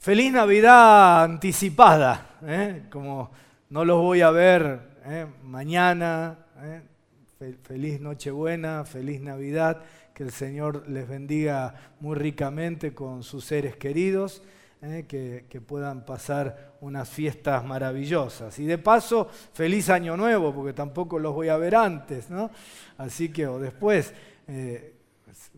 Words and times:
Feliz 0.00 0.32
Navidad 0.32 1.24
anticipada, 1.24 2.38
¿eh? 2.42 2.84
como 2.88 3.30
no 3.68 3.84
los 3.84 3.98
voy 3.98 4.22
a 4.22 4.30
ver 4.30 4.80
¿eh? 5.04 5.26
mañana. 5.42 6.38
¿eh? 6.62 6.80
Feliz 7.62 8.00
Nochebuena, 8.00 8.86
feliz 8.86 9.20
Navidad, 9.20 9.82
que 10.14 10.22
el 10.22 10.30
Señor 10.30 10.88
les 10.88 11.06
bendiga 11.06 11.74
muy 12.00 12.16
ricamente 12.16 12.94
con 12.94 13.22
sus 13.22 13.44
seres 13.44 13.76
queridos, 13.76 14.42
que, 14.80 15.44
que, 15.50 15.60
puedan 15.60 16.06
pasar 16.06 16.72
unas 16.80 17.06
fiestas 17.06 17.62
maravillosas. 17.62 18.58
Y 18.58 18.64
de 18.64 18.78
paso, 18.78 19.28
feliz 19.52 19.90
Año 19.90 20.16
Nuevo, 20.16 20.54
porque 20.54 20.72
tampoco 20.72 21.18
los 21.18 21.34
voy 21.34 21.50
a 21.50 21.58
ver 21.58 21.76
antes, 21.76 22.30
¿no? 22.30 22.50
Así 22.96 23.30
que, 23.30 23.46
o 23.46 23.58
después 23.58 24.14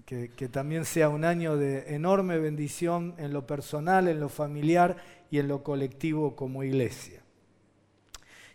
que, 0.04 0.48
también 0.48 0.84
sea 0.84 1.08
un 1.08 1.24
año 1.24 1.56
de 1.56 1.94
enorme 1.94 2.38
bendición 2.38 3.14
en 3.18 3.32
lo 3.32 3.46
personal, 3.46 4.08
en 4.08 4.20
lo 4.20 4.28
familiar 4.28 4.96
y 5.30 5.38
en 5.38 5.48
lo 5.48 5.62
colectivo 5.62 6.36
como 6.36 6.62
iglesia. 6.62 7.22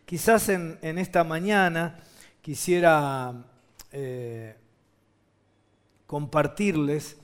Quizás 0.06 0.50
en, 0.50 0.80
esta 0.82 1.24
mañana 1.24 2.00
quisiera 2.42 3.46
eh, 3.92 4.56
compartirles 6.06 7.18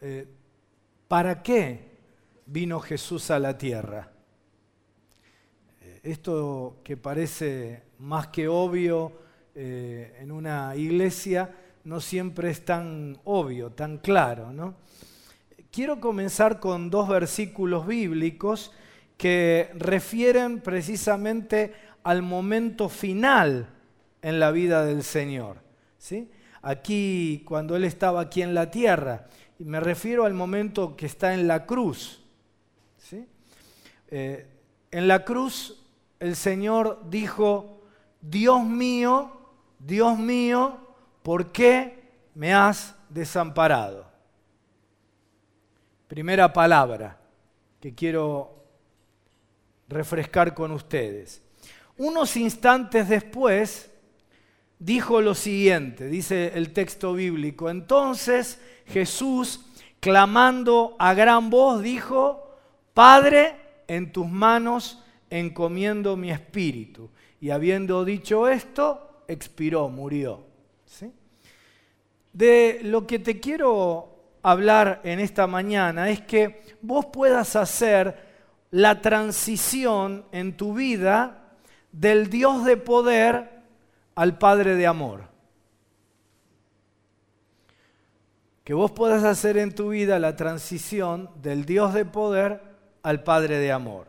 eh, 0.00 0.26
para 1.08 1.42
qué 1.42 1.96
vino 2.46 2.80
Jesús 2.80 3.30
a 3.30 3.38
la 3.38 3.58
tierra. 3.58 4.12
Eh, 5.82 6.00
esto 6.04 6.80
que 6.82 6.96
parece 6.96 7.82
más 7.98 8.28
que 8.28 8.48
obvio 8.48 9.24
en 9.58 10.32
una 10.32 10.76
iglesia, 10.76 11.50
no 11.86 12.00
siempre 12.00 12.50
es 12.50 12.64
tan 12.64 13.16
obvio, 13.22 13.70
tan 13.70 13.98
claro. 13.98 14.52
¿no? 14.52 14.74
Quiero 15.70 16.00
comenzar 16.00 16.58
con 16.58 16.90
dos 16.90 17.08
versículos 17.08 17.86
bíblicos 17.86 18.72
que 19.16 19.70
refieren 19.74 20.60
precisamente 20.60 21.74
al 22.02 22.22
momento 22.22 22.88
final 22.88 23.68
en 24.20 24.40
la 24.40 24.50
vida 24.50 24.84
del 24.84 25.04
Señor. 25.04 25.58
¿sí? 25.96 26.28
Aquí, 26.60 27.44
cuando 27.46 27.76
Él 27.76 27.84
estaba 27.84 28.20
aquí 28.20 28.42
en 28.42 28.52
la 28.52 28.68
tierra, 28.68 29.28
y 29.56 29.64
me 29.64 29.78
refiero 29.78 30.24
al 30.24 30.34
momento 30.34 30.96
que 30.96 31.06
está 31.06 31.34
en 31.34 31.46
la 31.46 31.66
cruz. 31.66 32.20
¿sí? 32.98 33.28
Eh, 34.08 34.44
en 34.90 35.06
la 35.06 35.24
cruz 35.24 35.86
el 36.18 36.34
Señor 36.34 37.04
dijo, 37.08 37.82
Dios 38.20 38.64
mío, 38.64 39.30
Dios 39.78 40.18
mío, 40.18 40.85
¿por 41.26 41.50
qué 41.50 42.04
me 42.36 42.54
has 42.54 42.94
desamparado? 43.08 44.06
Primera 46.06 46.52
palabra 46.52 47.18
que 47.80 47.92
quiero 47.96 48.62
refrescar 49.88 50.54
con 50.54 50.70
ustedes. 50.70 51.42
Unos 51.98 52.36
instantes 52.36 53.08
después 53.08 53.90
dijo 54.78 55.20
lo 55.20 55.34
siguiente, 55.34 56.06
dice 56.06 56.52
el 56.54 56.72
texto 56.72 57.14
bíblico, 57.14 57.70
entonces 57.70 58.62
Jesús, 58.86 59.66
clamando 59.98 60.94
a 60.96 61.12
gran 61.12 61.50
voz, 61.50 61.82
dijo, 61.82 62.56
Padre, 62.94 63.56
en 63.88 64.12
tus 64.12 64.28
manos 64.28 65.02
encomiendo 65.28 66.16
mi 66.16 66.30
espíritu. 66.30 67.10
Y 67.40 67.50
habiendo 67.50 68.04
dicho 68.04 68.46
esto, 68.46 69.24
expiró, 69.26 69.88
murió. 69.88 70.54
De 72.32 72.80
lo 72.82 73.06
que 73.06 73.18
te 73.18 73.40
quiero 73.40 74.16
hablar 74.42 75.00
en 75.04 75.20
esta 75.20 75.46
mañana 75.46 76.10
es 76.10 76.20
que 76.20 76.62
vos 76.82 77.06
puedas 77.06 77.56
hacer 77.56 78.26
la 78.70 79.00
transición 79.00 80.24
en 80.32 80.56
tu 80.56 80.74
vida 80.74 81.54
del 81.92 82.28
Dios 82.28 82.64
de 82.64 82.76
poder 82.76 83.62
al 84.14 84.38
Padre 84.38 84.76
de 84.76 84.86
amor. 84.86 85.28
Que 88.64 88.74
vos 88.74 88.90
puedas 88.92 89.24
hacer 89.24 89.56
en 89.56 89.74
tu 89.74 89.90
vida 89.90 90.18
la 90.18 90.36
transición 90.36 91.30
del 91.40 91.64
Dios 91.64 91.94
de 91.94 92.04
poder 92.04 92.60
al 93.02 93.22
Padre 93.22 93.58
de 93.58 93.72
amor. 93.72 94.08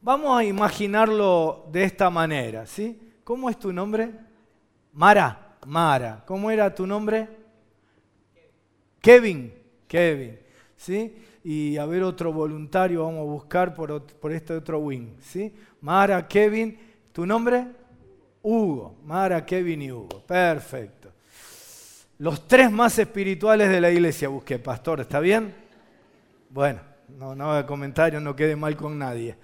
Vamos 0.00 0.38
a 0.38 0.44
imaginarlo 0.44 1.66
de 1.70 1.84
esta 1.84 2.08
manera, 2.08 2.66
¿sí? 2.66 2.98
¿Cómo 3.22 3.50
es 3.50 3.58
tu 3.58 3.72
nombre? 3.72 4.10
Mara. 4.94 5.49
Mara. 5.66 6.22
¿Cómo 6.26 6.50
era 6.50 6.74
tu 6.74 6.86
nombre? 6.86 7.28
Kevin. 9.00 9.52
Kevin. 9.86 10.38
¿Sí? 10.76 11.16
Y 11.44 11.76
a 11.76 11.86
ver 11.86 12.02
otro 12.02 12.32
voluntario, 12.32 13.04
vamos 13.04 13.20
a 13.20 13.30
buscar 13.30 13.74
por, 13.74 14.06
por 14.06 14.32
este 14.32 14.54
otro 14.54 14.78
wing. 14.78 15.16
¿sí? 15.20 15.54
Mara, 15.80 16.26
Kevin. 16.26 16.78
¿Tu 17.12 17.26
nombre? 17.26 17.66
Hugo. 18.42 18.96
Mara, 19.04 19.44
Kevin 19.44 19.82
y 19.82 19.92
Hugo. 19.92 20.22
Perfecto. 20.26 21.12
Los 22.18 22.46
tres 22.46 22.70
más 22.70 22.98
espirituales 22.98 23.70
de 23.70 23.80
la 23.80 23.90
iglesia 23.90 24.28
busqué, 24.28 24.58
pastor. 24.58 25.00
¿Está 25.00 25.20
bien? 25.20 25.54
Bueno, 26.50 26.80
no, 27.16 27.34
no 27.34 27.50
haga 27.50 27.66
comentarios, 27.66 28.22
no 28.22 28.36
quede 28.36 28.56
mal 28.56 28.76
con 28.76 28.98
nadie. 28.98 29.36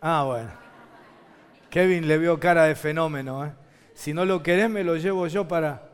Ah, 0.00 0.24
bueno. 0.24 0.50
Kevin 1.68 2.06
le 2.06 2.18
vio 2.18 2.38
cara 2.38 2.64
de 2.64 2.74
fenómeno, 2.74 3.44
¿eh? 3.44 3.52
Si 4.00 4.14
no 4.14 4.24
lo 4.24 4.42
querés, 4.42 4.70
me 4.70 4.82
lo 4.82 4.96
llevo 4.96 5.26
yo 5.26 5.46
para... 5.46 5.90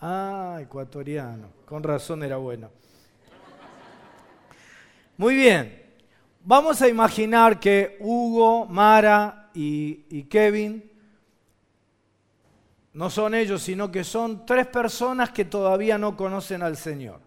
Ah, 0.00 0.58
ecuatoriano. 0.60 1.46
Con 1.64 1.84
razón 1.84 2.24
era 2.24 2.36
bueno. 2.36 2.68
Muy 5.16 5.36
bien. 5.36 5.80
Vamos 6.42 6.82
a 6.82 6.88
imaginar 6.88 7.60
que 7.60 7.96
Hugo, 8.00 8.66
Mara 8.66 9.50
y, 9.54 10.24
Kevin 10.24 10.90
no 12.92 13.08
son 13.08 13.36
ellos, 13.36 13.62
sino 13.62 13.92
que 13.92 14.02
son 14.02 14.44
tres 14.44 14.66
personas 14.66 15.30
que 15.30 15.44
todavía 15.44 15.96
no 15.96 16.16
conocen 16.16 16.64
al 16.64 16.76
Señor. 16.76 17.20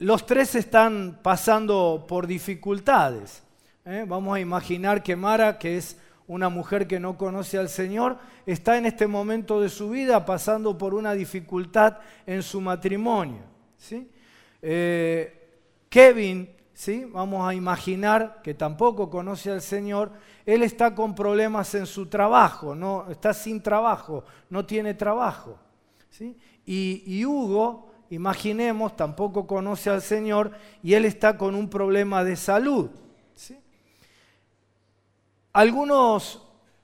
Los 0.00 0.26
tres 0.26 0.56
están 0.56 1.20
pasando 1.22 2.06
por 2.08 2.26
dificultades. 2.26 3.44
¿Eh? 3.84 4.04
Vamos 4.06 4.36
a 4.36 4.40
imaginar 4.40 5.02
que 5.02 5.16
Mara, 5.16 5.58
que 5.58 5.76
es 5.76 5.98
una 6.26 6.48
mujer 6.48 6.86
que 6.86 6.98
no 6.98 7.18
conoce 7.18 7.58
al 7.58 7.68
Señor, 7.68 8.18
está 8.46 8.78
en 8.78 8.86
este 8.86 9.06
momento 9.06 9.60
de 9.60 9.68
su 9.68 9.90
vida 9.90 10.24
pasando 10.24 10.76
por 10.78 10.94
una 10.94 11.12
dificultad 11.12 11.98
en 12.26 12.42
su 12.42 12.60
matrimonio. 12.60 13.42
¿sí? 13.76 14.08
Eh, 14.62 15.48
Kevin, 15.88 16.48
¿sí? 16.72 17.04
vamos 17.04 17.46
a 17.46 17.54
imaginar 17.54 18.40
que 18.42 18.54
tampoco 18.54 19.10
conoce 19.10 19.50
al 19.50 19.60
Señor, 19.60 20.12
él 20.46 20.62
está 20.62 20.94
con 20.94 21.14
problemas 21.14 21.74
en 21.74 21.86
su 21.86 22.06
trabajo, 22.06 22.74
no, 22.74 23.06
está 23.10 23.34
sin 23.34 23.62
trabajo, 23.62 24.24
no 24.48 24.64
tiene 24.64 24.94
trabajo. 24.94 25.58
¿sí? 26.08 26.36
Y, 26.64 27.02
y 27.06 27.26
Hugo, 27.26 27.90
imaginemos, 28.08 28.96
tampoco 28.96 29.46
conoce 29.46 29.90
al 29.90 30.00
Señor 30.00 30.52
y 30.82 30.94
él 30.94 31.04
está 31.04 31.36
con 31.36 31.54
un 31.54 31.68
problema 31.68 32.24
de 32.24 32.36
salud. 32.36 32.88
¿sí? 33.34 33.58
Algunos 35.54 36.42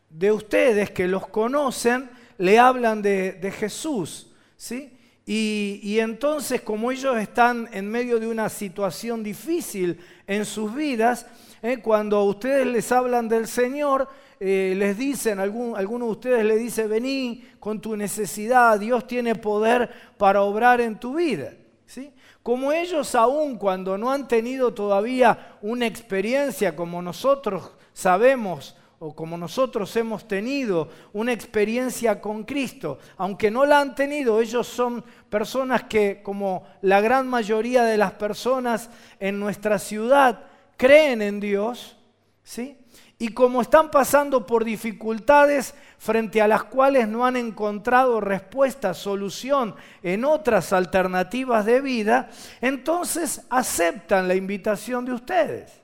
de 0.08 0.30
ustedes 0.30 0.92
que 0.92 1.08
los 1.08 1.26
conocen 1.26 2.08
le 2.38 2.56
hablan 2.60 3.02
de, 3.02 3.52
Jesús, 3.58 4.28
¿sí? 4.56 4.96
Y, 5.26 5.98
entonces, 5.98 6.60
como 6.60 6.92
ellos 6.92 7.18
están 7.18 7.68
en 7.72 7.90
medio 7.90 8.20
de 8.20 8.28
una 8.28 8.48
situación 8.48 9.24
difícil 9.24 9.98
en 10.24 10.44
sus 10.44 10.72
vidas, 10.72 11.26
¿eh? 11.62 11.78
cuando 11.82 12.22
ustedes 12.22 12.64
les 12.64 12.92
hablan 12.92 13.28
del 13.28 13.48
Señor, 13.48 14.08
eh, 14.38 14.74
les 14.76 14.96
dicen, 14.96 15.40
algún, 15.40 15.76
alguno 15.76 16.06
de 16.06 16.12
ustedes 16.12 16.44
le 16.44 16.56
dice, 16.56 16.86
vení 16.86 17.44
con 17.58 17.80
tu 17.80 17.96
necesidad, 17.96 18.78
Dios 18.78 19.04
tiene 19.08 19.34
poder 19.34 19.90
para 20.16 20.42
obrar 20.42 20.80
en 20.80 20.96
tu 20.96 21.16
vida. 21.16 21.54
¿sí? 21.86 22.12
Como 22.40 22.70
ellos 22.70 23.16
aún 23.16 23.58
cuando 23.58 23.98
no 23.98 24.12
han 24.12 24.28
tenido 24.28 24.72
todavía 24.72 25.56
una 25.60 25.86
experiencia 25.86 26.76
como 26.76 27.02
nosotros 27.02 27.72
sabemos 27.92 28.76
o 29.02 29.14
como 29.14 29.38
nosotros 29.38 29.96
hemos 29.96 30.28
tenido 30.28 30.90
una 31.14 31.32
experiencia 31.32 32.20
con 32.20 32.44
Cristo, 32.44 32.98
aunque 33.16 33.50
no 33.50 33.64
la 33.64 33.80
han 33.80 33.94
tenido, 33.94 34.42
ellos 34.42 34.66
son 34.66 35.02
personas 35.30 35.84
que, 35.84 36.20
como 36.22 36.66
la 36.82 37.00
gran 37.00 37.26
mayoría 37.26 37.84
de 37.84 37.96
las 37.96 38.12
personas 38.12 38.90
en 39.18 39.40
nuestra 39.40 39.78
ciudad, 39.78 40.44
creen 40.76 41.22
en 41.22 41.40
Dios, 41.40 41.96
¿sí? 42.42 42.76
Y 43.18 43.28
como 43.28 43.62
están 43.62 43.90
pasando 43.90 44.46
por 44.46 44.64
dificultades 44.64 45.74
frente 45.96 46.42
a 46.42 46.48
las 46.48 46.64
cuales 46.64 47.08
no 47.08 47.24
han 47.24 47.36
encontrado 47.36 48.20
respuesta, 48.20 48.92
solución 48.92 49.74
en 50.02 50.26
otras 50.26 50.74
alternativas 50.74 51.64
de 51.64 51.80
vida, 51.80 52.28
entonces 52.60 53.46
aceptan 53.48 54.28
la 54.28 54.34
invitación 54.34 55.06
de 55.06 55.12
ustedes. 55.12 55.80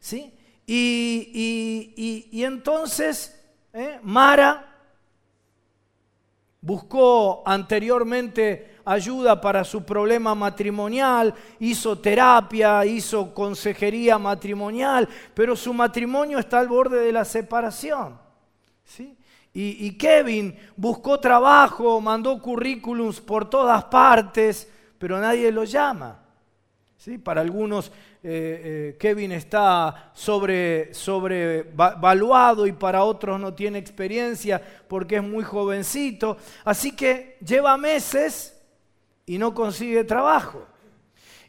¿Sí? 0.00 0.32
Y, 0.72 2.42
entonces, 2.44 3.36
¿eh? 3.72 3.98
Mara 4.04 4.66
buscó 6.60 7.42
anteriormente 7.44 8.76
ayuda 8.84 9.40
para 9.40 9.64
su 9.64 9.82
problema 9.82 10.32
matrimonial, 10.36 11.34
hizo 11.58 11.98
terapia, 11.98 12.84
hizo 12.84 13.34
consejería 13.34 14.16
matrimonial, 14.16 15.08
pero 15.34 15.56
su 15.56 15.74
matrimonio 15.74 16.38
está 16.38 16.60
al 16.60 16.68
borde 16.68 17.00
de 17.00 17.10
la 17.10 17.24
separación. 17.24 18.16
¿sí? 18.84 19.16
Y, 19.52 19.86
y 19.86 19.98
Kevin 19.98 20.56
buscó 20.76 21.18
trabajo, 21.18 22.00
mandó 22.00 22.40
currículums 22.40 23.20
por 23.20 23.50
todas 23.50 23.82
partes, 23.86 24.70
pero 24.98 25.18
nadie 25.18 25.50
lo 25.50 25.64
llama. 25.64 26.19
¿Sí? 27.00 27.16
Para 27.16 27.40
algunos 27.40 27.88
eh, 27.88 28.92
eh, 28.92 28.96
Kevin 29.00 29.32
está 29.32 30.10
sobre, 30.12 30.92
sobrevaluado 30.92 32.66
y 32.66 32.72
para 32.72 33.04
otros 33.04 33.40
no 33.40 33.54
tiene 33.54 33.78
experiencia 33.78 34.60
porque 34.86 35.16
es 35.16 35.22
muy 35.22 35.42
jovencito. 35.42 36.36
Así 36.62 36.94
que 36.94 37.38
lleva 37.44 37.78
meses 37.78 38.60
y 39.24 39.38
no 39.38 39.54
consigue 39.54 40.04
trabajo. 40.04 40.66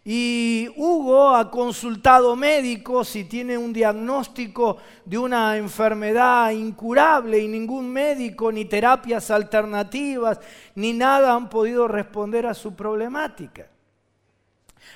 Y 0.05 0.69
Hugo 0.77 1.35
ha 1.35 1.51
consultado 1.51 2.35
médicos 2.35 3.15
y 3.17 3.25
tiene 3.25 3.57
un 3.57 3.73
diagnóstico 3.73 4.77
de 5.03 5.17
una 5.17 5.57
enfermedad 5.57 6.49
incurable 6.51 7.37
y 7.37 7.47
ningún 7.47 7.91
médico, 7.91 8.51
ni 8.51 8.65
terapias 8.65 9.29
alternativas, 9.29 10.39
ni 10.73 10.93
nada 10.93 11.35
han 11.35 11.49
podido 11.49 11.87
responder 11.87 12.47
a 12.47 12.53
su 12.53 12.73
problemática. 12.73 13.70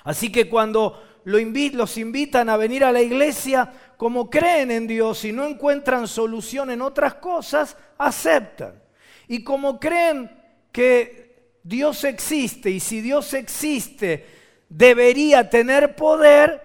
Así 0.04 0.32
que 0.32 0.50
cuando 0.50 1.02
los 1.24 1.98
invitan 1.98 2.50
a 2.50 2.58
venir 2.58 2.84
a 2.84 2.92
la 2.92 3.02
iglesia, 3.02 3.72
como 3.98 4.30
creen 4.30 4.72
en 4.72 4.88
Dios 4.88 5.26
y 5.26 5.32
no 5.32 5.46
encuentran 5.46 6.08
solución 6.08 6.70
en 6.70 6.82
otras 6.82 7.16
cosas, 7.16 7.78
aceptan. 7.98 8.82
Y 9.28 9.44
como 9.44 9.80
creen 9.80 10.32
que 10.72 11.58
Dios 11.64 12.04
existe 12.04 12.70
y 12.70 12.80
si 12.80 13.02
Dios 13.02 13.34
existe 13.34 14.26
debería 14.70 15.50
tener 15.50 15.96
poder, 15.96 16.62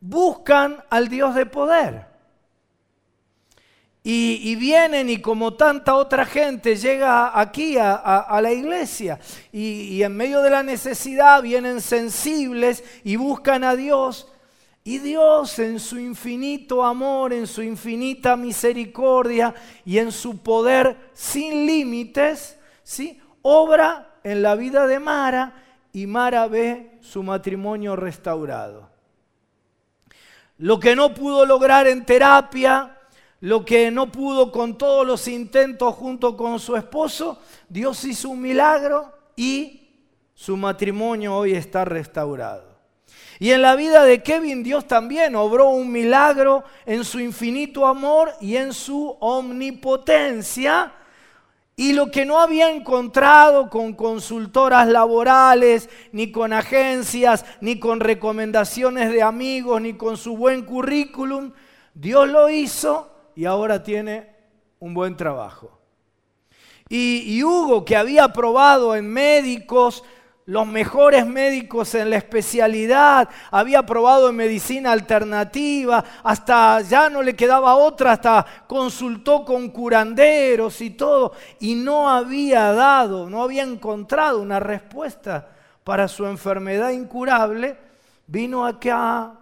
buscan 0.00 0.82
al 0.88 1.08
Dios 1.08 1.34
de 1.34 1.46
poder. 1.46 2.11
Y, 4.04 4.56
vienen 4.56 5.08
y 5.08 5.18
como 5.18 5.54
tanta 5.54 5.94
otra 5.94 6.26
gente 6.26 6.74
llega 6.74 7.38
aquí 7.38 7.76
a, 7.78 8.40
la 8.42 8.52
iglesia 8.52 9.20
y, 9.52 9.94
y 9.94 10.02
en 10.02 10.16
medio 10.16 10.42
de 10.42 10.50
la 10.50 10.64
necesidad 10.64 11.40
vienen 11.40 11.80
sensibles 11.80 12.82
y 13.04 13.14
buscan 13.14 13.62
a 13.62 13.76
Dios. 13.76 14.28
Y 14.84 14.98
Dios 14.98 15.56
en 15.60 15.78
su 15.78 16.00
infinito 16.00 16.84
amor, 16.84 17.32
en 17.32 17.46
su 17.46 17.62
infinita 17.62 18.36
misericordia 18.36 19.54
y 19.84 19.98
en 19.98 20.10
su 20.10 20.38
poder 20.38 20.96
sin 21.12 21.66
límites, 21.66 22.58
¿sí? 22.82 23.20
obra 23.42 24.16
en 24.24 24.42
la 24.42 24.56
vida 24.56 24.88
de 24.88 24.98
Mara 24.98 25.62
y 25.92 26.06
Mara 26.06 26.48
ve 26.48 26.98
su 27.00 27.22
matrimonio 27.22 27.94
restaurado. 27.94 28.90
Lo 30.58 30.80
que 30.80 30.96
no 30.96 31.14
pudo 31.14 31.44
lograr 31.44 31.86
en 31.86 32.04
terapia, 32.04 32.96
lo 33.42 33.64
que 33.64 33.90
no 33.90 34.12
pudo 34.12 34.52
con 34.52 34.78
todos 34.78 35.04
los 35.04 35.26
intentos 35.26 35.96
junto 35.96 36.36
con 36.36 36.60
su 36.60 36.76
esposo, 36.76 37.40
Dios 37.68 38.04
hizo 38.04 38.28
un 38.28 38.40
milagro 38.40 39.12
y 39.34 39.90
su 40.32 40.56
matrimonio 40.56 41.34
hoy 41.34 41.54
está 41.54 41.84
restaurado. 41.84 42.78
Y 43.40 43.50
en 43.50 43.62
la 43.62 43.74
vida 43.74 44.04
de 44.04 44.22
Kevin 44.22 44.62
Dios 44.62 44.86
también 44.86 45.34
obró 45.34 45.70
un 45.70 45.90
milagro 45.90 46.62
en 46.86 47.04
su 47.04 47.18
infinito 47.18 47.84
amor 47.84 48.30
y 48.40 48.54
en 48.54 48.72
su 48.72 49.16
omnipotencia. 49.18 50.92
Y 51.74 51.94
lo 51.94 52.12
que 52.12 52.24
no 52.24 52.38
había 52.38 52.70
encontrado 52.70 53.68
con 53.68 53.94
consultoras 53.94 54.86
laborales, 54.86 55.90
ni 56.12 56.30
con 56.30 56.52
agencias, 56.52 57.44
ni 57.60 57.80
con 57.80 57.98
recomendaciones 57.98 59.10
de 59.10 59.20
amigos, 59.24 59.82
ni 59.82 59.94
con 59.94 60.16
su 60.16 60.36
buen 60.36 60.64
currículum, 60.64 61.50
Dios 61.92 62.28
lo 62.28 62.48
hizo 62.48 63.11
y 63.34 63.44
ahora 63.44 63.82
tiene 63.82 64.28
un 64.78 64.94
buen 64.94 65.16
trabajo. 65.16 65.78
Y, 66.88 67.42
Hugo, 67.42 67.86
que 67.86 67.96
había 67.96 68.28
probado 68.28 68.94
en 68.94 69.10
médicos, 69.10 70.04
los 70.44 70.66
mejores 70.66 71.26
médicos 71.26 71.94
en 71.94 72.10
la 72.10 72.16
especialidad, 72.16 73.30
había 73.50 73.86
probado 73.86 74.28
en 74.28 74.36
medicina 74.36 74.92
alternativa, 74.92 76.04
hasta 76.22 76.82
ya 76.82 77.08
no 77.08 77.22
le 77.22 77.34
quedaba 77.34 77.76
otra, 77.76 78.12
hasta 78.12 78.44
consultó 78.66 79.42
con 79.44 79.70
curanderos 79.70 80.82
y 80.82 80.90
todo, 80.90 81.32
y 81.60 81.76
no 81.76 82.10
había 82.10 82.72
dado, 82.72 83.30
no 83.30 83.42
había 83.42 83.62
encontrado 83.62 84.42
una 84.42 84.60
respuesta 84.60 85.48
para 85.84 86.08
su 86.08 86.26
enfermedad 86.26 86.90
incurable, 86.90 87.78
vino 88.26 88.66
acá 88.66 89.32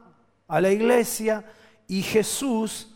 a 0.46 0.60
la 0.60 0.70
iglesia 0.70 1.44
y 1.88 2.02
Jesús 2.02 2.94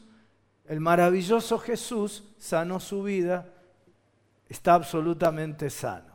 el 0.66 0.80
maravilloso 0.80 1.58
Jesús 1.58 2.24
sanó 2.38 2.80
su 2.80 3.02
vida, 3.02 3.46
está 4.48 4.74
absolutamente 4.74 5.68
sano. 5.70 6.14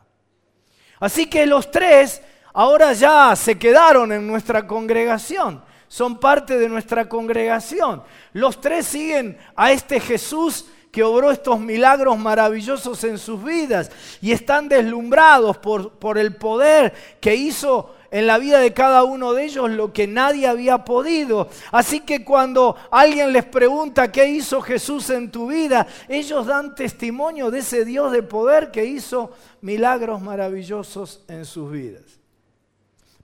Así 0.98 1.26
que 1.26 1.46
los 1.46 1.70
tres 1.70 2.20
ahora 2.52 2.92
ya 2.92 3.34
se 3.36 3.58
quedaron 3.58 4.12
en 4.12 4.26
nuestra 4.26 4.66
congregación, 4.66 5.62
son 5.88 6.18
parte 6.18 6.58
de 6.58 6.68
nuestra 6.68 7.08
congregación. 7.08 8.02
Los 8.32 8.60
tres 8.60 8.86
siguen 8.86 9.38
a 9.56 9.72
este 9.72 9.98
Jesús 10.00 10.66
que 10.90 11.02
obró 11.02 11.30
estos 11.30 11.60
milagros 11.60 12.18
maravillosos 12.18 13.02
en 13.04 13.18
sus 13.18 13.42
vidas 13.42 13.90
y 14.20 14.32
están 14.32 14.68
deslumbrados 14.68 15.58
por, 15.58 15.92
por 15.92 16.18
el 16.18 16.34
poder 16.34 16.92
que 17.20 17.34
hizo 17.34 17.94
en 18.10 18.26
la 18.26 18.38
vida 18.38 18.58
de 18.58 18.72
cada 18.72 19.04
uno 19.04 19.32
de 19.32 19.44
ellos 19.44 19.70
lo 19.70 19.92
que 19.92 20.06
nadie 20.06 20.46
había 20.46 20.84
podido. 20.84 21.48
Así 21.70 22.00
que 22.00 22.24
cuando 22.24 22.76
alguien 22.90 23.32
les 23.32 23.44
pregunta 23.44 24.10
qué 24.10 24.28
hizo 24.28 24.60
Jesús 24.60 25.10
en 25.10 25.30
tu 25.30 25.48
vida, 25.48 25.86
ellos 26.08 26.46
dan 26.46 26.74
testimonio 26.74 27.50
de 27.50 27.60
ese 27.60 27.84
Dios 27.84 28.12
de 28.12 28.22
poder 28.22 28.70
que 28.70 28.84
hizo 28.84 29.32
milagros 29.60 30.20
maravillosos 30.20 31.24
en 31.28 31.44
sus 31.44 31.70
vidas. 31.70 32.02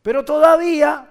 Pero 0.02 0.24
todavía 0.24 1.08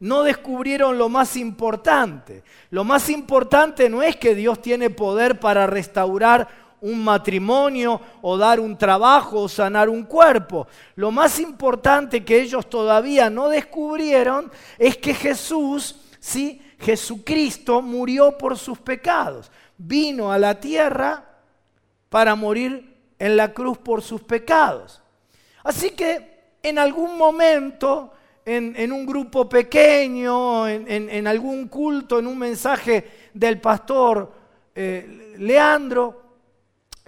no 0.00 0.22
descubrieron 0.22 0.98
lo 0.98 1.08
más 1.08 1.36
importante. 1.36 2.42
Lo 2.70 2.84
más 2.84 3.08
importante 3.10 3.88
no 3.88 4.02
es 4.02 4.16
que 4.16 4.34
Dios 4.34 4.60
tiene 4.60 4.90
poder 4.90 5.38
para 5.38 5.66
restaurar 5.66 6.48
un 6.80 7.04
matrimonio 7.04 8.00
o 8.22 8.36
dar 8.36 8.60
un 8.60 8.76
trabajo 8.76 9.42
o 9.42 9.48
sanar 9.48 9.88
un 9.88 10.04
cuerpo. 10.04 10.66
Lo 10.94 11.10
más 11.10 11.38
importante 11.38 12.24
que 12.24 12.40
ellos 12.40 12.68
todavía 12.68 13.30
no 13.30 13.48
descubrieron 13.48 14.50
es 14.78 14.96
que 14.96 15.14
Jesús, 15.14 15.96
sí, 16.18 16.62
Jesucristo 16.78 17.82
murió 17.82 18.36
por 18.38 18.56
sus 18.56 18.78
pecados. 18.78 19.50
Vino 19.76 20.32
a 20.32 20.38
la 20.38 20.58
tierra 20.58 21.24
para 22.08 22.34
morir 22.34 22.96
en 23.18 23.36
la 23.36 23.52
cruz 23.52 23.78
por 23.78 24.02
sus 24.02 24.22
pecados. 24.22 25.02
Así 25.62 25.90
que 25.90 26.30
en 26.62 26.78
algún 26.78 27.16
momento, 27.16 28.12
en, 28.44 28.92
un 28.92 29.06
grupo 29.06 29.48
pequeño, 29.48 30.66
en, 30.66 31.26
algún 31.26 31.68
culto, 31.68 32.18
en 32.18 32.26
un 32.26 32.38
mensaje 32.38 33.30
del 33.32 33.60
pastor 33.60 34.32
eh, 34.74 35.34
Leandro, 35.38 36.19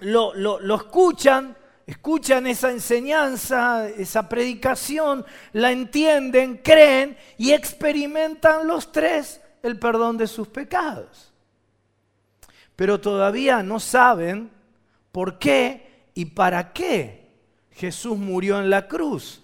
lo, 0.03 0.75
escuchan, 0.75 1.55
escuchan 1.85 2.47
esa 2.47 2.71
enseñanza, 2.71 3.87
esa 3.87 4.27
predicación, 4.27 5.25
la 5.53 5.71
entienden, 5.71 6.57
creen 6.57 7.17
y 7.37 7.51
experimentan 7.51 8.67
los 8.67 8.91
tres 8.91 9.41
el 9.61 9.79
perdón 9.79 10.17
de 10.17 10.27
sus 10.27 10.47
pecados. 10.47 11.31
Pero 12.75 12.99
todavía 12.99 13.63
no 13.63 13.79
saben 13.79 14.51
por 15.11 15.39
qué 15.39 16.07
y 16.13 16.25
para 16.25 16.73
qué 16.73 17.31
Jesús 17.71 18.17
murió 18.17 18.59
en 18.59 18.69
la 18.69 18.87
cruz 18.87 19.41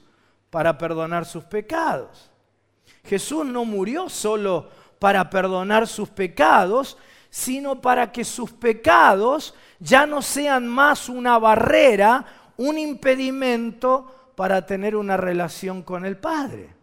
para 0.50 0.78
perdonar 0.78 1.26
sus 1.26 1.44
pecados. 1.44 2.30
Jesús 3.04 3.46
no 3.46 3.66
murió 3.66 4.10
solo 4.10 4.70
para 5.00 5.30
perdonar 5.30 5.88
sus 5.88 6.10
pecados, 6.10 6.98
sino 7.30 7.80
para 7.80 8.12
que 8.12 8.26
sus 8.26 8.52
pecados 8.52 9.54
ya 9.80 10.06
no 10.06 10.22
sean 10.22 10.68
más 10.68 11.10
una 11.10 11.40
barrera, 11.40 12.26
un 12.58 12.78
impedimento 12.78 14.32
para 14.36 14.66
tener 14.66 14.96
una 14.96 15.18
relación 15.18 15.84
con 15.84 16.06
el 16.06 16.18
Padre. 16.18 16.76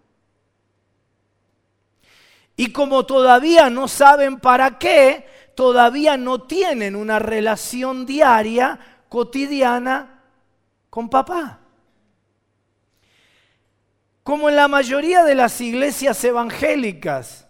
Y 2.57 2.73
como 2.73 3.05
todavía 3.05 3.69
no 3.69 3.87
saben 3.87 4.41
para 4.41 4.79
qué, 4.79 5.27
todavía 5.55 6.17
no 6.17 6.43
tienen 6.43 6.97
una 6.97 7.19
relación 7.19 8.07
diaria, 8.07 8.79
cotidiana 9.09 10.23
con 10.89 11.09
papá. 11.11 11.61
Como 14.23 14.49
en 14.49 14.57
la 14.57 14.69
mayoría 14.69 15.23
de 15.23 15.35
las 15.35 15.61
iglesias 15.61 16.25
evangélicas, 16.25 17.46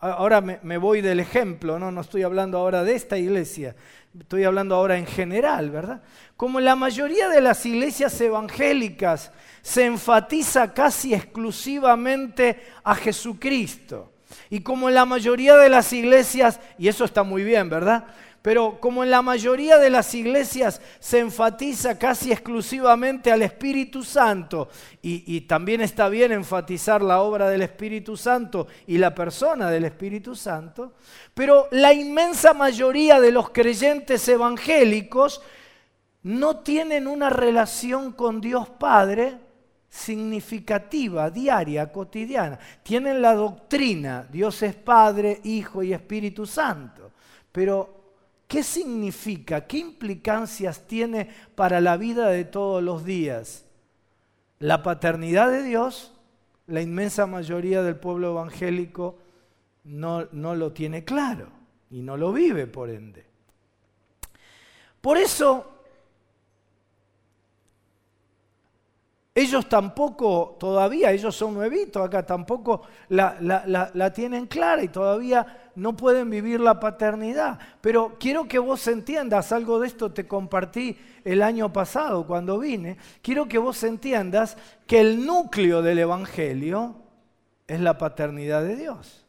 Ahora 0.00 0.40
me, 0.40 0.78
voy 0.78 1.00
del 1.00 1.18
ejemplo, 1.18 1.76
¿no? 1.80 1.90
no 1.90 2.02
estoy 2.02 2.22
hablando 2.22 2.58
ahora 2.58 2.84
de 2.84 2.94
esta 2.94 3.18
iglesia, 3.18 3.74
estoy 4.16 4.44
hablando 4.44 4.76
ahora 4.76 4.96
en 4.96 5.06
general, 5.06 5.70
¿verdad? 5.70 6.02
Como 6.36 6.60
la 6.60 6.76
mayoría 6.76 7.28
de 7.28 7.40
las 7.40 7.66
iglesias 7.66 8.20
evangélicas 8.20 9.32
se 9.60 9.86
enfatiza 9.86 10.72
casi 10.72 11.14
exclusivamente 11.14 12.62
a 12.84 12.94
Jesucristo. 12.94 14.12
Y 14.50 14.60
como 14.60 14.88
la 14.88 15.04
mayoría 15.04 15.56
de 15.56 15.68
las 15.68 15.92
iglesias, 15.92 16.60
y 16.78 16.86
eso 16.86 17.04
está 17.04 17.24
muy 17.24 17.42
bien, 17.42 17.68
¿verdad? 17.68 18.06
Pero 18.48 18.80
como 18.80 19.04
en 19.04 19.10
la 19.10 19.20
mayoría 19.20 19.76
de 19.76 19.90
las 19.90 20.14
iglesias 20.14 20.80
se 21.00 21.18
enfatiza 21.18 21.98
casi 21.98 22.32
exclusivamente 22.32 23.30
al 23.30 23.42
Espíritu 23.42 24.02
Santo, 24.02 24.70
y, 25.02 25.42
también 25.42 25.82
está 25.82 26.08
bien 26.08 26.32
enfatizar 26.32 27.02
la 27.02 27.20
obra 27.20 27.50
del 27.50 27.60
Espíritu 27.60 28.16
Santo 28.16 28.66
y 28.86 28.96
la 28.96 29.14
persona 29.14 29.70
del 29.70 29.84
Espíritu 29.84 30.34
Santo, 30.34 30.94
pero 31.34 31.68
la 31.72 31.92
inmensa 31.92 32.54
mayoría 32.54 33.20
de 33.20 33.32
los 33.32 33.50
creyentes 33.50 34.26
evangélicos 34.26 35.42
no 36.22 36.60
tienen 36.60 37.06
una 37.06 37.28
relación 37.28 38.12
con 38.12 38.40
Dios 38.40 38.66
Padre 38.70 39.36
significativa, 39.90 41.28
diaria, 41.28 41.92
cotidiana. 41.92 42.58
Tienen 42.82 43.20
la 43.20 43.34
doctrina, 43.34 44.26
Dios 44.32 44.62
es 44.62 44.74
Padre, 44.74 45.38
Hijo 45.44 45.82
y 45.82 45.92
Espíritu 45.92 46.46
Santo, 46.46 47.12
pero 47.52 47.97
¿Qué 48.48 48.62
significa? 48.62 49.66
¿Qué 49.66 49.78
implicancias 49.78 50.86
tiene 50.86 51.28
para 51.54 51.82
la 51.82 51.98
vida 51.98 52.28
de 52.30 52.46
todos 52.46 52.82
los 52.82 53.04
días? 53.04 53.66
La 54.58 54.82
paternidad 54.82 55.50
de 55.50 55.62
Dios, 55.62 56.14
la 56.66 56.80
inmensa 56.80 57.26
mayoría 57.26 57.82
del 57.82 57.96
pueblo 57.96 58.30
evangélico 58.30 59.18
no, 59.84 60.28
no 60.32 60.54
lo 60.54 60.72
tiene 60.72 61.04
claro 61.04 61.50
y 61.90 62.00
no 62.00 62.16
lo 62.16 62.32
vive 62.32 62.66
por 62.66 62.88
ende. 62.88 63.26
Por 65.02 65.18
eso 65.18 65.78
Ellos 69.38 69.68
tampoco, 69.68 70.56
todavía, 70.58 71.12
ellos 71.12 71.36
son 71.36 71.54
nuevitos 71.54 72.04
acá, 72.04 72.26
tampoco 72.26 72.82
la, 73.10 73.36
la, 73.38 74.12
tienen 74.12 74.46
clara 74.46 74.82
y 74.82 74.88
todavía 74.88 75.67
no 75.78 75.96
pueden 75.96 76.28
vivir 76.28 76.60
la 76.60 76.80
paternidad. 76.80 77.58
Pero 77.80 78.16
quiero 78.18 78.48
que 78.48 78.58
vos 78.58 78.86
entiendas, 78.88 79.52
algo 79.52 79.80
de 79.80 79.86
esto 79.86 80.12
te 80.12 80.26
compartí 80.26 80.96
el 81.24 81.42
año 81.42 81.72
pasado 81.72 82.26
cuando 82.26 82.58
vine, 82.58 82.96
quiero 83.22 83.48
que 83.48 83.58
vos 83.58 83.82
entiendas 83.84 84.56
que 84.86 85.00
el 85.00 85.24
núcleo 85.24 85.82
del 85.82 86.00
Evangelio 86.00 86.96
es 87.66 87.80
la 87.80 87.98
paternidad 87.98 88.62
de 88.62 88.76
Dios. 88.76 89.24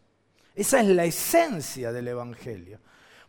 Esa 0.55 0.79
es 0.81 0.87
la 0.87 1.05
esencia 1.05 1.91
del 1.91 2.07
Evangelio. 2.07 2.79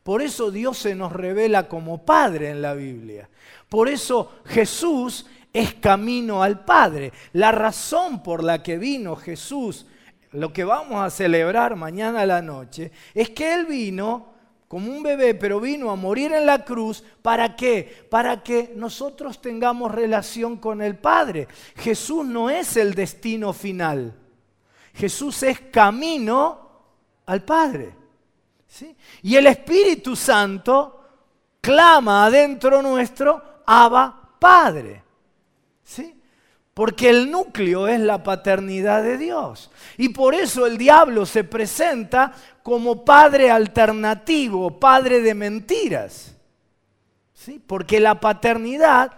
Por 0.03 0.23
eso 0.23 0.51
Dios 0.51 0.79
se 0.79 0.95
nos 0.95 1.13
revela 1.13 1.69
como 1.69 2.05
Padre 2.05 2.51
en 2.51 2.63
la 2.63 2.75
Biblia. 2.75 3.29
Por 3.69 3.89
eso 3.89 4.33
Jesús 4.47 5.27
es 5.53 5.75
camino 5.75 6.43
al 6.43 6.65
Padre. 6.65 7.13
La 7.33 7.53
razón 7.53 8.23
por 8.23 8.43
la 8.43 8.63
que 8.63 8.79
vino 8.79 9.17
Jesús, 9.17 9.87
lo 10.33 10.53
que 10.53 10.65
vamos 10.65 11.05
a 11.05 11.11
celebrar 11.11 11.77
mañana 11.77 12.21
a 12.23 12.27
la 12.27 12.43
noche, 12.43 12.93
es 13.15 13.31
que 13.31 13.55
Él 13.55 13.67
vino 13.67 14.31
como 14.71 14.93
un 14.93 15.03
bebé, 15.03 15.35
pero 15.35 15.59
vino 15.59 15.91
a 15.91 15.97
morir 15.97 16.33
en 16.33 16.47
la 16.47 16.65
cruz. 16.65 17.03
¿Para 17.23 17.57
qué? 17.57 18.07
Para 18.09 18.41
que 18.41 18.73
nosotros 18.77 19.43
tengamos 19.43 19.93
relación 19.93 20.59
con 20.59 20.81
el 20.81 20.97
Padre. 20.97 21.49
Jesús 21.75 22.25
no 22.25 22.49
es 22.49 22.77
el 22.77 22.95
destino 22.95 23.53
final. 23.53 24.15
Jesús 24.95 25.43
es 25.43 25.59
camino 25.59 26.71
al 27.27 27.43
Padre. 27.43 27.97
¿sí? 28.69 28.97
Y 29.23 29.35
el 29.35 29.49
Espíritu 29.49 30.15
Santo 30.15 31.05
clama 31.61 32.27
adentro 32.27 32.81
nuestro, 32.81 33.63
Abba 33.67 34.37
Padre. 34.39 35.03
¿Sí? 35.83 36.20
Porque 36.81 37.11
el 37.11 37.31
núcleo 37.31 37.89
es 37.89 38.01
la 38.01 38.23
paternidad 38.23 39.03
de 39.03 39.19
Dios. 39.19 39.71
Y 39.99 40.09
por 40.09 40.35
eso 40.35 40.65
el 40.65 40.79
diablo 40.79 41.27
se 41.27 41.45
presenta 41.45 42.33
como 42.63 43.05
padre 43.05 43.51
alternativo, 43.51 44.81
padre 44.81 45.21
de 45.21 45.35
mentiras. 45.35 46.35
¿Sí? 47.35 47.63
Porque 47.67 48.01
la 48.01 48.19
paternidad, 48.19 49.13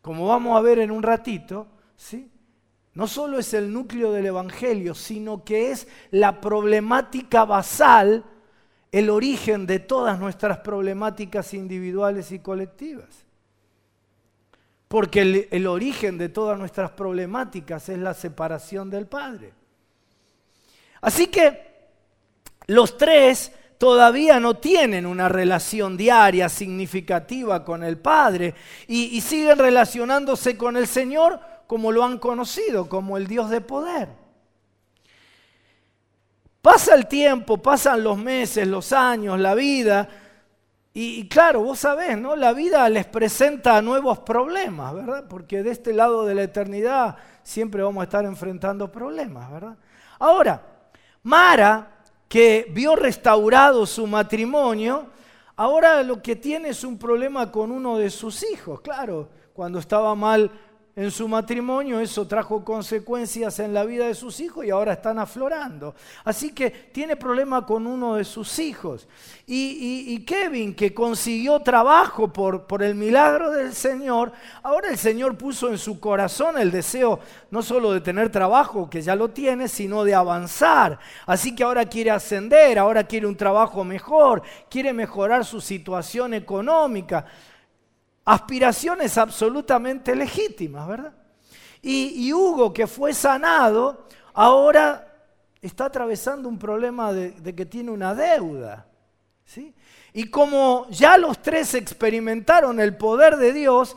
como 0.00 0.28
vamos 0.28 0.56
a 0.56 0.60
ver 0.60 0.78
en 0.78 0.92
un 0.92 1.02
ratito, 1.02 1.66
¿sí? 1.96 2.30
no 2.94 3.08
solo 3.08 3.40
es 3.40 3.52
el 3.52 3.72
núcleo 3.72 4.12
del 4.12 4.26
Evangelio, 4.26 4.94
sino 4.94 5.42
que 5.42 5.72
es 5.72 5.88
la 6.12 6.40
problemática 6.40 7.44
basal, 7.44 8.22
el 8.92 9.10
origen 9.10 9.66
de 9.66 9.80
todas 9.80 10.20
nuestras 10.20 10.58
problemáticas 10.58 11.52
individuales 11.52 12.30
y 12.30 12.38
colectivas. 12.38 13.25
Porque 14.88 15.48
el, 15.50 15.66
origen 15.66 16.16
de 16.16 16.28
todas 16.28 16.58
nuestras 16.58 16.90
problemáticas 16.92 17.88
es 17.88 17.98
la 17.98 18.14
separación 18.14 18.88
del 18.88 19.06
Padre. 19.06 19.52
Así 21.00 21.26
que 21.26 21.66
los 22.68 22.96
tres 22.96 23.52
todavía 23.78 24.38
no 24.38 24.54
tienen 24.54 25.04
una 25.06 25.28
relación 25.28 25.96
diaria 25.96 26.48
significativa 26.48 27.64
con 27.64 27.82
el 27.82 27.98
Padre 27.98 28.54
y, 28.86 29.20
siguen 29.20 29.58
relacionándose 29.58 30.56
con 30.56 30.76
el 30.76 30.86
Señor 30.86 31.40
como 31.66 31.90
lo 31.90 32.04
han 32.04 32.18
conocido, 32.18 32.88
como 32.88 33.16
el 33.16 33.26
Dios 33.26 33.50
de 33.50 33.60
poder. 33.60 34.08
Pasa 36.62 36.94
el 36.94 37.06
tiempo, 37.06 37.58
pasan 37.58 38.02
los 38.02 38.18
meses, 38.18 38.66
los 38.66 38.92
años, 38.92 39.38
la 39.38 39.54
vida, 39.54 40.08
y, 40.98 41.28
claro, 41.28 41.60
vos 41.60 41.80
sabés, 41.80 42.16
¿no? 42.16 42.34
La 42.36 42.54
vida 42.54 42.88
les 42.88 43.04
presenta 43.04 43.82
nuevos 43.82 44.20
problemas, 44.20 44.94
¿verdad? 44.94 45.26
Porque 45.28 45.62
de 45.62 45.70
este 45.70 45.92
lado 45.92 46.24
de 46.24 46.34
la 46.34 46.44
eternidad 46.44 47.16
siempre 47.42 47.82
vamos 47.82 48.00
a 48.00 48.04
estar 48.04 48.24
enfrentando 48.24 48.90
problemas, 48.90 49.52
¿verdad? 49.52 49.76
Ahora, 50.18 50.62
Mara, 51.22 51.98
que 52.26 52.68
vio 52.70 52.96
restaurado 52.96 53.84
su 53.84 54.06
matrimonio, 54.06 55.08
ahora 55.56 56.02
lo 56.02 56.22
que 56.22 56.34
tiene 56.34 56.70
es 56.70 56.82
un 56.82 56.96
problema 56.96 57.52
con 57.52 57.72
uno 57.72 57.98
de 57.98 58.08
sus 58.08 58.42
hijos, 58.50 58.80
claro, 58.80 59.28
cuando 59.52 59.78
estaba 59.78 60.14
mal 60.14 60.50
en 60.98 61.10
su 61.10 61.28
matrimonio, 61.28 62.00
eso 62.00 62.26
trajo 62.26 62.64
consecuencias 62.64 63.58
en 63.58 63.74
la 63.74 63.84
vida 63.84 64.06
de 64.06 64.14
sus 64.14 64.40
hijos 64.40 64.64
y 64.64 64.70
ahora 64.70 64.94
están 64.94 65.18
aflorando. 65.18 65.94
Así 66.24 66.54
que 66.54 66.70
tiene 66.70 67.16
problema 67.16 67.66
con 67.66 67.86
uno 67.86 68.14
de 68.14 68.24
sus 68.24 68.58
hijos. 68.58 69.06
Y, 69.46 70.24
Kevin, 70.24 70.74
que 70.74 70.94
consiguió 70.94 71.60
trabajo 71.60 72.32
por, 72.32 72.66
por 72.66 72.82
el 72.82 72.94
milagro 72.94 73.50
del 73.50 73.74
Señor, 73.74 74.32
ahora 74.62 74.88
el 74.88 74.96
Señor 74.96 75.36
puso 75.36 75.68
en 75.68 75.76
su 75.76 76.00
corazón 76.00 76.56
el 76.56 76.70
deseo 76.70 77.20
no 77.50 77.62
solo 77.62 77.92
de 77.92 78.00
tener 78.00 78.32
trabajo, 78.32 78.88
que 78.88 79.02
ya 79.02 79.14
lo 79.14 79.28
tiene, 79.28 79.68
sino 79.68 80.02
de 80.02 80.14
avanzar. 80.14 80.98
Así 81.26 81.54
que 81.54 81.62
ahora 81.62 81.84
quiere 81.84 82.10
ascender, 82.10 82.78
ahora 82.78 83.04
quiere 83.04 83.26
un 83.26 83.36
trabajo 83.36 83.84
mejor, 83.84 84.40
quiere 84.70 84.94
mejorar 84.94 85.44
su 85.44 85.60
situación 85.60 86.32
económica 86.32 87.26
aspiraciones 88.26 89.16
absolutamente 89.16 90.14
legítimas, 90.14 90.86
¿verdad? 90.86 91.12
Y, 91.80 92.32
Hugo, 92.32 92.72
que 92.74 92.88
fue 92.88 93.14
sanado, 93.14 94.06
ahora 94.34 95.06
está 95.62 95.84
atravesando 95.84 96.48
un 96.48 96.58
problema 96.58 97.12
de, 97.12 97.30
de 97.30 97.54
que 97.54 97.64
tiene 97.64 97.92
una 97.92 98.12
deuda. 98.12 98.88
¿sí? 99.44 99.72
Y 100.12 100.28
como 100.28 100.88
ya 100.90 101.16
los 101.16 101.40
tres 101.40 101.74
experimentaron 101.74 102.80
el 102.80 102.96
poder 102.96 103.36
de 103.36 103.52
Dios, 103.52 103.96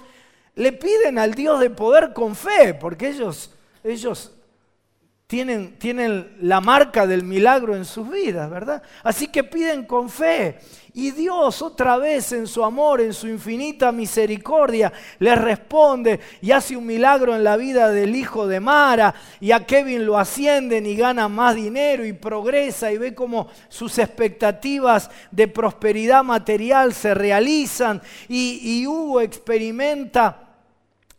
le 0.53 0.71
piden 0.73 1.17
al 1.17 1.33
Dios 1.33 1.59
de 1.59 1.71
poder 1.71 2.13
con 2.13 2.35
fe, 2.35 2.75
porque 2.75 3.09
ellos, 3.09 3.51
ellos 3.83 4.31
tienen, 5.29 5.77
tienen 5.77 6.37
la 6.41 6.59
marca 6.59 7.05
del 7.05 7.21
milagro 7.21 7.75
en 7.75 7.85
sus 7.85 8.09
vidas, 8.09 8.49
¿verdad? 8.49 8.81
Así 9.03 9.27
que 9.27 9.43
piden 9.43 9.85
con 9.85 10.09
fe. 10.09 10.57
Y 10.95 11.11
Dios 11.11 11.61
otra 11.61 11.97
vez 11.97 12.31
en 12.31 12.47
su 12.47 12.65
amor, 12.65 12.99
en 12.99 13.13
su 13.13 13.27
infinita 13.27 13.91
misericordia, 13.91 14.91
les 15.19 15.39
responde 15.39 16.19
y 16.41 16.49
hace 16.49 16.75
un 16.75 16.87
milagro 16.87 17.35
en 17.35 17.43
la 17.43 17.57
vida 17.57 17.91
del 17.91 18.15
hijo 18.15 18.47
de 18.47 18.59
Mara. 18.59 19.13
Y 19.39 19.51
a 19.51 19.67
Kevin 19.67 20.03
lo 20.03 20.17
ascienden 20.17 20.87
y 20.87 20.95
gana 20.95 21.29
más 21.29 21.53
dinero 21.53 22.03
y 22.03 22.13
progresa 22.13 22.91
y 22.91 22.97
ve 22.97 23.13
cómo 23.13 23.49
sus 23.67 23.99
expectativas 23.99 25.11
de 25.29 25.47
prosperidad 25.47 26.23
material 26.23 26.91
se 26.91 27.13
realizan. 27.13 28.01
Y, 28.27 28.61
y 28.63 28.87
Hugo 28.87 29.21
experimenta 29.21 30.48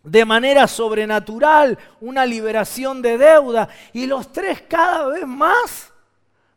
de 0.02 0.24
manera 0.24 0.66
sobrenatural, 0.66 1.78
una 2.00 2.24
liberación 2.24 3.02
de 3.02 3.18
deuda. 3.18 3.68
Y 3.92 4.06
los 4.06 4.32
tres 4.32 4.62
cada 4.62 5.08
vez 5.08 5.26
más 5.26 5.92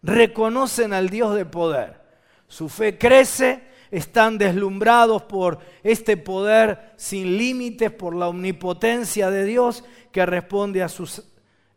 reconocen 0.02 0.94
al 0.94 1.10
Dios 1.10 1.36
de 1.36 1.46
poder. 1.46 2.02
Su 2.48 2.70
fe 2.70 2.98
crece, 2.98 3.64
están 3.92 4.38
deslumbrados 4.38 5.24
por 5.24 5.60
este 5.84 6.18
poder 6.18 6.94
sin 6.96 7.38
límites, 7.38 7.92
por 7.92 8.16
la 8.16 8.28
omnipotencia 8.28 9.30
de 9.30 9.46
Dios 9.46 9.84
que 10.12 10.26
responde 10.26 10.82
a 10.82 10.90
sus 10.90 11.24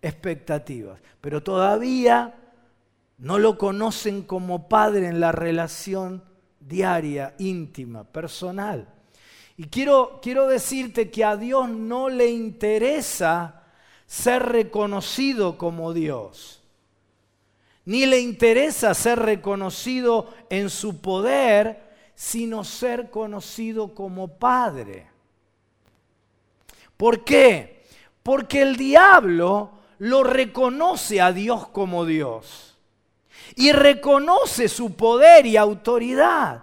expectativas. 0.00 1.00
Pero 1.20 1.42
todavía 1.42 2.34
No 3.18 3.38
lo 3.38 3.56
conocen 3.56 4.22
como 4.22 4.68
Padre 4.68 5.08
en 5.08 5.20
la 5.20 5.32
relación 5.32 6.22
diaria, 6.60 7.34
íntima, 7.38 8.04
personal. 8.04 8.88
Y 9.56 9.68
quiero, 9.68 10.18
quiero 10.22 10.46
decirte 10.48 11.10
que 11.10 11.24
a 11.24 11.36
Dios 11.36 11.68
no 11.68 12.08
le 12.08 12.30
interesa 12.30 13.62
ser 14.06 14.42
reconocido 14.42 15.56
como 15.56 15.92
Dios, 15.92 16.62
ni 17.84 18.04
le 18.04 18.20
interesa 18.20 18.92
ser 18.94 19.18
reconocido 19.18 20.32
en 20.50 20.68
su 20.68 21.00
poder, 21.00 21.86
sino 22.14 22.64
ser 22.64 23.10
conocido 23.10 23.94
como 23.94 24.28
Padre. 24.38 25.08
¿Por 26.96 27.24
qué? 27.24 27.84
Porque 28.22 28.62
el 28.62 28.76
diablo 28.76 29.70
lo 29.98 30.22
reconoce 30.22 31.20
a 31.20 31.32
Dios 31.32 31.68
como 31.68 32.04
Dios 32.04 32.76
y 33.54 33.72
reconoce 33.72 34.68
su 34.68 34.94
poder 34.96 35.46
y 35.46 35.56
autoridad, 35.56 36.62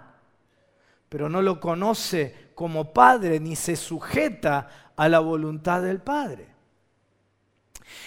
pero 1.08 1.28
no 1.28 1.42
lo 1.42 1.60
conoce 1.60 2.43
como 2.54 2.92
Padre 2.92 3.40
ni 3.40 3.56
se 3.56 3.76
sujeta 3.76 4.68
a 4.96 5.08
la 5.08 5.20
voluntad 5.20 5.82
del 5.82 6.00
Padre. 6.00 6.48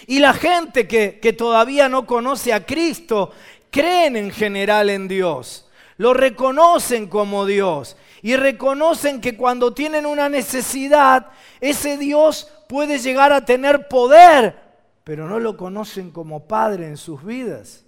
Y 0.06 0.18
la 0.20 0.32
gente 0.32 0.86
que, 0.86 1.18
que 1.20 1.32
todavía 1.32 1.88
no 1.88 2.06
conoce 2.06 2.52
a 2.52 2.64
Cristo 2.64 3.30
creen 3.70 4.16
en 4.16 4.30
general 4.30 4.90
en 4.90 5.08
Dios, 5.08 5.68
lo 5.96 6.14
reconocen 6.14 7.08
como 7.08 7.44
Dios 7.44 7.96
y 8.22 8.36
reconocen 8.36 9.20
que 9.20 9.36
cuando 9.36 9.74
tienen 9.74 10.06
una 10.06 10.28
necesidad, 10.28 11.30
ese 11.60 11.98
Dios 11.98 12.50
puede 12.68 12.98
llegar 12.98 13.32
a 13.32 13.44
tener 13.44 13.88
poder, 13.88 14.56
pero 15.04 15.28
no 15.28 15.38
lo 15.40 15.56
conocen 15.56 16.10
como 16.10 16.46
Padre 16.46 16.86
en 16.86 16.96
sus 16.96 17.24
vidas, 17.24 17.84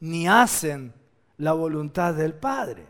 ni 0.00 0.28
hacen 0.28 0.92
la 1.36 1.52
voluntad 1.52 2.14
del 2.14 2.34
Padre. 2.34 2.86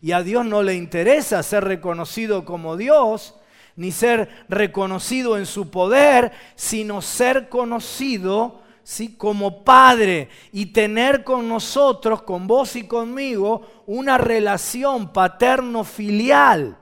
Y 0.00 0.12
a 0.12 0.22
Dios 0.22 0.44
no 0.44 0.62
le 0.62 0.74
interesa 0.74 1.42
ser 1.42 1.64
reconocido 1.64 2.44
como 2.44 2.76
Dios, 2.76 3.34
ni 3.76 3.92
ser 3.92 4.28
reconocido 4.48 5.36
en 5.36 5.46
su 5.46 5.70
poder, 5.70 6.32
sino 6.54 7.02
ser 7.02 7.48
conocido 7.48 8.62
¿sí? 8.82 9.16
como 9.16 9.64
Padre 9.64 10.28
y 10.52 10.66
tener 10.66 11.24
con 11.24 11.48
nosotros, 11.48 12.22
con 12.22 12.46
vos 12.46 12.76
y 12.76 12.86
conmigo, 12.86 13.82
una 13.86 14.16
relación 14.16 15.12
paterno-filial 15.12 16.78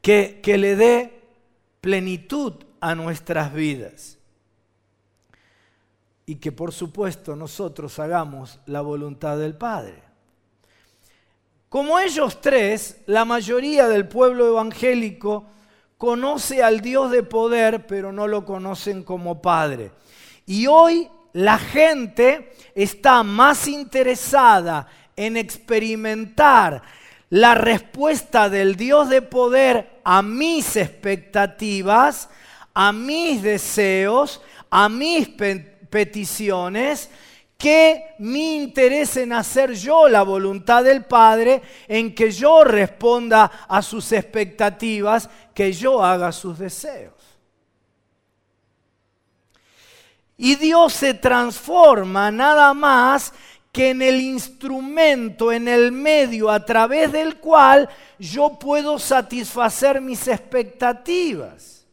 que, 0.00 0.40
que 0.42 0.58
le 0.58 0.74
dé 0.74 1.22
plenitud 1.80 2.54
a 2.80 2.94
nuestras 2.94 3.52
vidas. 3.52 4.18
Y 6.26 6.36
que 6.36 6.52
por 6.52 6.72
supuesto 6.72 7.36
nosotros 7.36 7.98
hagamos 7.98 8.60
la 8.66 8.80
voluntad 8.80 9.38
del 9.38 9.54
Padre. 9.54 10.07
Como 11.68 11.98
ellos 11.98 12.40
tres, 12.40 12.98
la 13.06 13.26
mayoría 13.26 13.88
del 13.88 14.08
pueblo 14.08 14.46
evangélico 14.46 15.44
conoce 15.98 16.62
al 16.62 16.80
Dios 16.80 17.10
de 17.10 17.22
poder, 17.22 17.86
pero 17.86 18.10
no 18.10 18.26
lo 18.26 18.46
conocen 18.46 19.02
como 19.02 19.42
Padre. 19.42 19.90
Y 20.46 20.66
hoy 20.66 21.08
la 21.34 21.58
gente 21.58 22.52
está 22.74 23.22
más 23.22 23.68
interesada 23.68 24.88
en 25.14 25.36
experimentar 25.36 26.82
la 27.28 27.54
respuesta 27.54 28.48
del 28.48 28.76
Dios 28.76 29.10
de 29.10 29.20
poder 29.20 30.00
a 30.04 30.22
mis 30.22 30.74
expectativas, 30.76 32.30
a 32.72 32.92
mis 32.92 33.42
deseos, 33.42 34.40
a 34.70 34.88
mis 34.88 35.28
peticiones, 35.90 37.10
que 37.58 38.14
mi 38.20 38.54
interés 38.54 39.16
en 39.16 39.32
hacer 39.32 39.72
yo 39.74 40.08
la 40.08 40.22
voluntad 40.22 40.84
del 40.84 41.04
Padre, 41.04 41.60
en 41.88 42.14
que 42.14 42.30
yo 42.30 42.62
responda 42.62 43.66
a 43.68 43.82
sus 43.82 44.12
expectativas, 44.12 45.28
que 45.52 45.72
yo 45.72 46.02
haga 46.02 46.30
sus 46.30 46.56
deseos. 46.56 47.14
Y 50.36 50.54
Dios 50.54 50.92
se 50.92 51.14
transforma 51.14 52.30
nada 52.30 52.72
más 52.74 53.32
que 53.72 53.90
en 53.90 54.02
el 54.02 54.20
instrumento, 54.20 55.50
en 55.50 55.66
el 55.66 55.90
medio 55.90 56.50
a 56.50 56.64
través 56.64 57.10
del 57.10 57.38
cual 57.38 57.88
yo 58.20 58.56
puedo 58.56 59.00
satisfacer 59.00 60.00
mis 60.00 60.28
expectativas. 60.28 61.84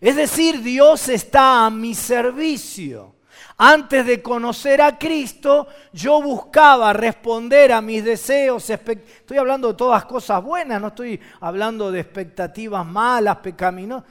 Es 0.00 0.14
decir, 0.14 0.62
Dios 0.62 1.08
está 1.08 1.66
a 1.66 1.70
mi 1.70 1.96
servicio. 1.96 3.15
Antes 3.58 4.04
de 4.04 4.22
conocer 4.22 4.82
a 4.82 4.98
Cristo, 4.98 5.66
yo 5.92 6.20
buscaba 6.20 6.92
responder 6.92 7.72
a 7.72 7.80
mis 7.80 8.04
deseos. 8.04 8.68
Estoy 8.68 9.38
hablando 9.38 9.68
de 9.68 9.74
todas 9.74 10.04
cosas 10.04 10.42
buenas, 10.42 10.80
no 10.80 10.88
estoy 10.88 11.18
hablando 11.40 11.90
de 11.90 12.00
expectativas 12.00 12.84
malas, 12.84 13.36
pecaminosas 13.38 14.04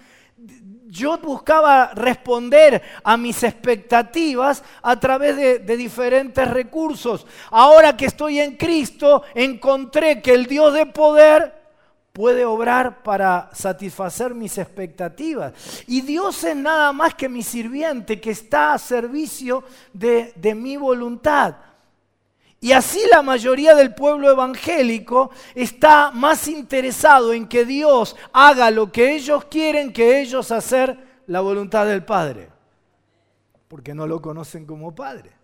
yo 0.87 1.17
buscaba 1.17 1.91
responder 1.93 2.81
a 3.03 3.17
mis 3.17 3.43
expectativas 3.43 4.63
a 4.81 4.99
través 4.99 5.35
de, 5.35 5.77
diferentes 5.77 6.49
recursos. 6.49 7.25
Ahora 7.51 7.97
que 7.97 8.05
estoy 8.05 8.39
en 8.39 8.55
Cristo, 8.55 9.23
encontré 9.33 10.21
que 10.21 10.33
el 10.33 10.45
Dios 10.45 10.73
de 10.73 10.85
poder 10.85 11.64
puede 12.15 12.45
obrar 12.45 13.03
para 13.03 13.49
satisfacer 13.51 14.33
mis 14.33 14.57
expectativas. 14.57 15.51
Y 15.85 15.99
Dios 15.99 16.41
es 16.45 16.55
nada 16.55 16.93
más 16.93 17.13
que 17.13 17.27
mi 17.27 17.43
sirviente 17.43 18.21
que 18.21 18.31
está 18.31 18.71
a 18.71 18.77
servicio 18.77 19.65
de, 19.91 20.31
de 20.37 20.55
mi 20.55 20.77
voluntad. 20.77 21.57
Y 22.61 22.71
así 22.71 23.01
la 23.11 23.21
mayoría 23.21 23.75
del 23.75 23.93
pueblo 23.93 24.31
evangélico 24.31 25.29
está 25.55 26.11
más 26.11 26.47
interesado 26.47 27.33
en 27.33 27.49
que 27.49 27.65
Dios 27.65 28.15
haga 28.31 28.71
lo 28.71 28.93
que 28.93 29.13
ellos 29.13 29.43
quieren 29.51 29.91
que 29.91 30.21
ellos 30.21 30.53
hacer 30.53 30.97
la 31.27 31.41
voluntad 31.41 31.85
del 31.85 32.05
Padre. 32.05 32.47
Porque 33.67 33.93
no 33.93 34.07
lo 34.07 34.21
conocen 34.21 34.65
como 34.65 34.95
Padre. 34.95 35.34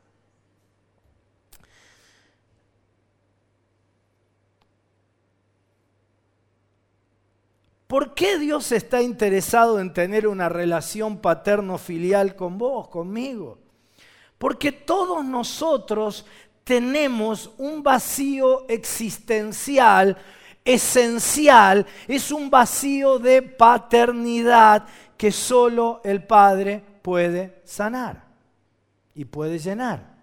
¿Por 7.92 8.14
qué 8.14 8.40
Dios 8.40 8.72
está 8.72 9.02
interesado 9.02 9.78
en 9.78 9.92
tener 9.92 10.26
una 10.26 10.48
relación 10.48 11.18
paterno-filial 11.18 12.38
con 12.38 12.58
vos, 12.58 12.88
conmigo? 12.88 13.58
Porque 14.38 14.72
todos 14.72 15.26
nosotros 15.26 16.26
tenemos 16.64 17.52
un 17.58 17.84
vacío 17.84 18.66
existencial 18.70 20.16
esencial, 20.64 21.86
es 22.08 22.32
un 22.32 22.50
vacío 22.50 23.20
de 23.20 23.42
paternidad 23.42 24.86
que 25.18 25.34
solo 25.34 26.00
el 26.06 26.24
Padre 26.24 26.82
puede 27.02 27.60
sanar 27.66 28.24
y 29.14 29.26
puede 29.26 29.60
llenar. 29.60 30.16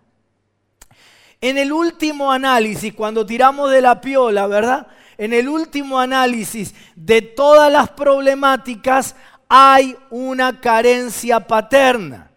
En 1.39 1.59
el 1.59 1.71
último 1.71 2.33
análisis, 2.33 2.95
cuando 2.95 3.27
tiramos 3.27 3.71
de 3.71 3.83
la 3.83 4.01
piola, 4.01 4.47
¿verdad? 4.47 4.87
En 5.19 5.33
el 5.33 5.49
último 5.49 5.99
análisis 5.99 6.75
de 6.95 7.21
todas 7.21 7.71
las 7.71 7.91
problemáticas 7.91 9.17
hay 9.49 9.97
una 10.11 10.61
carencia 10.61 11.41
paterna. 11.41 12.31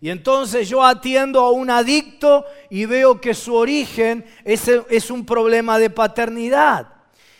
Y 0.00 0.10
entonces 0.10 0.68
yo 0.68 0.84
atiendo 0.84 1.40
a 1.40 1.50
un 1.50 1.70
adicto 1.70 2.44
y 2.68 2.84
veo 2.84 3.20
que 3.20 3.32
su 3.32 3.54
origen 3.54 4.24
es, 4.44 5.10
un 5.10 5.24
problema 5.24 5.78
de 5.78 5.88
paternidad. 5.88 6.88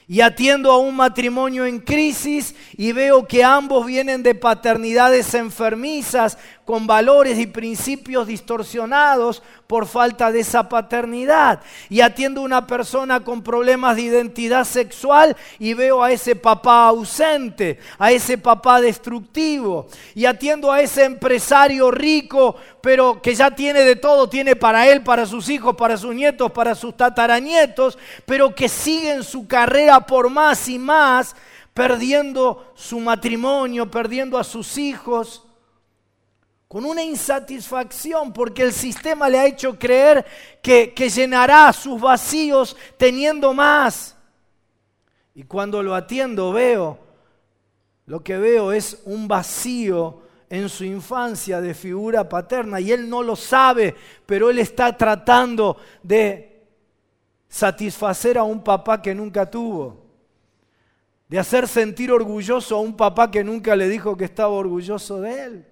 Y 0.08 0.22
atiendo 0.22 0.72
a 0.72 0.78
un 0.78 0.96
matrimonio 0.96 1.66
en 1.66 1.78
crisis 1.78 2.54
y 2.76 2.92
veo 2.92 3.28
que 3.28 3.44
ambos 3.44 3.86
vienen 3.86 4.22
de 4.22 4.34
paternidades 4.34 5.34
enfermizas, 5.34 6.38
con 6.64 6.86
valores 6.86 7.38
y 7.38 7.46
principios 7.46 8.26
distorsionados 8.26 9.42
por 9.66 9.86
falta 9.86 10.32
de 10.32 10.40
esa 10.40 10.68
paternidad. 10.68 11.60
Y 11.90 12.00
atiendo 12.00 12.40
a 12.40 12.44
una 12.44 12.66
persona 12.66 13.20
con 13.20 13.42
problemas 13.42 13.96
de 13.96 14.02
identidad 14.02 14.64
sexual 14.64 15.36
y 15.58 15.74
veo 15.74 16.02
a 16.02 16.10
ese 16.10 16.36
papá 16.36 16.86
ausente, 16.88 17.78
a 17.98 18.12
ese 18.12 18.38
papá 18.38 18.80
destructivo. 18.80 19.88
Y 20.14 20.24
atiendo 20.24 20.72
a 20.72 20.80
ese 20.80 21.04
empresario 21.04 21.90
rico, 21.90 22.56
pero 22.80 23.20
que 23.20 23.34
ya 23.34 23.50
tiene 23.50 23.80
de 23.80 23.96
todo, 23.96 24.28
tiene 24.28 24.56
para 24.56 24.88
él, 24.88 25.02
para 25.02 25.26
sus 25.26 25.48
hijos, 25.50 25.76
para 25.76 25.98
sus 25.98 26.14
nietos, 26.14 26.50
para 26.52 26.74
sus 26.74 26.96
tataranietos, 26.96 27.98
pero 28.24 28.54
que 28.54 28.68
sigue 28.70 29.12
en 29.12 29.22
su 29.22 29.46
carrera 29.46 30.00
por 30.00 30.30
más 30.30 30.66
y 30.68 30.78
más, 30.78 31.36
perdiendo 31.74 32.72
su 32.74 33.00
matrimonio, 33.00 33.90
perdiendo 33.90 34.38
a 34.38 34.44
sus 34.44 34.78
hijos 34.78 35.43
con 36.74 36.84
una 36.86 37.04
insatisfacción 37.04 38.32
porque 38.32 38.62
el 38.62 38.72
sistema 38.72 39.28
le 39.28 39.38
ha 39.38 39.46
hecho 39.46 39.78
creer 39.78 40.26
que, 40.60 40.92
llenará 41.08 41.72
sus 41.72 42.00
vacíos 42.00 42.76
teniendo 42.96 43.54
más. 43.54 44.16
Y 45.36 45.44
cuando 45.44 45.84
lo 45.84 45.94
atiendo 45.94 46.52
veo, 46.52 46.98
lo 48.06 48.24
que 48.24 48.38
veo 48.38 48.72
es 48.72 49.00
un 49.04 49.28
vacío 49.28 50.22
en 50.50 50.68
su 50.68 50.82
infancia 50.82 51.60
de 51.60 51.74
figura 51.74 52.28
paterna 52.28 52.80
y 52.80 52.90
él 52.90 53.08
no 53.08 53.22
lo 53.22 53.36
sabe, 53.36 53.94
pero 54.26 54.50
él 54.50 54.58
está 54.58 54.96
tratando 54.96 55.76
de 56.02 56.66
satisfacer 57.48 58.36
a 58.36 58.42
un 58.42 58.64
papá 58.64 59.00
que 59.00 59.14
nunca 59.14 59.48
tuvo, 59.48 60.06
de 61.28 61.38
hacer 61.38 61.68
sentir 61.68 62.10
orgulloso 62.10 62.74
a 62.74 62.80
un 62.80 62.96
papá 62.96 63.30
que 63.30 63.44
nunca 63.44 63.76
le 63.76 63.88
dijo 63.88 64.16
que 64.16 64.24
estaba 64.24 64.48
orgulloso 64.48 65.20
de 65.20 65.44
él 65.44 65.66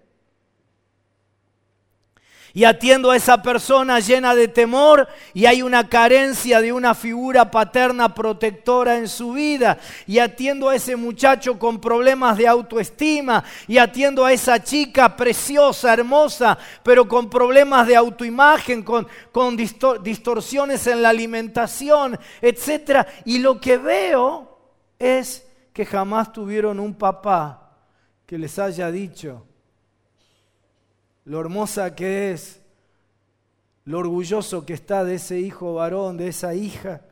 y 2.55 2.65
atiendo 2.65 3.11
a 3.11 3.17
esa 3.17 3.43
persona 3.43 4.01
llena 4.01 4.35
de 4.35 4.49
temor 4.49 5.09
y 5.33 5.47
hay 5.47 5.63
una 5.63 5.89
carencia 5.89 6.61
de 6.61 6.73
una 6.73 6.95
figura 6.95 7.51
paterna 7.51 8.15
protectora 8.15 8.99
en 8.99 9.09
su 9.09 9.33
vida 9.33 9.79
y 10.07 10.19
atiendo 10.19 10.69
a 10.69 10.75
ese 10.75 10.97
muchacho 10.97 11.59
con 11.59 11.81
problemas 11.81 12.37
de 12.37 12.47
autoestima 12.47 13.43
y 13.67 13.79
atiendo 13.79 14.25
a 14.25 14.33
esa 14.33 14.63
chica 14.63 15.17
preciosa, 15.17 15.93
hermosa, 15.93 16.59
pero 16.83 17.09
con 17.09 17.31
problemas 17.31 17.87
de 17.87 17.97
autoimagen, 17.97 18.83
con, 18.83 19.07
con 19.31 19.57
distorsiones 19.57 20.87
en 20.87 21.03
la 21.03 21.09
alimentación, 21.09 22.19
etc. 22.41 23.07
Y 23.25 23.39
lo 23.39 23.61
que 23.61 23.79
veo 23.79 24.59
es 24.99 25.47
que 25.73 25.87
jamás 25.87 26.33
tuvieron 26.33 26.79
un 26.79 26.95
papá 26.95 27.77
que 28.27 28.39
les 28.39 28.59
haya 28.59 28.91
dicho, 28.91 29.47
lo 31.25 31.41
hermosa 31.41 31.95
que 31.95 32.33
es, 32.33 32.61
lo 33.85 33.99
orgulloso 33.99 34.65
que 34.65 34.75
está 34.75 35.05
de 35.05 35.15
ese 35.15 35.41
hijo 35.41 35.75
varón, 35.75 36.17
de 36.17 36.29
esa 36.29 36.55
hija. 36.55 37.03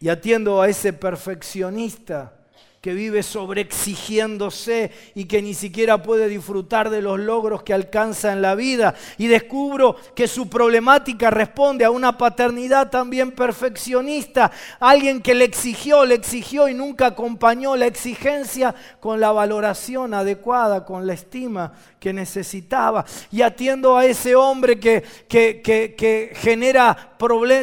Y 0.00 0.08
atiendo 0.08 0.62
a 0.62 0.68
ese 0.68 0.92
perfeccionista 0.92 2.37
que 2.80 2.94
vive 2.94 3.24
sobreexigiéndose 3.24 4.92
y 5.16 5.24
que 5.24 5.42
ni 5.42 5.52
siquiera 5.52 6.00
puede 6.00 6.28
disfrutar 6.28 6.90
de 6.90 7.02
los 7.02 7.18
logros 7.18 7.64
que 7.64 7.74
alcanza 7.74 8.32
en 8.32 8.40
la 8.40 8.54
vida. 8.54 8.94
Y 9.16 9.26
descubro 9.26 9.96
que 10.14 10.28
su 10.28 10.48
problemática 10.48 11.30
responde 11.30 11.84
a 11.84 11.90
una 11.90 12.16
paternidad 12.16 12.88
también 12.88 13.32
perfeccionista, 13.32 14.52
alguien 14.78 15.20
que 15.20 15.34
le 15.34 15.44
exigió, 15.44 16.04
le 16.04 16.14
exigió 16.14 16.68
y 16.68 16.74
nunca 16.74 17.06
acompañó 17.06 17.74
la 17.74 17.86
exigencia 17.86 18.74
con 19.00 19.18
la 19.18 19.32
valoración 19.32 20.14
adecuada, 20.14 20.84
con 20.84 21.04
la 21.04 21.14
estima 21.14 21.72
que 21.98 22.12
necesitaba. 22.12 23.04
Y 23.32 23.42
atiendo 23.42 23.96
a 23.96 24.06
ese 24.06 24.36
hombre 24.36 24.78
que, 24.78 25.02
que, 25.28 26.32
genera, 26.36 27.16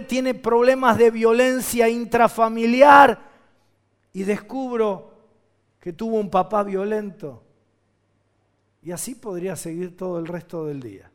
tiene 0.07 0.33
problemas 0.33 0.97
de 0.97 1.09
violencia 1.09 1.87
intrafamiliar 1.87 3.34
y 4.15 4.23
descubro 4.23 5.11
que 5.77 5.91
tuvo 5.91 6.15
un 6.15 6.29
papá 6.29 6.63
violento. 6.63 7.43
Y 8.81 8.91
así 8.91 9.13
podría 9.13 9.57
seguir 9.57 9.97
todo 9.97 10.19
el 10.19 10.25
resto 10.25 10.65
del 10.65 10.81
día. 10.81 11.11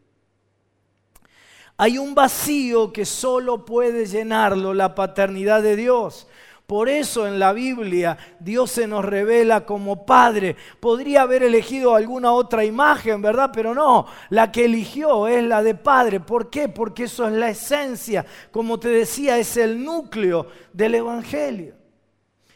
Hay 1.79 1.97
un 1.97 2.15
vacío 2.15 2.93
que 2.93 3.07
solo 3.07 3.65
puede 3.65 4.05
llenarlo 4.05 4.75
la 4.75 4.95
paternidad 4.95 5.63
de 5.63 5.77
Dios. 5.77 6.29
Por 6.67 6.91
eso 6.91 7.27
en 7.27 7.39
la 7.39 7.55
Biblia 7.55 8.19
Dios 8.39 8.71
se 8.71 8.87
nos 8.87 9.03
revela 9.03 9.65
como 9.65 10.05
Padre. 10.05 10.57
Podría 10.79 11.23
haber 11.23 11.43
elegido 11.43 11.95
alguna 11.95 12.33
otra 12.33 12.67
imagen, 12.67 13.23
¿verdad? 13.23 13.51
Pero 13.51 13.75
no, 13.75 14.05
la 14.29 14.53
que 14.53 14.67
eligió 14.67 15.27
es 15.27 15.43
la 15.43 15.63
de 15.63 15.75
Padre. 15.75 16.21
¿Por 16.21 16.51
qué? 16.51 16.69
Porque 16.69 17.05
eso 17.05 17.27
es 17.27 17.33
la 17.33 17.49
esencia. 17.49 18.27
Como 18.51 18.79
te 18.79 18.91
decía, 18.91 19.39
es 19.39 19.57
el 19.57 19.83
núcleo 19.83 20.49
del 20.75 20.97
Evangelio. 20.97 21.80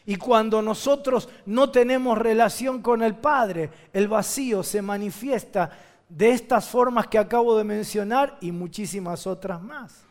Y 0.06 0.16
cuando 0.16 0.60
nosotros 0.60 1.28
no 1.46 1.70
tenemos 1.70 2.18
relación 2.18 2.82
con 2.82 3.02
el 3.02 3.14
Padre, 3.14 3.70
el 3.92 4.08
vacío 4.08 4.62
se 4.62 4.82
manifiesta 4.82 5.70
de 6.08 6.30
estas 6.30 6.68
formas 6.68 7.06
que 7.06 7.18
acabo 7.18 7.56
de 7.56 7.64
mencionar 7.64 8.36
y 8.40 8.52
muchísimas 8.52 9.26
otras 9.26 9.62
más. 9.62 10.02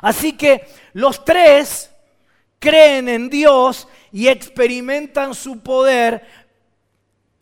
Así 0.00 0.32
que 0.32 0.66
los 0.94 1.24
tres 1.24 1.90
creen 2.58 3.08
en 3.08 3.28
Dios 3.28 3.88
y 4.12 4.28
experimentan 4.28 5.34
su 5.34 5.60
poder, 5.60 6.22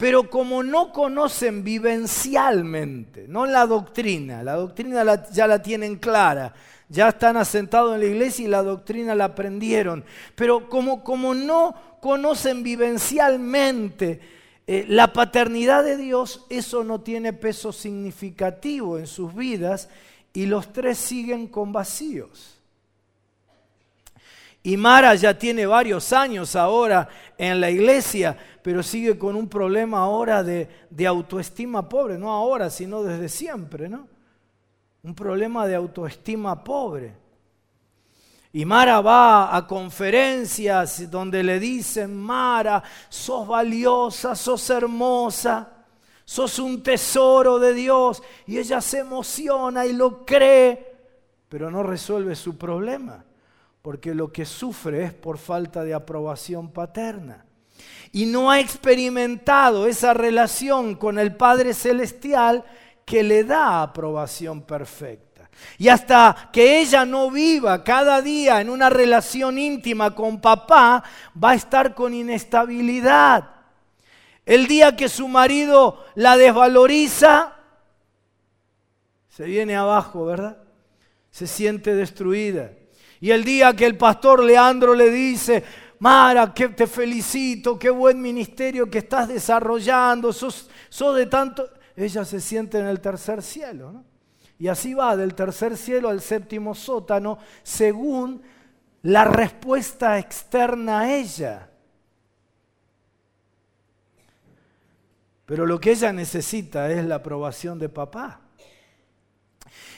pero 0.01 0.31
como 0.31 0.63
no 0.63 0.93
conocen 0.95 1.63
vivencialmente, 1.63 3.27
no 3.29 3.45
la 3.45 3.67
doctrina, 3.67 4.43
la 4.43 4.55
doctrina 4.55 5.29
ya 5.31 5.47
la 5.47 5.61
tienen 5.61 5.97
clara, 5.97 6.55
ya 6.89 7.11
están 7.11 7.37
asentados 7.37 7.95
en 7.95 8.01
la 8.01 8.07
iglesia 8.07 8.47
y 8.47 8.49
la 8.49 8.63
doctrina 8.63 9.15
la 9.15 9.27
aprendieron. 9.27 10.03
Pero 10.37 10.71
como, 10.71 11.05
como 11.05 11.35
no 11.35 11.75
conocen 12.01 12.63
vivencialmente 12.63 14.21
eh, 14.67 14.87
la 14.89 15.13
paternidad 15.13 15.85
de 15.85 15.99
Dios, 15.99 16.47
eso 16.49 16.83
no 16.83 17.03
tiene 17.03 17.35
peso 17.35 17.71
significativo 17.71 18.97
en 18.99 19.07
sus 19.07 19.35
vidas 19.35 19.91
y 20.33 20.47
los 20.47 20.73
tres 20.73 20.97
siguen 20.97 21.47
con 21.47 21.73
vacíos. 21.73 22.60
Y 24.63 24.77
Mara 24.77 25.15
ya 25.15 25.39
tiene 25.39 25.65
varios 25.67 26.13
años 26.13 26.55
ahora 26.55 27.09
en 27.39 27.61
la 27.61 27.71
iglesia, 27.71 28.37
pero 28.63 28.83
sigue 28.83 29.19
con 29.19 29.35
un 29.37 29.49
problema 29.49 30.01
ahora 30.01 30.43
de, 30.43 30.69
autoestima 31.07 31.89
pobre, 31.89 32.19
no 32.19 32.31
ahora, 32.31 32.69
sino 32.69 33.03
desde 33.03 33.29
siempre, 33.29 33.89
¿no? 33.89 34.07
un 35.03 35.15
problema 35.15 35.67
de 35.67 35.75
autoestima 35.75 36.63
pobre. 36.63 37.15
Y 38.53 38.65
Mara 38.65 39.01
va 39.01 39.57
a 39.57 39.67
conferencias 39.67 41.09
donde 41.11 41.43
le 41.43 41.61
dicen, 41.61 42.17
Mara, 42.17 42.83
sos 43.09 43.47
valiosa, 43.47 44.35
sos 44.35 44.69
hermosa, 44.71 45.69
sos 46.25 46.59
un 46.59 46.83
tesoro 46.83 47.59
de 47.61 47.73
Dios. 47.73 48.23
Y 48.47 48.59
ella 48.59 48.81
se 48.81 48.99
emociona 48.99 49.87
y 49.87 49.93
lo 49.93 50.27
cree, 50.27 50.97
pero 51.49 51.71
no 51.71 51.85
resuelve 51.85 52.35
su 52.35 52.59
problema, 52.59 53.25
porque 53.83 54.15
lo 54.15 54.33
que 54.33 54.45
sufre 54.45 55.05
es 55.05 55.13
por 55.13 55.39
falta 55.39 55.85
de 55.85 55.95
aprobación 55.95 56.71
paterna. 56.71 57.45
Y 58.13 58.27
no 58.27 58.51
ha 58.51 58.61
experimentado 58.61 59.87
esa 59.87 60.13
relación 60.15 60.97
con 60.97 61.19
el 61.19 61.37
Padre 61.37 61.73
Celestial 61.73 62.65
que 63.05 63.23
le 63.23 63.45
da 63.45 63.83
aprobación 63.83 64.63
perfecta. 64.63 65.49
Y 65.79 65.89
hasta 65.89 66.51
que 66.53 66.81
ella 66.81 67.05
no 67.05 67.31
viva 67.31 67.85
cada 67.85 68.21
día 68.21 68.61
en 68.61 68.71
una 68.71 68.91
relación 68.91 69.59
íntima 69.59 70.15
con 70.15 70.41
papá, 70.41 71.03
va 71.43 71.51
a 71.51 71.55
estar 71.55 71.95
con 71.95 72.15
inestabilidad. 72.15 73.51
El 74.45 74.67
día 74.67 74.97
que 74.97 75.09
su 75.09 75.29
marido 75.29 76.05
la 76.15 76.37
desvaloriza, 76.37 77.57
se 79.29 79.45
viene 79.45 79.77
abajo, 79.77 80.25
¿verdad? 80.27 80.59
Se 81.31 81.47
siente 81.47 81.95
destruida. 81.95 82.73
Y 83.21 83.31
el 83.31 83.45
día 83.45 83.75
que 83.75 83.87
el 83.87 83.97
pastor 83.97 84.43
Leandro 84.43 84.95
le 84.95 85.11
dice, 85.11 85.63
Mara, 85.99 86.55
que 86.55 86.71
te 86.71 86.87
felicito, 86.87 87.79
qué 87.79 87.91
buen 87.91 88.21
ministerio 88.21 88.91
que 88.91 88.99
estás 88.99 89.29
desarrollando, 89.29 90.33
sos, 90.33 90.71
sos 90.89 91.17
de 91.17 91.27
tanto 91.27 91.69
ella 91.97 92.25
se 92.25 92.41
siente 92.41 92.79
en 92.79 92.87
el 92.87 93.01
tercer 93.01 93.43
cielo. 93.43 94.05
Y 94.59 94.69
así 94.69 94.95
va 94.95 95.17
del 95.17 95.35
tercer 95.35 95.77
cielo 95.77 96.09
al 96.09 96.21
séptimo 96.21 96.75
sótano 96.75 97.39
según 97.63 98.43
la 99.03 99.25
respuesta 99.25 100.19
externa 100.19 101.01
a 101.01 101.15
ella. 101.15 101.71
Pero 105.47 105.67
lo 105.67 105.81
que 105.81 105.93
ella 105.93 106.13
necesita 106.13 106.91
es 106.91 107.05
la 107.05 107.17
aprobación 107.17 107.79
de 107.79 107.89
papá. 107.89 108.41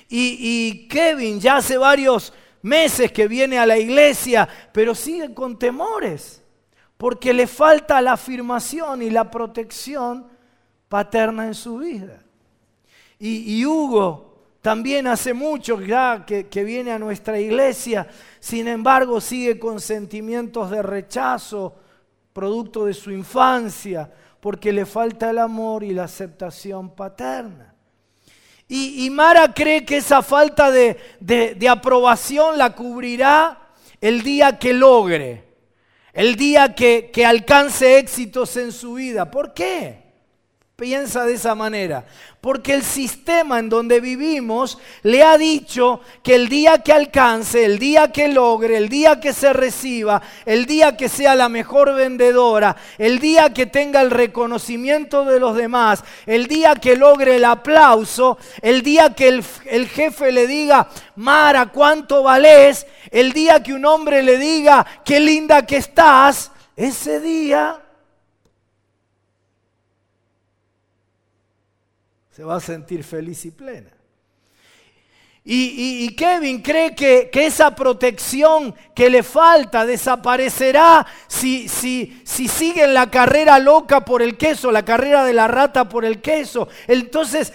Y, 0.08 0.36
y, 0.40 0.88
Kevin 0.88 1.40
ya 1.40 1.56
hace 1.56 1.76
varios 1.78 2.32
meses 2.62 3.12
que 3.12 3.28
viene 3.28 3.58
a 3.58 3.66
la 3.66 3.78
iglesia, 3.78 4.48
pero 4.72 4.94
sigue 4.94 5.34
con 5.34 5.58
temores, 5.58 6.42
porque 6.96 7.32
le 7.32 7.46
falta 7.46 8.00
la 8.00 8.12
afirmación 8.12 9.02
y 9.02 9.10
la 9.10 9.30
protección 9.30 10.26
paterna 10.88 11.46
en 11.46 11.54
su 11.54 11.78
vida. 11.78 12.22
Y, 13.18 13.64
Hugo 13.64 14.32
también 14.60 15.06
hace 15.06 15.32
mucho 15.32 15.80
ya 15.80 16.24
que, 16.26 16.48
que 16.48 16.64
viene 16.64 16.90
a 16.90 16.98
nuestra 16.98 17.38
iglesia, 17.38 18.08
sin 18.40 18.66
embargo 18.66 19.20
sigue 19.20 19.60
con 19.60 19.80
sentimientos 19.80 20.70
de 20.70 20.82
rechazo, 20.82 21.76
producto 22.32 22.86
de 22.86 22.94
su 22.94 23.12
infancia, 23.12 24.10
porque 24.40 24.72
le 24.72 24.86
falta 24.86 25.30
el 25.30 25.38
amor 25.38 25.84
y 25.84 25.92
la 25.92 26.04
aceptación 26.04 26.96
paterna. 26.96 27.71
Y, 28.74 29.10
Mara 29.10 29.52
cree 29.52 29.84
que 29.84 29.98
esa 29.98 30.22
falta 30.22 30.70
de, 30.70 30.96
de, 31.20 31.68
aprobación 31.68 32.56
la 32.56 32.74
cubrirá 32.74 33.68
el 34.00 34.22
día 34.22 34.58
que 34.58 34.72
logre, 34.72 35.44
el 36.14 36.36
día 36.36 36.74
que, 36.74 37.10
que 37.12 37.26
alcance 37.26 37.98
éxitos 37.98 38.56
en 38.56 38.72
su 38.72 38.94
vida. 38.94 39.30
¿Por 39.30 39.52
qué? 39.52 40.01
Piensa 40.82 41.24
de 41.24 41.34
esa 41.34 41.54
manera? 41.54 42.04
Porque 42.40 42.74
el 42.74 42.82
sistema 42.82 43.60
en 43.60 43.68
donde 43.68 44.00
vivimos 44.00 44.78
le 45.04 45.22
ha 45.22 45.38
dicho 45.38 46.00
que 46.24 46.34
el 46.34 46.48
día 46.48 46.78
que 46.78 46.92
alcance, 46.92 47.64
el 47.64 47.78
día 47.78 48.10
que 48.10 48.26
logre, 48.26 48.78
el 48.78 48.88
día 48.88 49.20
que 49.20 49.32
se 49.32 49.52
reciba, 49.52 50.20
el 50.44 50.66
día 50.66 50.96
que 50.96 51.08
sea 51.08 51.36
la 51.36 51.48
mejor 51.48 51.94
vendedora, 51.94 52.74
el 52.98 53.20
día 53.20 53.54
que 53.54 53.66
tenga 53.66 54.00
el 54.00 54.10
reconocimiento 54.10 55.24
de 55.24 55.38
los 55.38 55.54
demás, 55.54 56.02
el 56.26 56.48
día 56.48 56.74
que 56.74 56.96
logre 56.96 57.36
el 57.36 57.44
aplauso, 57.44 58.38
el 58.60 58.82
día 58.82 59.14
que 59.14 59.28
el, 59.28 59.86
jefe 59.86 60.32
le 60.32 60.48
diga, 60.48 60.88
Mara, 61.14 61.66
¿cuánto 61.66 62.24
vales? 62.24 62.88
El 63.12 63.32
día 63.32 63.62
que 63.62 63.72
un 63.72 63.84
hombre 63.84 64.20
le 64.24 64.36
diga, 64.36 64.84
qué 65.04 65.20
linda 65.20 65.64
que 65.64 65.76
estás, 65.76 66.50
ese 66.74 67.20
día 67.20 67.81
se 72.32 72.42
va 72.44 72.56
a 72.56 72.60
sentir 72.60 73.04
feliz 73.04 73.44
y 73.44 73.50
plena. 73.50 73.90
Y, 75.44 76.14
Kevin 76.14 76.62
cree 76.62 76.94
que, 76.94 77.28
esa 77.32 77.74
protección 77.74 78.72
que 78.94 79.10
le 79.10 79.24
falta 79.24 79.84
desaparecerá 79.84 81.04
si, 81.26 81.68
si, 81.68 82.22
si 82.24 82.46
siguen 82.46 82.94
la 82.94 83.10
carrera 83.10 83.58
loca 83.58 84.04
por 84.04 84.22
el 84.22 84.36
queso, 84.36 84.70
la 84.70 84.84
carrera 84.84 85.24
de 85.24 85.32
la 85.32 85.48
rata 85.48 85.88
por 85.88 86.04
el 86.04 86.20
queso. 86.20 86.68
Entonces 86.86 87.52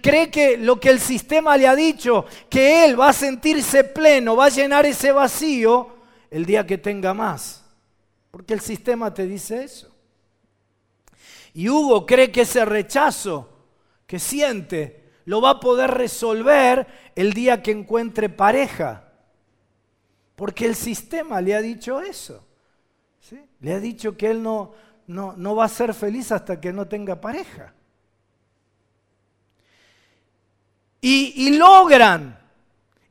cree 0.00 0.30
que 0.30 0.56
lo 0.56 0.80
que 0.80 0.88
el 0.88 0.98
sistema 0.98 1.58
le 1.58 1.68
ha 1.68 1.76
dicho, 1.76 2.24
que 2.48 2.86
él 2.86 2.98
va 2.98 3.10
a 3.10 3.12
sentirse 3.12 3.84
pleno, 3.84 4.34
va 4.34 4.46
a 4.46 4.50
llenar 4.50 4.86
ese 4.86 5.12
vacío 5.12 5.90
el 6.30 6.46
día 6.46 6.66
que 6.66 6.78
tenga 6.78 7.12
más. 7.12 7.62
Porque 8.30 8.54
el 8.54 8.60
sistema 8.60 9.12
te 9.12 9.26
dice 9.26 9.62
eso. 9.62 9.94
Y 11.52 11.68
Hugo 11.68 12.06
cree 12.06 12.32
que 12.32 12.42
ese 12.42 12.64
rechazo 12.64 13.55
que 14.06 14.18
siente 14.18 15.06
lo 15.24 15.40
va 15.40 15.50
a 15.50 15.60
poder 15.60 15.90
resolver 15.90 16.86
el 17.14 17.32
día 17.32 17.62
que 17.62 17.72
encuentre 17.72 18.28
pareja. 18.28 19.02
Porque 20.36 20.66
el 20.66 20.76
sistema 20.76 21.40
le 21.40 21.54
ha 21.54 21.60
dicho 21.60 22.00
eso. 22.00 22.46
Le 23.60 23.72
ha 23.72 23.80
dicho 23.80 24.16
que 24.16 24.30
él 24.30 24.42
no, 24.42 24.72
no, 25.08 25.34
no 25.36 25.56
va 25.56 25.64
a 25.64 25.68
ser 25.68 25.94
feliz 25.94 26.30
hasta 26.30 26.60
que 26.60 26.72
no 26.72 26.86
tenga 26.86 27.20
pareja. 27.20 27.72
Y, 31.00 31.32
y, 31.36 31.56
logran, 31.56 32.38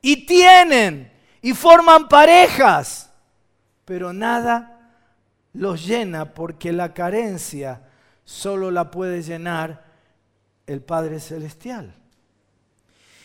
y 0.01 0.25
tienen, 0.25 1.11
y 1.41 1.53
forman 1.53 2.07
parejas, 2.07 3.11
pero 3.85 4.11
nada 4.11 4.75
los 5.53 5.85
llena 5.85 6.33
porque 6.33 6.73
la 6.73 6.93
carencia 6.93 7.81
solo 8.25 8.71
la 8.71 8.91
puede 8.91 9.21
llenar 9.21 9.84
el 10.67 10.81
Padre 10.81 11.19
Celestial. 11.19 11.93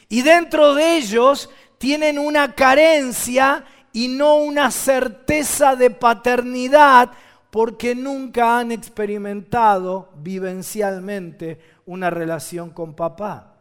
Y 0.09 0.22
dentro 0.22 0.74
de 0.74 0.96
ellos 0.96 1.48
tienen 1.79 2.18
una 2.18 2.55
carencia 2.55 3.64
y 3.92 4.09
no 4.09 4.37
una 4.37 4.70
certeza 4.70 5.76
de 5.76 5.90
paternidad 5.90 7.11
porque 7.50 7.94
nunca 7.94 8.59
han 8.59 8.72
experimentado 8.72 10.11
vivencialmente 10.16 11.59
una 11.87 12.11
relación 12.11 12.70
con 12.70 12.94
papá. 12.94 13.55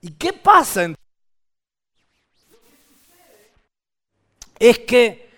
¿Y 0.00 0.12
qué 0.12 0.32
pasa? 0.32 0.94
Es 4.58 4.78
que 4.80 5.30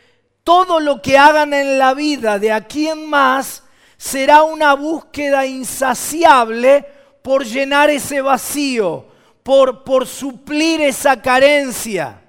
todo 0.45 0.81
lo 0.81 1.01
que 1.01 1.17
hagan 1.17 1.55
en 1.55 1.79
la 1.79 1.95
vida 1.95 2.39
de 2.39 2.53
aquí 2.53 2.89
en 2.89 3.09
más 3.09 3.63
será 3.97 4.43
una 4.43 4.75
búsqueda 4.75 5.47
insaciable 5.47 6.87
por 7.27 7.45
llenar 7.45 7.91
ese 7.91 8.21
vacío, 8.21 9.05
por, 9.43 10.07
suplir 10.07 10.81
esa 10.81 11.21
carencia. 11.21 12.23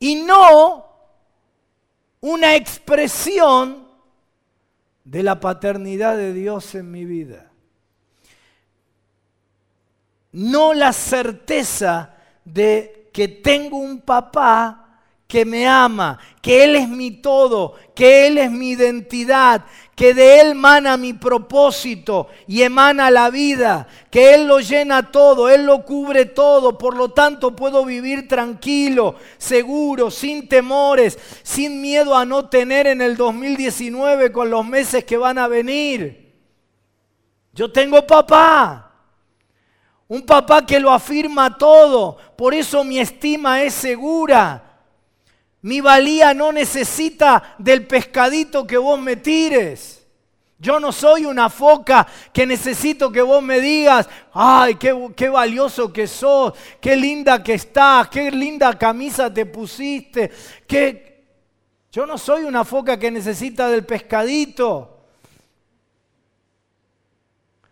Y 0.00 0.16
no 0.16 0.84
una 2.20 2.56
expresión 2.56 3.86
de 5.04 5.22
la 5.22 5.38
paternidad 5.38 6.16
de 6.16 6.32
Dios 6.32 6.74
en 6.74 6.90
mi 6.90 7.04
vida. 7.04 7.52
No 10.32 10.74
la 10.74 10.92
certeza 10.92 12.16
de 12.44 13.08
que 13.12 13.28
tengo 13.28 13.76
un 13.76 14.00
papá 14.00 14.98
que 15.28 15.44
me 15.44 15.68
ama, 15.68 16.18
que 16.44 16.62
Él 16.62 16.76
es 16.76 16.90
mi 16.90 17.10
todo, 17.10 17.72
que 17.94 18.26
Él 18.26 18.36
es 18.36 18.50
mi 18.50 18.72
identidad, 18.72 19.64
que 19.96 20.12
de 20.12 20.40
Él 20.40 20.48
emana 20.48 20.98
mi 20.98 21.14
propósito 21.14 22.28
y 22.46 22.60
emana 22.60 23.10
la 23.10 23.30
vida, 23.30 23.88
que 24.10 24.34
Él 24.34 24.46
lo 24.46 24.60
llena 24.60 25.10
todo, 25.10 25.48
Él 25.48 25.64
lo 25.64 25.86
cubre 25.86 26.26
todo, 26.26 26.76
por 26.76 26.98
lo 26.98 27.12
tanto 27.12 27.56
puedo 27.56 27.86
vivir 27.86 28.28
tranquilo, 28.28 29.14
seguro, 29.38 30.10
sin 30.10 30.46
temores, 30.46 31.18
sin 31.42 31.80
miedo 31.80 32.14
a 32.14 32.26
no 32.26 32.46
tener 32.50 32.88
en 32.88 33.00
el 33.00 33.16
2019 33.16 34.30
con 34.30 34.50
los 34.50 34.66
meses 34.66 35.02
que 35.02 35.16
van 35.16 35.38
a 35.38 35.48
venir. 35.48 36.30
Yo 37.54 37.72
tengo 37.72 38.06
papá. 38.06 38.92
Un 40.08 40.26
papá 40.26 40.66
que 40.66 40.78
lo 40.78 40.92
afirma 40.92 41.56
todo, 41.56 42.18
por 42.36 42.52
eso 42.52 42.84
mi 42.84 42.98
estima 42.98 43.62
es 43.62 43.72
segura. 43.72 44.63
Mi 45.64 45.80
valía 45.80 46.34
no 46.34 46.52
necesita 46.52 47.54
del 47.56 47.86
pescadito 47.86 48.66
que 48.66 48.76
vos 48.76 49.00
me 49.00 49.16
tires. 49.16 50.06
Yo 50.58 50.78
no 50.78 50.92
soy 50.92 51.24
una 51.24 51.48
foca 51.48 52.06
que 52.34 52.44
necesito 52.44 53.10
que 53.10 53.22
vos 53.22 53.42
me 53.42 53.62
digas, 53.62 54.06
ay, 54.34 54.74
qué, 54.74 55.28
valioso 55.30 55.90
que 55.90 56.06
sos, 56.06 56.52
qué 56.82 56.94
linda 56.96 57.42
que 57.42 57.54
estás, 57.54 58.08
qué 58.10 58.30
linda 58.30 58.76
camisa 58.78 59.32
te 59.32 59.46
pusiste. 59.46 60.30
Qué... 60.66 61.24
Yo 61.90 62.04
no 62.04 62.18
soy 62.18 62.44
una 62.44 62.66
foca 62.66 62.98
que 62.98 63.10
necesita 63.10 63.70
del 63.70 63.86
pescadito. 63.86 64.98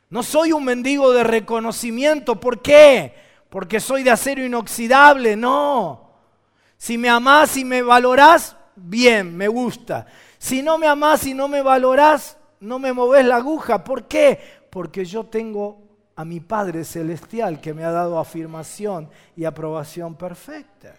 No 0.09 0.23
soy 0.23 0.53
un 0.53 0.65
mendigo 0.65 1.13
de 1.13 1.25
reconocimiento. 1.25 2.41
¿Por 2.41 2.63
qué? 2.63 3.15
Porque 3.51 3.81
soy 3.81 4.03
de 4.03 4.13
acero 4.13 4.43
inoxidable. 4.43 5.37
No. 5.37 6.12
Si 6.83 6.99
me 6.99 7.09
amás 7.09 7.57
y 7.57 7.65
me 7.65 7.81
valorás, 7.81 8.57
bien, 8.75 9.37
me 9.37 9.47
gusta. 9.47 10.05
Si 10.37 10.63
no 10.63 10.79
me 10.79 10.89
amás 10.89 11.25
y 11.29 11.33
no 11.33 11.47
me 11.47 11.63
valorás, 11.63 12.37
no 12.59 12.81
me 12.81 12.93
moves 12.93 13.25
la 13.25 13.37
aguja. 13.37 13.85
¿Por 13.85 14.09
qué? 14.09 14.65
Porque 14.69 15.05
yo 15.05 15.23
tengo 15.23 15.79
a 16.17 16.25
mi 16.25 16.41
Padre 16.41 16.83
Celestial 16.83 17.61
que 17.61 17.73
me 17.73 17.85
ha 17.85 17.93
dado 17.93 18.19
afirmación 18.19 19.09
y 19.37 19.45
aprobación 19.45 20.17
perfecta. 20.17 20.97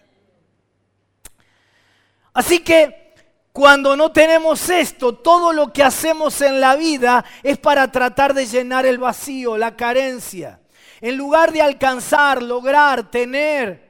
Así 2.34 2.60
que 2.60 3.14
cuando 3.52 3.98
no 3.98 4.10
tenemos 4.14 4.70
esto, 4.70 5.16
todo 5.16 5.52
lo 5.52 5.74
que 5.74 5.84
hacemos 5.84 6.40
en 6.40 6.62
la 6.62 6.78
vida 6.78 7.26
es 7.44 7.58
para 7.58 7.92
tratar 7.92 8.34
de 8.34 8.46
llenar 8.46 8.86
el 8.86 9.00
vacío, 9.00 9.58
la 9.58 9.76
carencia. 9.76 10.62
En 11.02 11.18
lugar 11.18 11.52
de 11.52 11.62
alcanzar, 11.62 12.42
lograr, 12.42 13.12
tener, 13.12 13.83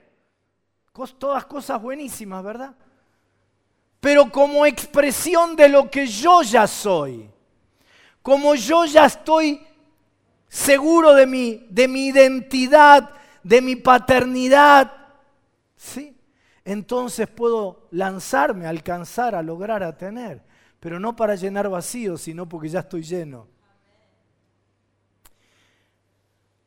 Todas 0.94 1.46
cosas 1.46 1.82
buenísimas, 1.82 2.44
¿verdad? 2.44 2.76
Pero 4.00 4.32
como 4.32 4.66
expresión 4.66 5.56
de 5.56 5.68
lo 5.70 5.90
que 5.90 6.06
yo 6.06 6.44
ya 6.44 6.68
soy, 6.68 7.30
como 8.22 8.54
yo 8.54 8.86
ya 8.86 9.06
estoy 9.06 9.66
seguro 10.48 11.16
de 11.16 11.26
mi, 11.26 11.66
de 11.70 11.88
mi 11.88 12.08
identidad, 12.08 13.10
de 13.42 13.62
mi 13.62 13.76
paternidad, 13.76 14.92
¿sí? 15.76 16.16
Entonces 16.64 17.28
puedo 17.28 17.88
lanzarme, 17.92 18.68
alcanzar, 18.68 19.34
a 19.36 19.42
lograr, 19.42 19.82
a 19.82 19.98
tener, 19.98 20.44
pero 20.80 21.00
no 21.00 21.16
para 21.16 21.36
llenar 21.36 21.70
vacíos, 21.70 22.22
sino 22.22 22.48
porque 22.48 22.70
ya 22.70 22.82
estoy 22.82 23.02
lleno. 23.02 23.48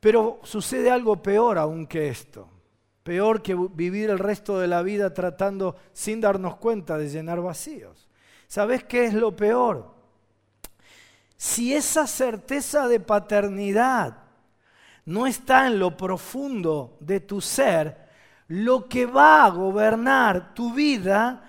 Pero 0.01 0.41
sucede 0.43 0.91
algo 0.91 1.23
peor 1.23 1.59
aún 1.59 1.87
que 1.87 2.09
esto. 2.09 2.56
Peor 3.07 3.41
que 3.41 3.55
vivir 3.55 4.11
el 4.11 4.19
resto 4.19 4.59
de 4.59 4.67
la 4.67 4.83
vida 4.83 5.15
tratando 5.15 5.77
sin 5.93 6.21
darnos 6.21 6.57
cuenta 6.57 6.99
de 6.99 7.09
llenar 7.09 7.41
vacíos. 7.41 8.09
¿Sabes 8.49 8.83
qué 8.83 9.05
es 9.05 9.15
lo 9.15 9.37
peor? 9.37 9.95
Si 11.37 11.73
esa 11.73 12.09
certeza 12.09 12.89
de 12.89 12.99
paternidad 12.99 14.17
no 15.05 15.29
está 15.29 15.69
en 15.69 15.79
lo 15.79 15.97
profundo 15.97 16.97
de 16.99 17.21
tu 17.21 17.41
ser, 17.41 17.97
lo 18.49 18.89
que 18.89 19.07
va 19.07 19.45
a 19.45 19.51
gobernar 19.51 20.53
tu 20.53 20.75
vida 20.75 21.49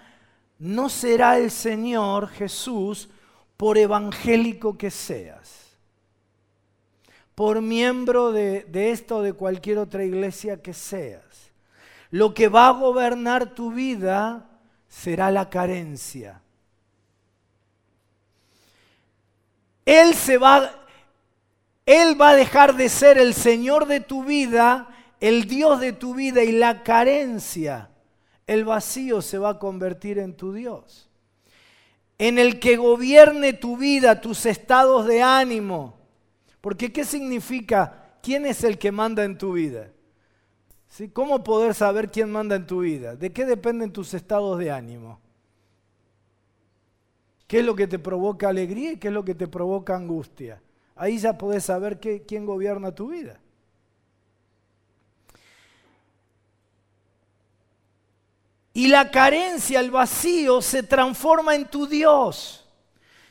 no 0.59 0.89
será 0.89 1.39
el 1.39 1.49
Señor 1.49 2.27
Jesús 2.27 3.09
por 3.57 3.79
evangélico 3.79 4.77
que 4.77 4.91
seas, 4.91 5.75
por 7.33 7.63
miembro 7.63 8.31
de, 8.31 8.65
de 8.65 8.91
esta 8.91 9.15
o 9.15 9.23
de 9.23 9.33
cualquier 9.33 9.79
otra 9.79 10.03
iglesia 10.03 10.61
que 10.61 10.75
seas. 10.75 11.26
Lo 12.11 12.33
que 12.33 12.47
va 12.47 12.67
a 12.67 12.71
gobernar 12.71 13.53
tu 13.53 13.71
vida 13.71 14.49
será 14.87 15.31
la 15.31 15.49
carencia. 15.49 16.41
Él 19.85 20.13
se 20.15 20.37
va, 20.37 20.69
Él 21.85 22.19
va 22.19 22.29
a 22.29 22.35
dejar 22.35 22.75
de 22.75 22.89
ser 22.89 23.17
el 23.17 23.33
Señor 23.33 23.87
de 23.87 24.01
tu 24.01 24.23
vida, 24.23 24.89
el 25.19 25.47
Dios 25.47 25.79
de 25.79 25.93
tu 25.93 26.13
vida 26.13 26.43
y 26.43 26.51
la 26.51 26.83
carencia, 26.83 27.89
el 28.45 28.65
vacío 28.65 29.21
se 29.21 29.37
va 29.37 29.51
a 29.51 29.59
convertir 29.59 30.19
en 30.19 30.35
tu 30.35 30.53
Dios. 30.53 31.09
En 32.17 32.39
el 32.39 32.59
que 32.59 32.77
gobierne 32.77 33.53
tu 33.53 33.77
vida, 33.77 34.21
tus 34.21 34.45
estados 34.45 35.05
de 35.05 35.21
ánimo. 35.21 35.97
Porque 36.61 36.91
¿qué 36.91 37.05
significa? 37.05 38.17
¿Quién 38.21 38.45
es 38.45 38.63
el 38.63 38.77
que 38.77 38.91
manda 38.91 39.23
en 39.23 39.37
tu 39.37 39.53
vida? 39.53 39.91
¿Sí? 40.89 41.09
¿Cómo 41.09 41.43
poder 41.43 41.73
saber 41.73 42.09
quién 42.09 42.31
manda 42.31 42.55
en 42.55 42.65
tu 42.65 42.79
vida? 42.79 43.15
¿De 43.15 43.31
qué 43.31 43.45
dependen 43.45 43.91
tus 43.91 44.13
estados 44.13 44.57
de 44.57 44.71
ánimo? 44.71 45.19
¿Qué 47.47 47.59
es 47.59 47.65
lo 47.65 47.75
que 47.75 47.87
te 47.87 47.99
provoca 47.99 48.49
alegría 48.49 48.93
y 48.93 48.97
qué 48.97 49.07
es 49.07 49.13
lo 49.13 49.23
que 49.23 49.35
te 49.35 49.47
provoca 49.47 49.95
angustia? 49.95 50.61
Ahí 50.95 51.17
ya 51.17 51.37
podés 51.37 51.65
saber 51.65 51.99
quién 51.99 52.45
gobierna 52.45 52.93
tu 52.93 53.09
vida. 53.09 53.39
Y 58.77 58.89
la 58.89 59.09
carencia, 59.09 59.79
el 59.79 59.89
vacío, 59.89 60.61
se 60.61 60.83
transforma 60.83 61.55
en 61.55 61.65
tu 61.65 61.87
Dios. 61.87 62.63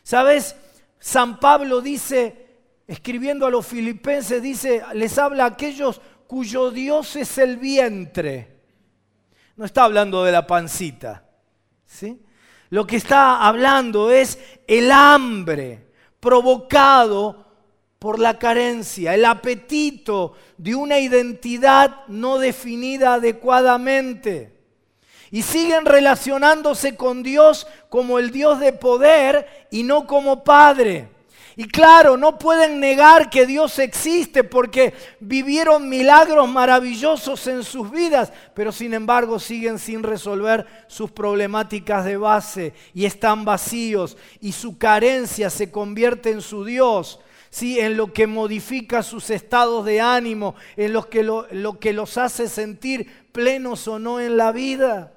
¿Sabes? 0.03 0.57
San 0.99 1.39
Pablo 1.39 1.81
dice, 1.81 2.49
escribiendo 2.87 3.47
a 3.47 3.51
los 3.51 3.65
filipenses, 3.65 4.43
dice, 4.43 4.83
les 4.95 5.17
habla 5.19 5.45
a 5.45 5.49
aquellos 5.49 6.01
cuyo 6.27 6.71
Dios 6.71 7.17
es 7.17 7.39
el 7.39 7.57
vientre. 7.57 8.57
No 9.57 9.65
está 9.65 9.85
hablando 9.85 10.25
de 10.25 10.33
la 10.33 10.47
pancita. 10.47 11.25
¿sí? 11.87 12.21
Lo 12.71 12.87
que 12.87 12.97
está 12.97 13.47
hablando 13.47 14.11
es 14.11 14.39
el 14.67 14.91
hambre 14.91 15.87
provocado 16.21 17.47
por 17.99 18.19
la 18.19 18.39
carencia, 18.39 19.15
el 19.15 19.25
apetito 19.25 20.35
de 20.59 20.75
una 20.75 20.99
identidad 20.99 22.07
no 22.09 22.39
definida 22.39 23.15
adecuadamente. 23.15 24.55
Y 25.31 25.43
siguen 25.43 25.87
relacionándose 25.87 26.97
con 26.97 27.23
Dios 27.23 27.67
como 27.89 28.19
el 28.19 28.31
Dios 28.31 28.61
de 28.61 28.73
poder 28.73 29.69
y 29.71 29.83
no 29.83 30.07
como 30.07 30.45
Padre. 30.45 31.09
Y 31.59 31.65
claro, 31.69 32.19
no 32.19 32.39
pueden 32.39 32.81
negar 32.81 33.31
que 33.31 33.47
Dios 33.47 33.79
existe 33.79 34.45
porque 34.45 34.93
vivieron 35.21 35.89
milagros 35.89 36.47
maravillosos 36.47 37.47
en 37.47 37.65
sus 37.65 37.91
vidas, 37.91 38.31
pero 38.55 38.73
sin 38.73 38.93
embargo 38.93 39.39
siguen 39.39 39.79
sin 39.79 40.03
resolver 40.03 40.67
sus 40.87 41.11
problemáticas 41.11 42.05
de 42.05 42.19
base 42.19 42.75
y 42.93 43.07
están 43.07 43.47
vacíos 43.47 44.19
y 44.39 44.53
su 44.53 44.77
carencia 44.77 45.49
se 45.49 45.71
convierte 45.71 46.31
en 46.31 46.43
su 46.43 46.63
Dios. 46.63 47.21
Sí, 47.49 47.81
en 47.81 47.97
lo 47.97 48.13
que 48.13 48.27
modifica 48.27 49.03
sus 49.03 49.31
estados 49.31 49.87
de 49.87 49.99
ánimo, 49.99 50.57
en 50.77 50.93
lo 50.93 51.09
que, 51.09 51.23
lo, 51.23 51.47
lo 51.53 51.79
que 51.79 51.95
los 51.95 52.19
hace 52.19 52.51
sentir 52.51 53.31
plenos 53.33 53.89
o 53.89 53.99
no 53.99 54.21
en 54.21 54.37
la 54.37 54.53
vida. 54.53 55.17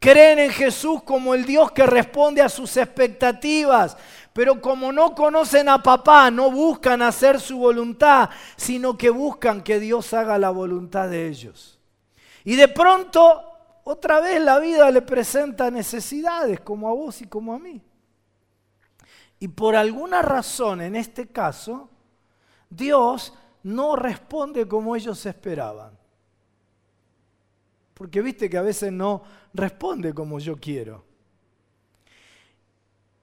Creen 0.00 0.38
en 0.38 0.50
Jesús 0.50 1.02
como 1.02 1.34
el 1.34 1.44
Dios 1.44 1.72
que 1.72 1.84
responde 1.84 2.40
a 2.40 2.48
sus 2.48 2.78
expectativas, 2.78 3.98
pero 4.32 4.60
como 4.60 4.92
no 4.92 5.14
conocen 5.14 5.68
a 5.68 5.82
papá, 5.82 6.30
no 6.30 6.50
buscan 6.50 7.02
hacer 7.02 7.40
su 7.40 7.58
voluntad, 7.58 8.30
sino 8.56 8.96
que 8.96 9.10
buscan 9.10 9.62
que 9.62 9.80
Dios 9.80 10.12
haga 10.14 10.38
la 10.38 10.50
voluntad 10.50 11.08
de 11.08 11.28
ellos. 11.28 11.78
Y 12.44 12.56
de 12.56 12.68
pronto, 12.68 13.42
otra 13.84 14.20
vez 14.20 14.40
la 14.40 14.58
vida 14.58 14.90
le 14.90 15.02
presenta 15.02 15.70
necesidades, 15.70 16.60
como 16.60 16.88
a 16.88 16.92
vos 16.92 17.20
y 17.22 17.26
como 17.26 17.54
a 17.54 17.58
mí. 17.58 17.82
Y 19.40 19.48
por 19.48 19.74
alguna 19.74 20.22
razón, 20.22 20.80
en 20.80 20.94
este 20.94 21.28
caso, 21.28 21.88
Dios 22.68 23.34
no 23.62 23.96
responde 23.96 24.68
como 24.68 24.94
ellos 24.94 25.24
esperaban. 25.26 25.98
Porque 27.94 28.22
viste 28.22 28.48
que 28.48 28.56
a 28.56 28.62
veces 28.62 28.92
no 28.92 29.22
responde 29.52 30.14
como 30.14 30.38
yo 30.38 30.56
quiero. 30.56 31.09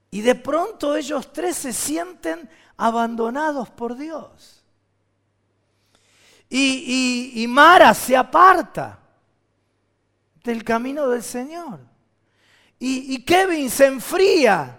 Y 0.10 0.22
de 0.22 0.36
pronto 0.36 0.96
ellos 0.96 1.32
tres 1.34 1.58
se 1.58 1.74
sienten 1.74 2.50
abandonados 2.78 3.70
por 3.70 3.96
Dios. 3.96 4.64
Y, 6.50 7.46
Mara 7.50 7.94
se 7.94 8.16
aparta 8.16 9.00
del 10.44 10.64
camino 10.64 11.08
del 11.10 11.24
Señor. 11.24 11.80
Y, 12.80 13.22
Kevin 13.24 13.70
se 13.70 13.88
enfría. 13.88 14.78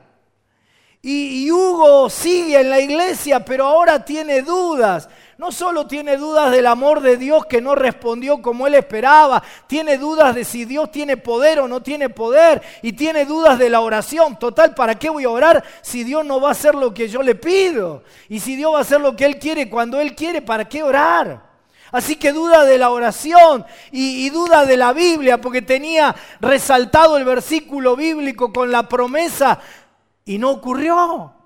y 1.03 1.51
Hugo 1.51 2.09
sigue 2.09 2.61
en 2.61 2.71
la 2.71 2.81
iglesia, 2.81 3.45
pero 3.45 3.67
ahora 3.67 4.05
tiene 4.05 4.43
dudas 4.43 5.09
no 5.39 5.53
solo 5.53 5.87
tiene 5.87 6.17
dudas 6.17 6.51
del 6.51 6.67
amor 6.67 7.01
de 7.01 7.17
Dios 7.17 7.47
que 7.47 7.61
no 7.61 7.77
respondió 7.77 8.43
como 8.43 8.67
él 8.67 8.75
esperaba, 8.75 9.41
tiene 9.69 9.97
dudas 9.97 10.35
de 10.35 10.45
si 10.45 10.65
Dios 10.65 10.91
tiene 10.91 11.17
poder 11.17 11.61
o 11.61 11.69
no 11.69 11.81
tiene 11.81 12.11
poder 12.11 12.61
y 12.83 12.93
tiene 12.95 13.25
dudas 13.25 13.57
de 13.57 13.71
la 13.71 13.81
oración. 13.81 14.37
Total, 14.37 14.75
¿para 14.75 14.97
qué 14.97 15.09
voy 15.09 15.23
a 15.23 15.31
orar 15.31 15.63
si 15.81 16.03
Dios 16.03 16.25
no 16.25 16.41
va 16.41 16.49
a 16.49 16.53
hacer 16.53 16.75
lo 16.75 16.93
que 16.93 17.09
yo 17.09 17.23
le 17.23 17.37
pido? 17.37 18.03
Y 18.29 18.41
si 18.41 18.57
Dios 18.57 18.75
va 18.75 18.79
a 18.79 18.83
hacer 18.83 19.01
lo 19.01 19.15
que 19.15 19.27
Él 19.27 19.39
quiere 19.39 19.71
cuando 19.71 20.01
Él 20.01 20.17
quiere, 20.17 20.43
¿para 20.43 20.69
qué 20.69 20.83
orar? 20.83 21.41
Así 21.93 22.17
que 22.17 22.33
duda 22.33 22.65
de 22.65 22.77
la 22.77 22.91
oración 22.91 23.65
y, 23.93 24.27
y, 24.27 24.31
duda 24.31 24.67
de 24.67 24.77
la 24.77 24.93
Biblia, 24.93 25.41
porque 25.41 25.63
tenía 25.63 26.17
resaltado 26.41 27.17
el 27.17 27.25
versículo 27.25 27.95
bíblico 27.95 28.53
con 28.53 28.73
la 28.73 28.89
promesa 28.89 29.61
y 30.25 30.37
no 30.37 30.51
ocurrió. 30.51 31.38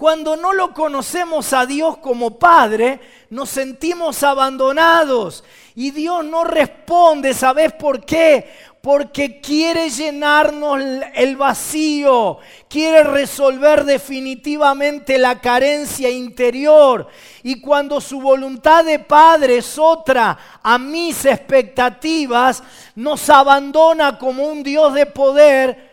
Cuando 0.00 0.34
no 0.34 0.54
lo 0.54 0.72
conocemos 0.72 1.52
a 1.52 1.66
Dios 1.66 1.98
como 1.98 2.38
Padre, 2.38 3.00
nos 3.28 3.50
sentimos 3.50 4.22
abandonados 4.22 5.44
y 5.74 5.90
Dios 5.90 6.24
no 6.24 6.42
responde, 6.42 7.34
¿sabes 7.34 7.74
por 7.74 8.02
qué? 8.06 8.50
Porque 8.80 9.42
quiere 9.42 9.90
llenarnos 9.90 10.80
el 11.14 11.36
vacío, 11.36 12.38
quiere 12.66 13.04
resolver 13.04 13.84
definitivamente 13.84 15.18
la 15.18 15.38
carencia 15.38 16.08
interior. 16.08 17.06
Y 17.42 17.60
cuando 17.60 18.00
su 18.00 18.22
voluntad 18.22 18.86
de 18.86 19.00
Padre 19.00 19.58
es 19.58 19.76
otra 19.76 20.60
a 20.62 20.78
mis 20.78 21.26
expectativas, 21.26 22.62
nos 22.94 23.28
abandona 23.28 24.18
como 24.18 24.44
un 24.44 24.62
Dios 24.62 24.94
de 24.94 25.04
poder 25.04 25.90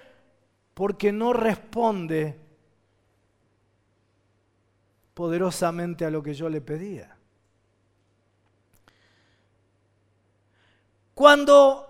porque 0.73 1.11
no 1.11 1.33
responde 1.33 2.46
poderosamente 5.17 6.05
a 6.05 6.11
lo 6.11 6.21
que 6.21 6.35
yo 6.35 6.47
le 6.47 6.61
pedía. 6.61 7.17
Cuando 11.15 11.87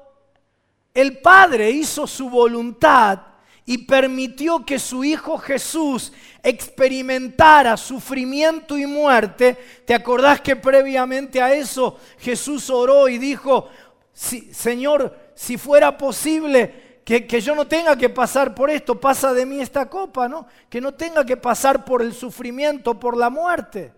el 0.93 1.17
Padre 1.17 1.69
hizo 1.69 2.07
su 2.07 2.29
voluntad 2.29 3.19
y 3.65 3.79
permitió 3.79 4.65
que 4.65 4.79
su 4.79 5.03
Hijo 5.03 5.37
Jesús 5.39 6.13
experimentara 6.41 7.75
sufrimiento 7.75 8.77
y 8.77 8.85
muerte, 8.85 9.57
¿te 9.85 9.93
acordás 9.93 10.39
que 10.39 10.55
previamente 10.55 11.41
a 11.41 11.53
eso 11.53 11.99
Jesús 12.19 12.69
oró 12.69 13.09
y 13.09 13.17
dijo, 13.17 13.67
Señor, 14.13 15.33
si 15.35 15.57
fuera 15.57 15.97
posible, 15.97 16.86
que, 17.07 17.39
yo 17.39 17.55
no 17.55 17.65
tenga 17.65 17.95
que 17.95 18.09
pasar 18.09 18.53
por 18.53 18.69
esto, 18.69 18.99
pasa 18.99 19.33
de 19.33 19.45
mí 19.45 19.61
esta 19.61 19.89
copa, 19.89 20.27
¿no? 20.27 20.45
Que 20.69 20.81
no 20.81 20.93
tenga 20.93 21.25
que 21.25 21.37
pasar 21.37 21.85
por 21.85 22.01
el 22.01 22.13
sufrimiento, 22.13 22.99
por 22.99 23.15
la 23.15 23.29
muerte. 23.29 23.93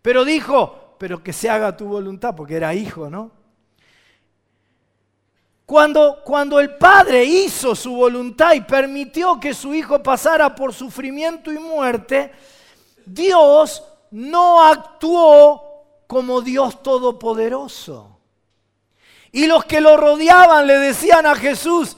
Pero 0.00 0.24
dijo, 0.24 0.94
pero 0.98 1.22
que 1.22 1.34
se 1.34 1.50
haga 1.50 1.76
tu 1.76 1.86
voluntad, 1.86 2.34
porque 2.34 2.56
era 2.56 2.72
hijo, 2.72 3.10
¿no? 3.10 3.30
Cuando, 5.66 6.22
cuando 6.24 6.60
el 6.60 6.76
Padre 6.76 7.22
hizo 7.24 7.74
su 7.74 7.94
voluntad 7.94 8.54
y 8.54 8.62
permitió 8.62 9.38
que 9.38 9.52
su 9.52 9.74
hijo 9.74 10.02
pasara 10.02 10.54
por 10.54 10.72
sufrimiento 10.72 11.52
y 11.52 11.58
muerte, 11.58 12.32
Dios 13.04 13.84
no 14.12 14.64
actuó 14.64 15.62
como 16.06 16.40
Dios 16.40 16.82
todopoderoso. 16.82 18.15
Y 19.32 19.46
los 19.46 19.64
que 19.64 19.80
lo 19.80 19.96
rodeaban 19.96 20.66
le 20.66 20.78
decían 20.78 21.26
a 21.26 21.34
Jesús, 21.34 21.96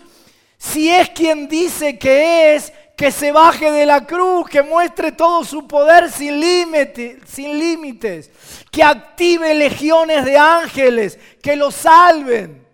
si 0.56 0.90
es 0.90 1.10
quien 1.10 1.48
dice 1.48 1.98
que 1.98 2.54
es, 2.54 2.72
que 2.96 3.12
se 3.12 3.30
baje 3.30 3.70
de 3.70 3.86
la 3.86 4.04
cruz, 4.04 4.48
que 4.48 4.60
muestre 4.60 5.12
todo 5.12 5.44
su 5.44 5.68
poder 5.68 6.10
sin, 6.10 6.40
límite, 6.40 7.20
sin 7.24 7.56
límites, 7.56 8.28
que 8.72 8.82
active 8.82 9.54
legiones 9.54 10.24
de 10.24 10.36
ángeles, 10.36 11.16
que 11.40 11.54
lo 11.54 11.70
salven. 11.70 12.66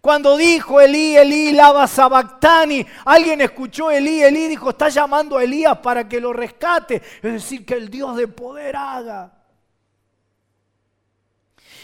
Cuando 0.00 0.36
dijo 0.36 0.80
Elí, 0.80 1.16
Elí, 1.16 1.50
lava 1.50 1.88
sabactani, 1.88 2.86
alguien 3.06 3.40
escuchó 3.40 3.90
Elí, 3.90 4.22
Elí 4.22 4.46
dijo, 4.46 4.70
está 4.70 4.88
llamando 4.88 5.36
a 5.36 5.42
Elías 5.42 5.78
para 5.78 6.08
que 6.08 6.20
lo 6.20 6.32
rescate. 6.32 7.02
Es 7.20 7.32
decir, 7.32 7.66
que 7.66 7.74
el 7.74 7.90
Dios 7.90 8.16
de 8.16 8.28
poder 8.28 8.76
haga. 8.76 9.32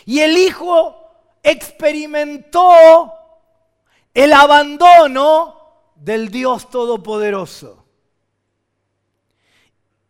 Y 0.05 0.21
el 0.21 0.39
Hijo 0.39 1.02
experimentó 1.43 3.13
el 4.15 4.33
abandono 4.33 5.57
del 5.97 6.31
Dios 6.31 6.71
Todopoderoso. 6.71 7.83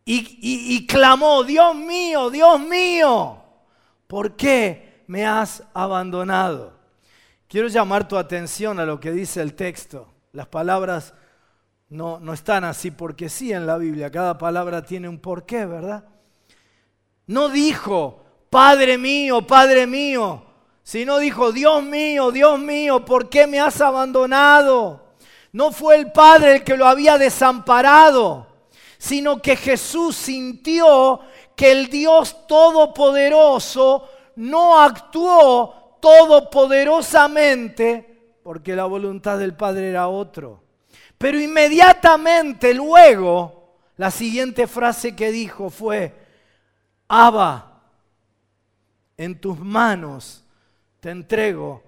Y, 0.05 0.85
clamó, 0.85 1.43
Dios 1.43 1.75
mío, 1.75 2.29
Dios 2.29 2.59
mío, 2.59 3.41
¿por 4.07 4.35
qué 4.35 5.03
me 5.07 5.25
has 5.25 5.63
abandonado? 5.73 6.73
Quiero 7.47 7.69
llamar 7.69 8.07
tu 8.07 8.17
atención 8.17 8.79
a 8.79 8.85
lo 8.85 8.99
que 8.99 9.11
dice 9.11 9.41
el 9.41 9.53
texto. 9.53 10.09
Las 10.33 10.47
palabras 10.47 11.13
no, 11.87 12.19
no 12.19 12.33
están 12.33 12.65
así 12.65 12.91
porque 12.91 13.29
sí 13.29 13.53
en 13.53 13.65
la 13.65 13.77
Biblia, 13.77 14.11
cada 14.11 14.37
palabra 14.37 14.83
tiene 14.83 15.07
un 15.07 15.19
porqué, 15.19 15.65
¿verdad? 15.65 16.03
No 17.27 17.47
dijo, 17.47 18.25
Padre 18.49 18.97
mío, 18.97 19.47
Padre 19.47 19.87
mío, 19.87 20.43
sino 20.83 21.17
dijo, 21.17 21.51
Dios 21.51 21.83
mío, 21.83 22.31
Dios 22.31 22.59
mío, 22.59 23.05
¿por 23.05 23.29
qué 23.29 23.47
me 23.47 23.59
has 23.59 23.81
abandonado? 23.81 25.15
No 25.51 25.71
fue 25.71 25.95
el 25.95 26.11
Padre 26.11 26.55
el 26.55 26.63
que 26.63 26.77
lo 26.77 26.85
había 26.85 27.17
desamparado 27.17 28.53
sino 29.03 29.41
que 29.41 29.57
Jesús 29.57 30.15
sintió 30.15 31.19
que 31.57 31.73
el 31.73 31.89
Dios 31.89 32.47
Todopoderoso 32.47 34.07
no 34.37 34.79
actuó 34.79 35.97
todopoderosamente 36.01 38.37
porque 38.41 38.77
la 38.77 38.85
voluntad 38.85 39.37
del 39.37 39.57
Padre 39.57 39.89
era 39.89 40.07
otro. 40.07 40.63
Pero 41.17 41.37
inmediatamente 41.37 42.73
luego, 42.73 43.75
la 43.97 44.09
siguiente 44.09 44.67
frase 44.67 45.13
que 45.13 45.33
dijo 45.33 45.69
fue, 45.69 46.15
Abba, 47.09 47.81
en 49.17 49.37
tus 49.37 49.59
manos 49.59 50.42
te 51.03 51.09
entrego 51.09 51.83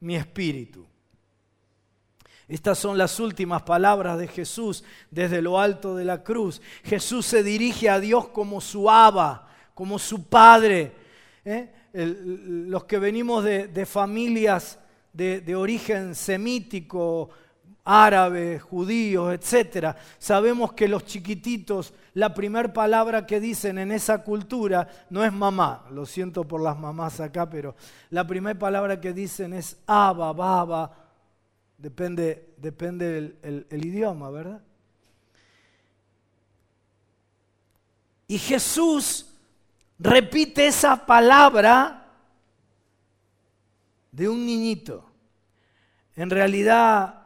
mi 0.00 0.16
espíritu. 0.16 0.84
Estas 2.48 2.80
son 2.80 2.98
las 2.98 3.20
últimas 3.20 3.62
palabras 3.62 4.18
de 4.18 4.26
Jesús 4.26 4.82
desde 5.08 5.40
lo 5.40 5.60
alto 5.60 5.94
de 5.94 6.04
la 6.04 6.24
cruz. 6.24 6.60
Jesús 6.82 7.26
se 7.26 7.44
dirige 7.44 7.88
a 7.88 8.00
Dios 8.00 8.26
como 8.26 8.60
su 8.60 8.90
aba, 8.90 9.48
como 9.72 10.00
su 10.00 10.24
padre. 10.24 10.92
¿eh? 11.44 11.70
los 11.92 12.82
que 12.86 12.98
venimos 12.98 13.44
de, 13.44 13.86
familias 13.86 14.80
de, 15.12 15.40
de, 15.42 15.54
origen 15.54 16.16
semítico, 16.16 17.30
árabe, 17.84 18.58
judíos, 18.58 19.32
etc., 19.32 19.96
sabemos 20.18 20.72
que 20.72 20.88
los 20.88 21.04
chiquititos, 21.04 21.92
la 22.14 22.34
primera 22.34 22.72
palabra 22.72 23.26
que 23.26 23.40
dicen 23.40 23.78
en 23.78 23.92
esa 23.92 24.22
cultura 24.22 24.88
no 25.10 25.24
es 25.24 25.32
mamá. 25.32 25.86
Lo 25.90 26.06
siento 26.06 26.44
por 26.44 26.60
las 26.60 26.78
mamás 26.78 27.20
acá, 27.20 27.48
pero 27.48 27.74
la 28.10 28.26
primera 28.26 28.58
palabra 28.58 29.00
que 29.00 29.12
dicen 29.12 29.52
es 29.52 29.78
aba, 29.86 30.32
baba, 30.32 31.00
Depende, 31.80 32.52
depende 32.58 33.38
el, 33.40 33.84
idioma, 33.86 34.28
¿verdad? 34.28 34.60
Y 38.28 38.36
Jesús 38.36 39.26
repite 39.98 40.66
esa 40.66 41.06
palabra 41.06 42.06
de 44.12 44.28
un 44.28 44.44
niñito. 44.44 45.10
En 46.16 46.28
realidad 46.28 47.19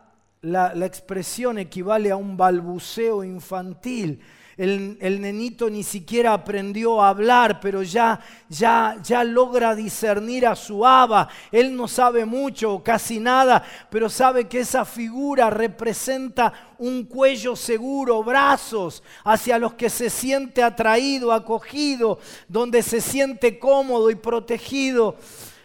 la, 0.44 0.86
expresión 0.86 1.58
equivale 1.58 2.10
a 2.10 2.16
un 2.16 2.36
balbuceo 2.36 3.24
infantil 3.24 4.20
el, 4.56 5.20
nenito 5.20 5.68
ni 5.68 5.82
siquiera 5.82 6.32
aprendió 6.32 7.02
a 7.02 7.08
hablar, 7.08 7.60
pero 7.60 7.82
ya, 7.82 8.20
ya, 8.48 8.96
ya 9.02 9.24
logra 9.24 9.74
discernir 9.74 10.46
a 10.46 10.54
su 10.54 10.86
aba. 10.86 11.28
Él 11.50 11.74
no 11.76 11.88
sabe 11.88 12.24
mucho 12.24 12.74
o 12.74 12.82
casi 12.82 13.18
nada, 13.18 13.64
pero 13.90 14.08
sabe 14.08 14.46
que 14.46 14.60
esa 14.60 14.84
figura 14.84 15.50
representa 15.50 16.52
un 16.78 17.04
cuello 17.04 17.56
seguro, 17.56 18.22
brazos 18.22 19.02
hacia 19.24 19.58
los 19.58 19.74
que 19.74 19.90
se 19.90 20.08
siente 20.08 20.62
atraído, 20.62 21.32
acogido, 21.32 22.18
donde 22.48 22.82
se 22.82 23.00
siente 23.00 23.58
cómodo 23.58 24.10
y 24.10 24.14
protegido. 24.14 25.16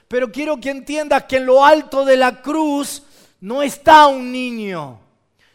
Pero 0.07 0.31
quiero 0.31 0.59
que 0.59 0.71
entiendas 0.71 1.25
que 1.25 1.37
en 1.37 1.45
lo 1.45 1.63
alto 1.63 2.03
de 2.05 2.17
la 2.17 2.41
cruz 2.41 3.03
no 3.41 3.61
está 3.61 4.07
un 4.07 4.31
niño. 4.31 4.99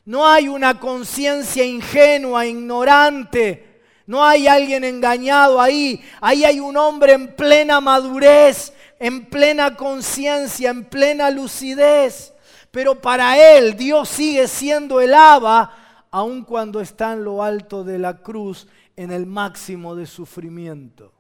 No 0.05 0.27
hay 0.27 0.49
una 0.49 0.79
conciencia 0.79 1.65
ingenua, 1.65 2.47
ignorante. 2.47 3.83
No 4.07 4.23
hay 4.25 4.47
alguien 4.47 4.85
engañado 4.85 5.61
ahí. 5.61 6.03
Ahí 6.21 6.45
hay 6.45 6.61
un 6.61 6.77
hombre 6.77 7.15
en 7.15 7.35
plena 7.35 7.81
madurez, 7.81 8.73
en 8.99 9.27
plena 9.27 9.77
conciencia, 9.77 10.71
en 10.71 10.85
plena 10.85 11.31
lucidez. 11.31 12.35
Pero 12.71 13.01
para 13.01 13.39
él 13.57 13.77
Dios 13.77 14.09
sigue 14.09 14.47
siendo 14.49 15.01
el 15.01 15.15
Aba, 15.15 16.07
aun 16.11 16.45
cuando 16.45 16.81
está 16.81 17.13
en 17.13 17.25
lo 17.25 17.43
alto 17.43 17.85
de 17.85 17.99
la 17.99 18.19
cruz, 18.19 18.67
en 18.97 19.11
el 19.11 19.27
máximo 19.27 19.95
de 19.95 20.07
sufrimiento. 20.07 21.13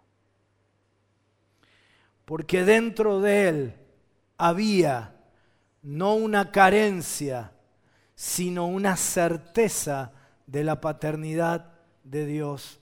Porque 2.24 2.64
dentro 2.64 3.20
de 3.20 3.48
él 3.48 3.74
había 4.36 5.13
no 5.84 6.14
una 6.14 6.50
carencia, 6.50 7.52
sino 8.16 8.66
una 8.66 8.96
certeza 8.96 10.12
de 10.46 10.64
la 10.64 10.80
paternidad 10.80 11.72
de 12.02 12.26
Dios 12.26 12.80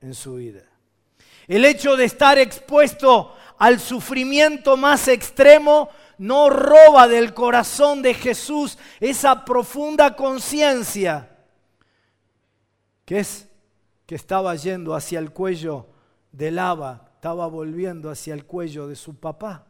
en 0.00 0.14
su 0.14 0.36
vida. 0.36 0.62
El 1.46 1.64
hecho 1.64 1.96
de 1.96 2.04
estar 2.04 2.38
expuesto 2.38 3.34
al 3.58 3.80
sufrimiento 3.80 4.76
más 4.76 5.08
extremo 5.08 5.90
no 6.16 6.48
roba 6.48 7.08
del 7.08 7.34
corazón 7.34 8.00
de 8.00 8.14
Jesús 8.14 8.78
esa 9.00 9.44
profunda 9.44 10.14
conciencia 10.16 11.30
que 13.04 13.18
es 13.18 13.48
que 14.06 14.14
estaba 14.14 14.54
yendo 14.54 14.94
hacia 14.94 15.18
el 15.18 15.32
cuello 15.32 15.88
del 16.30 16.54
lava, 16.56 17.10
estaba 17.14 17.48
volviendo 17.48 18.08
hacia 18.08 18.34
el 18.34 18.44
cuello 18.44 18.86
de 18.86 18.94
su 18.94 19.16
papá. 19.16 19.66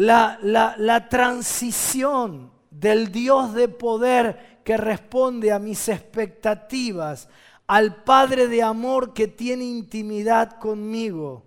La, 0.00 1.08
transición 1.10 2.50
del 2.70 3.12
Dios 3.12 3.52
de 3.54 3.68
poder 3.68 4.60
que 4.64 4.76
responde 4.76 5.52
a 5.52 5.58
mis 5.58 5.88
expectativas, 5.88 7.28
al 7.66 8.02
Padre 8.02 8.48
de 8.48 8.62
amor 8.62 9.12
que 9.12 9.28
tiene 9.28 9.64
intimidad 9.64 10.58
conmigo. 10.58 11.44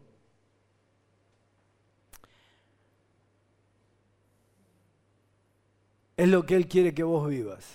Es 6.15 6.29
lo 6.29 6.45
que 6.45 6.55
Él 6.55 6.67
quiere 6.67 6.93
que 6.93 7.03
vos 7.03 7.27
vivas. 7.27 7.65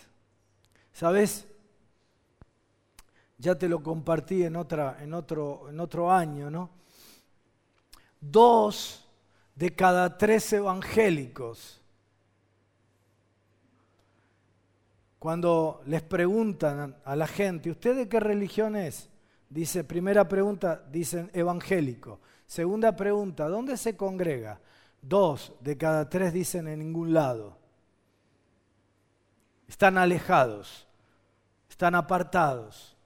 ¿Sabes? 0.92 1.46
Ya 3.36 3.56
te 3.56 3.68
lo 3.68 3.82
compartí 3.82 4.44
en, 4.44 4.56
otra, 4.56 4.98
en, 5.00 5.12
otro, 5.12 5.66
en 5.68 5.80
otro 5.80 6.10
año, 6.10 6.50
¿no? 6.50 6.70
Dos 8.20 9.07
de 9.58 9.74
cada 9.74 10.16
tres 10.16 10.52
evangélicos, 10.52 11.80
cuando 15.18 15.82
les 15.86 16.00
preguntan 16.02 16.96
a 17.04 17.16
la 17.16 17.26
gente, 17.26 17.68
¿usted 17.68 17.96
de 17.96 18.08
qué 18.08 18.20
religión 18.20 18.76
es? 18.76 19.10
Dice, 19.50 19.82
primera 19.82 20.28
pregunta, 20.28 20.84
dicen 20.92 21.28
evangélico. 21.34 22.20
Segunda 22.46 22.94
pregunta, 22.94 23.48
¿dónde 23.48 23.76
se 23.76 23.96
congrega? 23.96 24.60
Dos 25.02 25.52
de 25.60 25.76
cada 25.76 26.08
tres 26.08 26.32
dicen 26.32 26.68
en 26.68 26.78
ningún 26.78 27.12
lado. 27.12 27.58
Están 29.66 29.98
alejados, 29.98 30.86
están 31.68 31.96
apartados. 31.96 32.96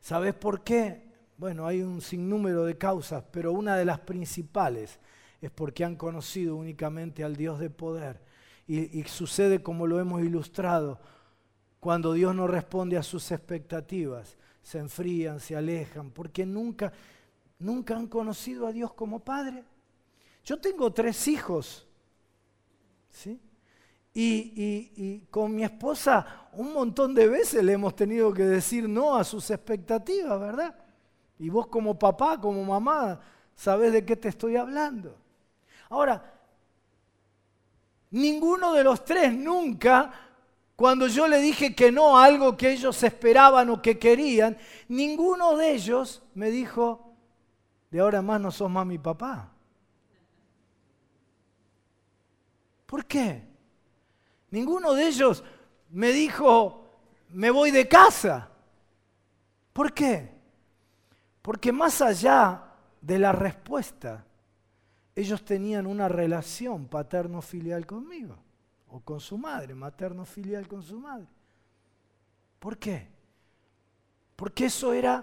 ¿Sabes 0.00 0.32
por 0.32 0.62
qué? 0.62 1.03
Bueno, 1.44 1.66
hay 1.66 1.82
un 1.82 2.00
sinnúmero 2.00 2.64
de 2.64 2.78
causas, 2.78 3.22
pero 3.30 3.52
una 3.52 3.76
de 3.76 3.84
las 3.84 4.00
principales 4.00 4.98
es 5.42 5.50
porque 5.50 5.84
han 5.84 5.94
conocido 5.94 6.56
únicamente 6.56 7.22
al 7.22 7.36
Dios 7.36 7.58
de 7.58 7.68
poder. 7.68 8.18
Y, 8.66 9.02
sucede 9.02 9.62
como 9.62 9.86
lo 9.86 10.00
hemos 10.00 10.22
ilustrado, 10.22 10.98
cuando 11.80 12.14
Dios 12.14 12.34
no 12.34 12.46
responde 12.46 12.96
a 12.96 13.02
sus 13.02 13.30
expectativas, 13.30 14.38
se 14.62 14.78
enfrían, 14.78 15.38
se 15.38 15.54
alejan, 15.54 16.12
porque 16.12 16.46
nunca, 16.46 16.94
nunca 17.58 17.94
han 17.94 18.06
conocido 18.06 18.66
a 18.66 18.72
Dios 18.72 18.94
como 18.94 19.20
Padre. 19.20 19.64
Yo 20.46 20.58
tengo 20.58 20.94
tres 20.94 21.28
hijos, 21.28 21.86
¿sí? 23.10 23.38
Y, 24.14 24.90
y, 24.96 25.26
con 25.30 25.54
mi 25.54 25.62
esposa 25.62 26.48
un 26.54 26.72
montón 26.72 27.14
de 27.14 27.28
veces 27.28 27.62
le 27.62 27.74
hemos 27.74 27.94
tenido 27.94 28.32
que 28.32 28.44
decir 28.44 28.88
no 28.88 29.14
a 29.14 29.24
sus 29.24 29.50
expectativas, 29.50 30.40
¿verdad? 30.40 30.83
Y 31.38 31.48
vos 31.48 31.66
como 31.66 31.98
papá, 31.98 32.40
como 32.40 32.64
mamá, 32.64 33.20
sabés 33.54 33.92
de 33.92 34.04
qué 34.04 34.16
te 34.16 34.28
estoy 34.28 34.56
hablando. 34.56 35.16
Ahora, 35.90 36.32
ninguno 38.10 38.72
de 38.72 38.84
los 38.84 39.04
tres 39.04 39.32
nunca, 39.32 40.12
cuando 40.76 41.06
yo 41.06 41.28
le 41.28 41.38
dije 41.38 41.74
que 41.74 41.92
no 41.92 42.18
a 42.18 42.24
algo 42.24 42.56
que 42.56 42.72
ellos 42.72 43.02
esperaban 43.02 43.70
o 43.70 43.82
que 43.82 43.98
querían, 43.98 44.56
ninguno 44.88 45.56
de 45.56 45.72
ellos 45.72 46.22
me 46.34 46.50
dijo, 46.50 47.14
de 47.90 48.00
ahora 48.00 48.22
más 48.22 48.40
no 48.40 48.50
sos 48.50 48.70
más 48.70 48.86
mi 48.86 48.98
papá. 48.98 49.50
¿Por 52.86 53.06
qué? 53.06 53.42
Ninguno 54.50 54.94
de 54.94 55.08
ellos 55.08 55.42
me 55.90 56.12
dijo, 56.12 56.86
me 57.30 57.50
voy 57.50 57.70
de 57.70 57.88
casa. 57.88 58.50
¿Por 59.72 59.92
qué? 59.92 60.33
Porque 61.44 61.72
más 61.72 62.00
allá 62.00 62.72
de 63.02 63.18
la 63.18 63.30
respuesta, 63.30 64.24
ellos 65.14 65.44
tenían 65.44 65.86
una 65.86 66.08
relación 66.08 66.88
paterno-filial 66.88 67.84
conmigo, 67.84 68.38
o 68.88 69.00
con 69.00 69.20
su 69.20 69.36
madre, 69.36 69.74
materno-filial 69.74 70.66
con 70.66 70.82
su 70.82 70.98
madre. 70.98 71.26
¿Por 72.58 72.78
qué? 72.78 73.08
Porque 74.34 74.64
eso 74.64 74.94
era 74.94 75.22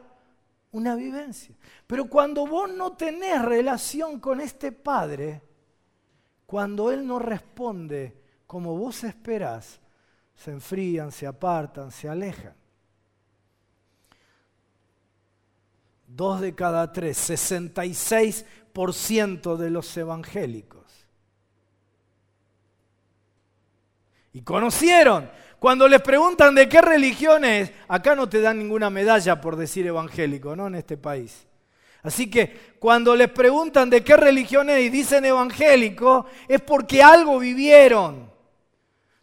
una 0.74 0.94
vivencia. 0.94 1.56
Pero 1.88 2.06
cuando 2.06 2.46
vos 2.46 2.72
no 2.72 2.92
tenés 2.92 3.42
relación 3.42 4.20
con 4.20 4.42
este 4.42 4.72
padre, 4.72 5.42
cuando 6.46 6.92
él 6.92 7.08
no 7.08 7.18
responde 7.18 8.16
como 8.46 8.78
vos 8.78 9.04
esperás, 9.06 9.82
se 10.36 10.52
enfrían, 10.52 11.12
se 11.12 11.26
apartan, 11.26 11.90
se 11.90 12.08
alejan. 12.08 12.61
Dos 16.14 16.42
de 16.42 16.54
cada 16.54 16.92
tres, 16.92 17.30
66% 17.30 19.56
de 19.56 19.70
los 19.70 19.96
evangélicos. 19.96 20.84
Y 24.34 24.42
conocieron. 24.42 25.30
Cuando 25.60 25.88
les 25.88 26.02
preguntan 26.02 26.56
de 26.56 26.68
qué 26.68 26.82
religión 26.82 27.46
es, 27.46 27.72
acá 27.88 28.16
no 28.16 28.28
te 28.28 28.42
dan 28.42 28.58
ninguna 28.58 28.90
medalla 28.90 29.40
por 29.40 29.56
decir 29.56 29.88
evangélico, 29.88 30.56
¿no? 30.56 30.68
En 30.68 30.76
este 30.76 30.98
país. 30.98 31.48
Así 32.04 32.30
que 32.30 32.74
cuando 32.80 33.16
les 33.16 33.30
preguntan 33.30 33.90
de 33.90 34.04
qué 34.04 34.18
religión 34.18 34.70
es 34.70 34.82
y 34.82 34.90
dicen 34.90 35.24
evangélico, 35.24 36.26
es 36.48 36.62
porque 36.62 37.04
algo 37.04 37.40
vivieron. 37.40 38.31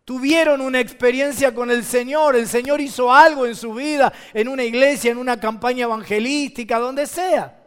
Tuvieron 0.08 0.62
una 0.62 0.80
experiencia 0.80 1.54
con 1.54 1.70
el 1.70 1.84
Señor, 1.84 2.34
el 2.34 2.48
Señor 2.48 2.80
hizo 2.80 3.12
algo 3.12 3.44
en 3.44 3.54
su 3.54 3.74
vida, 3.74 4.10
en 4.32 4.48
una 4.48 4.64
iglesia, 4.64 5.12
en 5.12 5.18
una 5.18 5.38
campaña 5.38 5.84
evangelística, 5.84 6.78
donde 6.78 7.06
sea. 7.06 7.62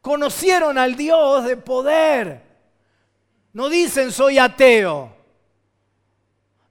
Conocieron 0.00 0.78
al 0.78 0.96
Dios 0.96 1.44
de 1.44 1.58
poder. 1.58 2.42
No 3.52 3.68
dicen 3.68 4.10
soy 4.10 4.38
ateo. 4.38 5.14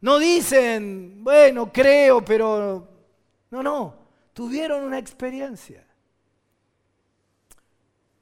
No 0.01 0.17
dicen, 0.17 1.23
bueno, 1.23 1.71
creo, 1.71 2.25
pero... 2.25 2.87
No, 3.51 3.61
no, 3.61 3.95
tuvieron 4.33 4.85
una 4.85 4.97
experiencia. 4.97 5.85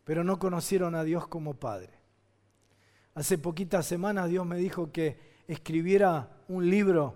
Pero 0.03 0.21
no 0.25 0.37
conocieron 0.37 0.95
a 0.95 1.05
Dios 1.05 1.29
como 1.29 1.53
Padre. 1.53 1.93
Hace 3.15 3.37
poquitas 3.37 3.85
semanas 3.85 4.27
Dios 4.27 4.45
me 4.45 4.57
dijo 4.57 4.91
que 4.91 5.26
escribiera 5.47 6.29
un 6.47 6.69
libro, 6.69 7.15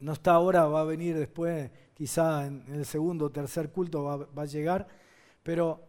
no 0.00 0.12
está 0.12 0.32
ahora, 0.32 0.66
va 0.66 0.80
a 0.80 0.84
venir 0.84 1.16
después, 1.16 1.70
quizá 1.94 2.46
en 2.46 2.64
el 2.68 2.84
segundo 2.84 3.26
o 3.26 3.30
tercer 3.30 3.70
culto 3.70 4.04
va, 4.04 4.16
va 4.16 4.42
a 4.42 4.46
llegar, 4.46 4.86
pero 5.42 5.80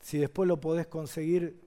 si 0.00 0.18
después 0.18 0.46
lo 0.46 0.60
podés 0.60 0.86
conseguir, 0.86 1.60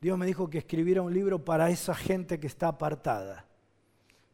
Dios 0.00 0.16
me 0.16 0.26
dijo 0.26 0.48
que 0.48 0.58
escribiera 0.58 1.02
un 1.02 1.12
libro 1.12 1.44
para 1.44 1.68
esa 1.70 1.94
gente 1.94 2.38
que 2.38 2.46
está 2.46 2.68
apartada. 2.68 3.46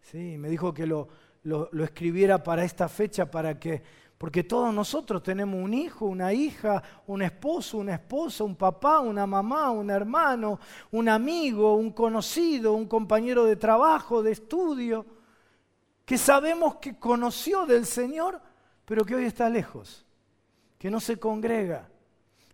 ¿Sí? 0.03 0.37
Me 0.39 0.49
dijo 0.49 0.75
que 0.75 0.87
lo, 0.87 1.09
lo, 1.45 1.69
lo 1.73 1.85
escribiera 1.85 2.43
para 2.43 2.65
esta 2.65 2.89
fecha, 2.89 3.31
para 3.31 3.59
que 3.59 3.83
porque 4.23 4.45
todos 4.45 4.73
nosotros 4.73 5.21
tenemos 5.21 5.61
un 5.61 5.75
hijo, 5.75 6.07
una 6.07 6.33
hija, 6.33 6.81
un 7.09 7.23
esposo, 7.23 7.79
una 7.79 7.95
esposa, 7.95 8.45
un 8.45 8.55
papá, 8.55 9.01
una 9.01 9.27
mamá, 9.27 9.73
un 9.73 9.91
hermano, 9.91 10.61
un 10.93 11.09
amigo, 11.09 11.75
un 11.75 11.91
conocido, 11.91 12.73
un 12.75 12.87
compañero 12.87 13.45
de 13.45 13.57
trabajo, 13.57 14.23
de 14.23 14.31
estudio, 14.31 15.05
que 16.05 16.17
sabemos 16.19 16.77
que 16.77 17.01
conoció 17.01 17.67
del 17.67 17.85
Señor, 17.85 18.41
pero 18.85 19.05
que 19.05 19.17
hoy 19.17 19.25
está 19.25 19.51
lejos, 19.51 20.07
que 20.79 20.89
no 20.89 21.01
se 21.01 21.19
congrega. 21.19 21.89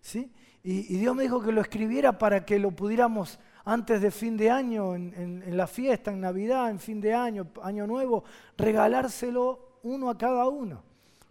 ¿sí? 0.00 0.32
Y, 0.62 0.96
Dios 0.96 1.14
me 1.14 1.24
dijo 1.24 1.42
que 1.42 1.52
lo 1.52 1.60
escribiera 1.60 2.16
para 2.16 2.46
que 2.46 2.58
lo 2.58 2.70
pudiéramos 2.70 3.38
antes 3.66 4.00
de 4.00 4.10
fin 4.10 4.38
de 4.38 4.50
año, 4.50 4.94
en, 4.94 5.12
en 5.44 5.54
la 5.54 5.66
fiesta, 5.66 6.12
en 6.12 6.22
Navidad, 6.22 6.70
en 6.70 6.78
fin 6.80 6.98
de 6.98 7.12
año, 7.12 7.48
año 7.62 7.86
nuevo, 7.86 8.24
regalárselo 8.56 9.80
uno 9.82 10.08
a 10.08 10.16
cada 10.16 10.48
uno. 10.48 10.87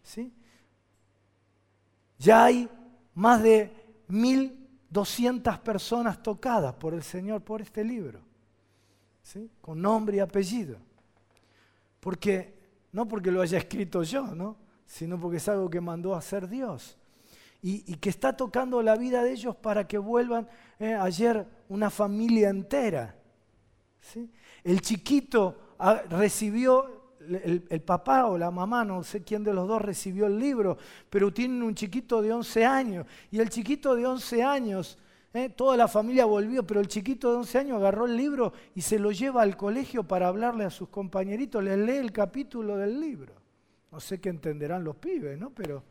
¿Sí? 0.07 0.33
Ya 2.17 2.45
hay 2.45 2.69
más 3.13 3.43
de 3.43 3.71
1.200 4.09 5.59
personas 5.59 6.23
tocadas 6.23 6.73
por 6.75 6.93
el 6.93 7.03
Señor 7.03 7.41
por 7.41 7.61
este 7.61 7.83
libro, 7.83 8.21
¿sí? 9.21 9.51
con 9.61 9.81
nombre 9.81 10.17
y 10.17 10.19
apellido. 10.21 10.77
Porque, 11.99 12.57
no 12.93 13.07
porque 13.07 13.31
lo 13.31 13.41
haya 13.41 13.57
escrito 13.57 14.01
yo, 14.03 14.33
¿no? 14.33 14.55
sino 14.85 15.19
porque 15.19 15.37
es 15.37 15.49
algo 15.49 15.69
que 15.69 15.81
mandó 15.81 16.15
a 16.15 16.19
hacer 16.19 16.47
Dios. 16.47 16.97
Y, 17.61 17.95
que 17.95 18.09
está 18.09 18.37
tocando 18.37 18.81
la 18.81 18.95
vida 18.95 19.23
de 19.23 19.31
ellos 19.31 19.55
para 19.55 19.85
que 19.87 19.97
vuelvan. 19.97 20.47
¿eh? 20.79 20.93
ayer 20.93 21.45
una 21.67 21.89
familia 21.89 22.49
entera. 22.49 23.13
¿sí? 23.99 24.31
El 24.63 24.79
chiquito 24.79 25.75
ah, 25.79 26.03
recibió 26.09 26.96
el, 27.27 27.81
papá 27.81 28.25
o 28.25 28.37
la 28.37 28.51
mamá, 28.51 28.83
no 28.85 29.03
sé 29.03 29.23
quién 29.23 29.43
de 29.43 29.53
los 29.53 29.67
dos 29.67 29.81
recibió 29.81 30.27
el 30.27 30.39
libro, 30.39 30.77
pero 31.09 31.33
tienen 31.33 31.61
un 31.63 31.75
chiquito 31.75 32.21
de 32.21 32.33
11 32.33 32.65
años. 32.65 33.05
Y 33.31 33.39
el 33.39 33.49
chiquito 33.49 33.95
de 33.95 34.05
11 34.05 34.43
años, 34.43 34.97
eh, 35.33 35.49
toda 35.49 35.77
la 35.77 35.87
familia 35.87 36.25
volvió, 36.25 36.65
pero 36.65 36.79
el 36.79 36.87
chiquito 36.87 37.31
de 37.31 37.37
11 37.37 37.57
años 37.59 37.77
agarró 37.77 38.05
el 38.05 38.15
libro 38.15 38.53
y 38.75 38.81
se 38.81 38.99
lo 38.99 39.11
lleva 39.11 39.41
al 39.41 39.57
colegio 39.57 40.03
para 40.03 40.27
hablarle 40.27 40.65
a 40.65 40.69
sus 40.69 40.89
compañeritos, 40.89 41.63
les 41.63 41.77
lee 41.77 41.97
el 41.97 42.11
capítulo 42.11 42.77
del 42.77 42.99
libro. 42.99 43.33
No 43.91 43.99
sé 43.99 44.19
qué 44.19 44.29
entenderán 44.29 44.83
los 44.83 44.95
pibes, 44.95 45.37
¿no? 45.39 45.49
Pero... 45.51 45.83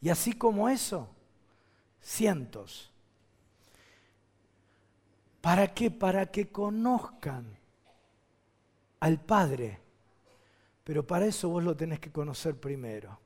Y 0.00 0.08
así 0.08 0.32
como 0.32 0.68
eso, 0.68 1.08
cientos. 2.00 2.92
¿Para 5.40 5.74
qué? 5.74 5.90
Para 5.90 6.26
que 6.26 6.48
conozcan 6.48 7.61
al 9.02 9.18
Padre. 9.18 9.80
Pero 10.84 11.04
para 11.04 11.26
eso 11.26 11.48
vos 11.48 11.64
lo 11.64 11.76
tenés 11.76 11.98
que 11.98 12.12
conocer 12.12 12.54
primero. 12.54 13.18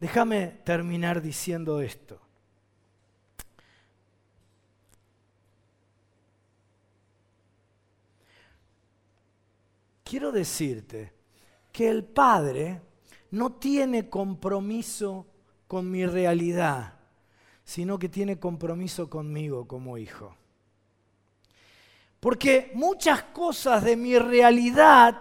Déjame 0.00 0.46
terminar 0.64 1.20
diciendo 1.20 1.82
esto. 1.82 2.18
Quiero 10.02 10.32
decirte 10.32 11.12
que 11.70 11.90
el 11.90 12.02
Padre 12.02 12.80
no 13.32 13.52
tiene 13.52 14.08
compromiso 14.08 15.26
con 15.68 15.90
mi 15.90 16.06
realidad, 16.06 16.94
sino 17.64 17.98
que 17.98 18.08
tiene 18.08 18.40
compromiso 18.40 19.10
conmigo 19.10 19.68
como 19.68 19.98
hijo. 19.98 20.39
Porque 22.20 22.70
muchas 22.74 23.22
cosas 23.22 23.82
de 23.82 23.96
mi 23.96 24.18
realidad 24.18 25.20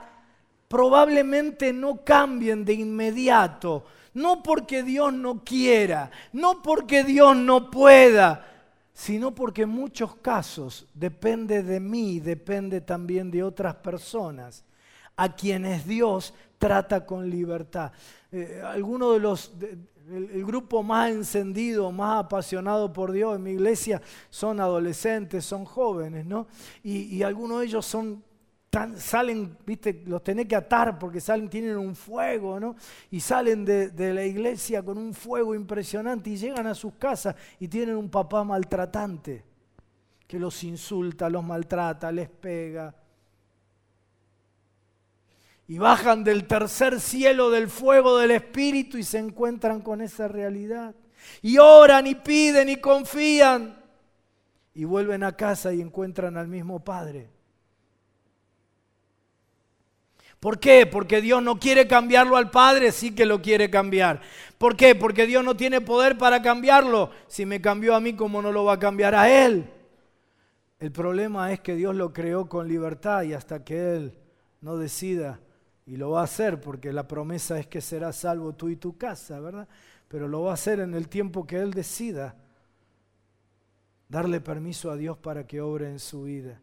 probablemente 0.68 1.74
no 1.74 2.04
cambien 2.04 2.64
de 2.64 2.74
inmediato. 2.74 3.86
No 4.14 4.43
porque 4.43 4.84
Dios 4.84 5.14
no 5.14 5.43
quiera, 5.43 6.12
no 6.34 6.62
porque 6.62 7.04
Dios 7.04 7.36
no 7.36 7.72
pueda, 7.72 8.45
sino 8.93 9.34
porque 9.34 9.62
en 9.62 9.70
muchos 9.70 10.16
casos 10.16 10.88
depende 10.93 11.64
de 11.64 11.80
mí, 11.80 12.20
depende 12.20 12.82
también 12.82 13.32
de 13.32 13.43
otras 13.43 13.76
personas 13.76 14.66
a 15.16 15.36
quienes 15.36 15.88
Dios 15.88 16.34
trata 16.58 17.06
con 17.06 17.30
libertad. 17.30 17.91
Eh, 18.32 18.62
algunos 18.64 19.14
de 19.14 19.20
los, 19.20 19.52
el, 20.12 20.45
grupo 20.45 20.84
más 20.84 21.12
encendido, 21.12 21.91
más 21.91 22.26
apasionado 22.26 22.91
por 22.91 23.12
Dios 23.12 23.36
en 23.36 23.43
mi 23.43 23.51
iglesia 23.51 24.01
son 24.30 24.60
adolescentes, 24.60 25.45
son 25.45 25.66
jóvenes, 25.66 26.26
¿no? 26.26 26.47
Y, 26.84 27.22
algunos 27.24 27.60
de 27.60 27.66
ellos 27.66 27.86
son 27.86 28.24
salen, 28.97 29.57
viste, 29.66 30.03
los 30.05 30.24
tenés 30.24 30.45
que 30.45 30.55
atar 30.55 30.99
porque 30.99 31.20
salen, 31.20 31.49
tienen 31.49 31.76
un 31.78 31.95
fuego, 31.95 32.60
¿no? 32.60 32.76
Y 33.10 33.20
salen 33.20 33.66
de, 33.66 34.14
la 34.14 34.24
iglesia 34.24 34.84
con 34.84 34.97
un 34.97 35.14
fuego 35.14 35.55
impresionante 35.55 36.30
y 36.30 36.38
llegan 36.38 36.68
a 36.68 36.76
sus 36.76 36.93
casas 36.93 37.36
y 37.60 37.68
tienen 37.68 37.95
un 37.95 38.10
papá 38.10 38.43
maltratante 38.43 39.43
que 40.28 40.38
los 40.38 40.64
insulta, 40.64 41.30
los 41.30 41.43
maltrata, 41.43 42.12
les 42.12 42.30
pega 42.30 42.93
y 45.70 45.78
bajan 45.78 46.24
del 46.24 46.48
tercer 46.48 47.00
cielo 47.00 47.52
del 47.52 47.70
fuego 47.70 48.18
del 48.18 48.32
Espíritu 48.32 48.98
y 48.98 49.04
se 49.04 49.20
encuentran 49.20 49.82
con 49.82 50.02
esa 50.02 50.28
realidad. 50.28 50.96
Y 51.44 51.60
oran 51.60 52.08
y 52.08 52.16
piden 52.16 52.70
y 52.70 52.78
confían. 52.78 53.80
Y 54.74 54.84
vuelven 54.84 55.24
a 55.24 55.38
casa 55.38 55.72
y 55.72 55.80
encuentran 55.80 56.38
al 56.38 56.48
mismo 56.48 56.84
Padre. 56.84 57.30
¿Por 60.40 60.60
qué? 60.60 60.88
Porque 60.88 61.22
Dios 61.22 61.44
no 61.44 61.60
quiere 61.60 61.88
cambiarlo 61.88 62.36
al 62.36 62.50
Padre, 62.50 62.92
sí 62.92 63.14
que 63.14 63.28
lo 63.28 63.40
quiere 63.40 63.70
cambiar. 63.70 64.22
¿Por 64.58 64.76
qué? 64.76 64.96
Porque 64.96 65.28
Dios 65.28 65.44
no 65.44 65.56
tiene 65.56 65.82
poder 65.82 66.18
para 66.18 66.42
cambiarlo. 66.42 67.12
Si 67.28 67.46
me 67.46 67.62
cambió 67.62 67.94
a 67.94 68.00
mí, 68.00 68.14
¿cómo 68.14 68.42
no 68.42 68.52
lo 68.52 68.64
va 68.64 68.74
a 68.74 68.80
cambiar 68.80 69.14
a 69.14 69.30
Él? 69.30 69.70
El 70.80 70.92
problema 70.92 71.54
es 71.54 71.60
que 71.60 71.76
Dios 71.76 71.96
lo 71.96 72.12
creó 72.12 72.50
con 72.50 72.68
libertad 72.68 73.22
y 73.22 73.34
hasta 73.34 73.64
que 73.64 73.96
Él 73.96 74.16
no 74.62 74.76
decida, 74.76 75.40
y 75.90 75.98
lo 75.98 76.12
va 76.12 76.22
a 76.22 76.26
hacer 76.26 76.62
porque 76.62 76.94
la 76.94 77.08
promesa 77.08 77.58
es 77.58 77.66
que 77.66 77.82
será 77.82 78.14
salvo 78.14 78.54
tú 78.54 78.70
y 78.70 78.76
tu 78.76 78.96
casa, 78.96 79.40
¿verdad? 79.40 79.68
Pero 80.08 80.28
lo 80.28 80.44
va 80.44 80.52
a 80.52 80.54
hacer 80.54 80.80
en 80.80 80.94
el 80.94 81.10
tiempo 81.10 81.48
que 81.48 81.58
Él 81.58 81.74
decida 81.74 82.36
darle 84.08 84.40
permiso 84.40 84.92
a 84.92 84.96
Dios 84.96 85.18
para 85.18 85.48
que 85.48 85.62
obre 85.62 85.90
en 85.90 85.98
su 85.98 86.24
vida. 86.24 86.62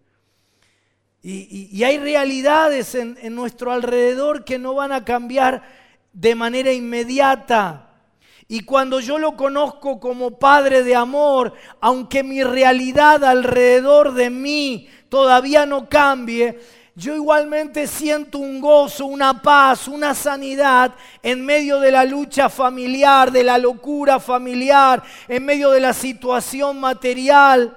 Y, 1.22 1.82
hay 1.82 1.98
realidades 1.98 2.94
en, 2.94 3.18
en 3.20 3.34
nuestro 3.34 3.72
alrededor 3.72 4.44
que 4.44 4.60
no 4.60 4.74
van 4.74 4.92
a 4.92 5.04
cambiar 5.04 5.64
de 6.12 6.36
manera 6.36 6.72
inmediata. 6.72 7.90
Y 8.46 8.60
cuando 8.60 9.00
yo 9.00 9.18
lo 9.18 9.36
conozco 9.36 9.98
como 9.98 10.38
Padre 10.38 10.84
de 10.84 10.94
amor, 10.94 11.52
aunque 11.80 12.22
mi 12.22 12.44
realidad 12.44 13.24
alrededor 13.24 14.14
de 14.14 14.30
mí 14.30 14.88
todavía 15.08 15.66
no 15.66 15.88
cambie, 15.88 16.60
yo 16.96 17.14
igualmente 17.14 17.86
siento 17.86 18.38
un 18.38 18.58
gozo, 18.58 19.04
una 19.04 19.42
paz, 19.42 19.86
una 19.86 20.14
sanidad 20.14 20.94
en 21.22 21.44
medio 21.44 21.78
de 21.78 21.92
la 21.92 22.04
lucha 22.06 22.48
familiar, 22.48 23.30
de 23.30 23.44
la 23.44 23.58
locura 23.58 24.18
familiar, 24.18 25.02
en 25.28 25.44
medio 25.44 25.70
de 25.72 25.80
la 25.80 25.92
situación 25.92 26.80
material. 26.80 27.76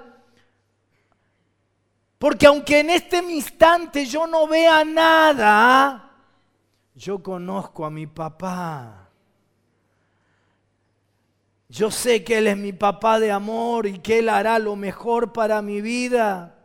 Porque 2.17 2.47
aunque 2.47 2.79
en 2.79 2.91
este 2.91 3.17
instante 3.17 4.05
yo 4.05 4.25
no 4.25 4.47
vea 4.47 4.85
nada, 4.85 6.11
yo 6.95 7.21
conozco 7.21 7.85
a 7.85 7.89
mi 7.89 8.07
papá. 8.07 9.09
Yo 11.67 11.91
sé 11.91 12.23
que 12.23 12.37
Él 12.37 12.47
es 12.47 12.57
mi 12.57 12.71
papá 12.71 13.19
de 13.19 13.33
amor 13.33 13.85
y 13.85 13.99
que 13.99 14.19
Él 14.19 14.29
hará 14.29 14.59
lo 14.59 14.77
mejor 14.77 15.33
para 15.33 15.61
mi 15.61 15.81
vida. 15.81 16.55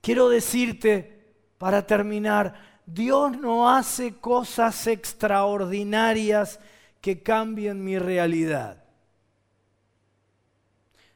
Quiero 0.00 0.28
decirte, 0.28 1.34
para 1.58 1.86
terminar, 1.86 2.54
Dios 2.86 3.36
no 3.36 3.68
hace 3.68 4.14
cosas 4.16 4.86
extraordinarias 4.86 6.58
que 7.00 7.22
cambien 7.22 7.84
mi 7.84 7.98
realidad. 7.98 8.82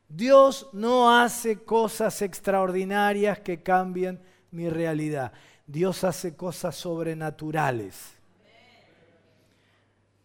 Dios 0.09 0.69
no 0.73 1.19
hace 1.19 1.65
cosas 1.65 2.21
extraordinarias 2.21 3.41
que 3.41 3.63
cambien 3.63 4.21
mi 4.51 4.69
realidad. 4.69 5.33
Dios 5.67 6.05
hace 6.05 6.37
cosas 6.37 6.77
sobrenaturales. 6.77 8.13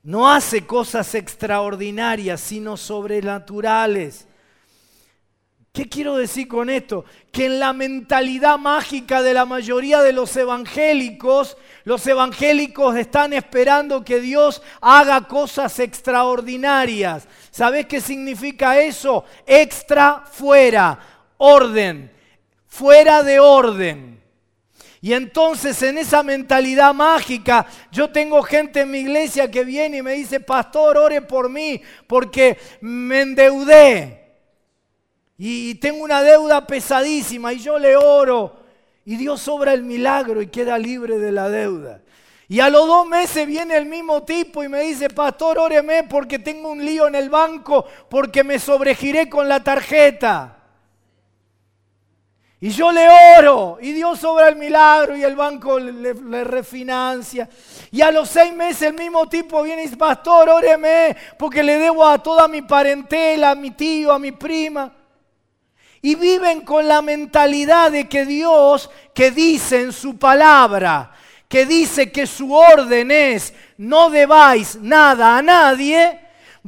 No 0.03 0.30
hace 0.30 0.66
cosas 0.66 1.16
extraordinarias, 1.16 2.41
sino 2.41 2.76
sobrenaturales. 2.76 4.26
¿Qué 5.78 5.88
quiero 5.88 6.17
decir 6.17 6.47
con 6.47 6.71
esto? 6.71 7.05
Que 7.32 7.45
en 7.45 7.59
la 7.59 7.71
mentalidad 7.71 8.57
mágica 8.57 9.21
de 9.21 9.36
la 9.36 9.45
mayoría 9.45 10.01
de 10.01 10.11
los 10.11 10.36
evangélicos, 10.36 11.55
los 11.84 12.07
evangélicos 12.07 12.95
están 12.95 13.32
esperando 13.32 14.03
que 14.03 14.19
Dios 14.19 14.63
haga 14.82 15.28
cosas 15.28 15.78
extraordinarias. 15.78 17.28
¿Sabes 17.51 17.86
qué 17.86 18.01
significa 18.01 18.80
eso? 18.80 19.23
Extra, 19.45 20.23
fuera, 20.25 20.97
orden, 21.38 22.11
fuera 22.65 23.21
de 23.21 23.39
orden. 23.39 24.19
Y 24.99 25.13
entonces 25.13 25.80
en 25.84 25.99
esa 25.99 26.23
mentalidad 26.23 26.91
mágica, 26.95 27.67
yo 27.91 28.09
tengo 28.09 28.41
gente 28.41 28.82
en 28.82 28.89
mi 28.89 28.97
iglesia 28.97 29.51
que 29.51 29.63
viene 29.63 29.97
y 29.97 30.01
me 30.01 30.13
dice, 30.13 30.39
pastor, 30.39 30.97
ore 30.97 31.21
por 31.21 31.51
mí 31.51 31.80
porque 32.07 32.57
me 32.82 33.21
endeudé 33.21 34.26
y 35.38 35.75
tengo 35.75 36.03
una 36.03 36.21
deuda 36.23 36.65
pesadísima 36.65 37.53
y 37.53 37.59
yo 37.59 37.77
le 37.77 37.95
oro 37.95 38.55
y 39.05 39.15
Dios 39.15 39.47
obra 39.47 39.73
el 39.73 39.83
milagro 39.83 40.41
y 40.41 40.47
queda 40.47 40.77
libre 40.77 41.19
de 41.19 41.31
la 41.31 41.47
deuda. 41.49 42.01
Y 42.49 42.59
a 42.59 42.69
los 42.69 42.88
dos 42.88 43.05
meses 43.07 43.45
viene 43.45 43.77
el 43.77 43.85
mismo 43.85 44.23
tipo 44.23 44.63
y 44.63 44.69
me 44.69 44.81
dice, 44.81 45.09
pastor, 45.09 45.59
óreme 45.59 46.03
porque 46.03 46.39
tengo 46.39 46.71
un 46.71 46.83
lío 46.83 47.07
en 47.07 47.15
el 47.15 47.29
banco 47.29 47.85
porque 48.09 48.43
me 48.43 48.57
sobregiré 48.57 49.29
con 49.29 49.47
la 49.47 49.63
tarjeta. 49.63 50.55
Y 52.59 52.69
yo 52.69 52.91
le 52.91 53.07
oro 53.38 53.77
y 53.79 53.91
Dios 53.91 54.23
obra 54.23 54.47
el 54.47 54.55
milagro 54.55 55.15
y 55.15 55.23
el 55.23 55.35
banco 55.35 55.77
le, 55.77 56.13
le, 56.13 56.43
refinancia. 56.43 57.47
Y 57.91 58.01
a 58.01 58.11
los 58.11 58.29
seis 58.29 58.53
meses 58.53 58.81
el 58.83 58.93
mismo 58.95 59.29
tipo 59.29 59.61
viene 59.61 59.83
y 59.83 59.85
dice, 59.85 59.97
pastor, 59.97 60.49
óreme 60.49 61.15
porque 61.38 61.61
le 61.61 61.77
debo 61.77 62.05
a 62.07 62.17
toda 62.17 62.47
mi 62.47 62.63
parentela, 62.63 63.51
a 63.51 63.55
mi 63.55 63.71
tío, 63.71 64.11
a 64.11 64.17
mi 64.17 64.31
prima 64.31 64.96
y 66.01 66.15
viven 66.15 66.61
con 66.61 66.87
la 66.87 67.01
mentalidad 67.01 67.91
de 67.91 68.07
que 68.07 68.25
Dios, 68.25 68.89
que 69.13 69.31
dice 69.31 69.81
en 69.81 69.93
su 69.93 70.17
palabra, 70.17 71.11
que 71.47 71.65
dice 71.65 72.11
que 72.11 72.27
su 72.27 72.53
orden 72.53 73.11
es 73.11 73.53
no 73.77 74.09
debáis 74.09 74.75
nada 74.75 75.37
a 75.37 75.41
nadie, 75.41 76.19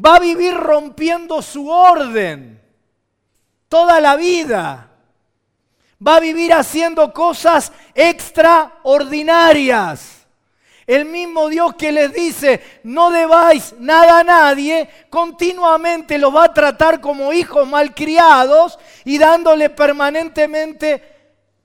va 0.04 0.16
a 0.16 0.20
vivir 0.20 0.54
rompiendo 0.54 1.42
su 1.42 1.70
orden 1.70 2.60
toda 3.70 4.02
la 4.02 4.16
vida. 4.16 4.88
Va 6.06 6.18
a 6.18 6.20
vivir 6.20 6.54
haciendo 6.54 7.14
cosas 7.14 7.72
extraordinarias. 7.94 10.19
El 10.90 11.06
mismo 11.06 11.50
Dios 11.50 11.76
que 11.76 11.92
les 11.92 12.12
dice, 12.12 12.64
no 12.84 13.12
debáis 13.12 13.76
nada 13.78 14.22
a 14.22 14.24
nadie, 14.24 14.90
continuamente 15.12 16.18
los 16.18 16.36
va 16.36 16.46
a 16.46 16.54
tratar 16.54 17.00
como 17.00 17.32
hijos 17.32 17.68
malcriados 17.68 18.80
y 19.06 19.20
dándole 19.20 19.70
permanentemente 19.70 21.04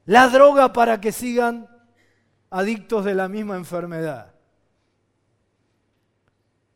la 0.05 0.29
droga 0.29 0.75
para 0.75 1.01
que 1.01 1.11
sigan 1.11 1.67
adictos 2.51 3.07
de 3.07 3.15
la 3.15 3.27
misma 3.27 3.57
enfermedad. 3.57 4.35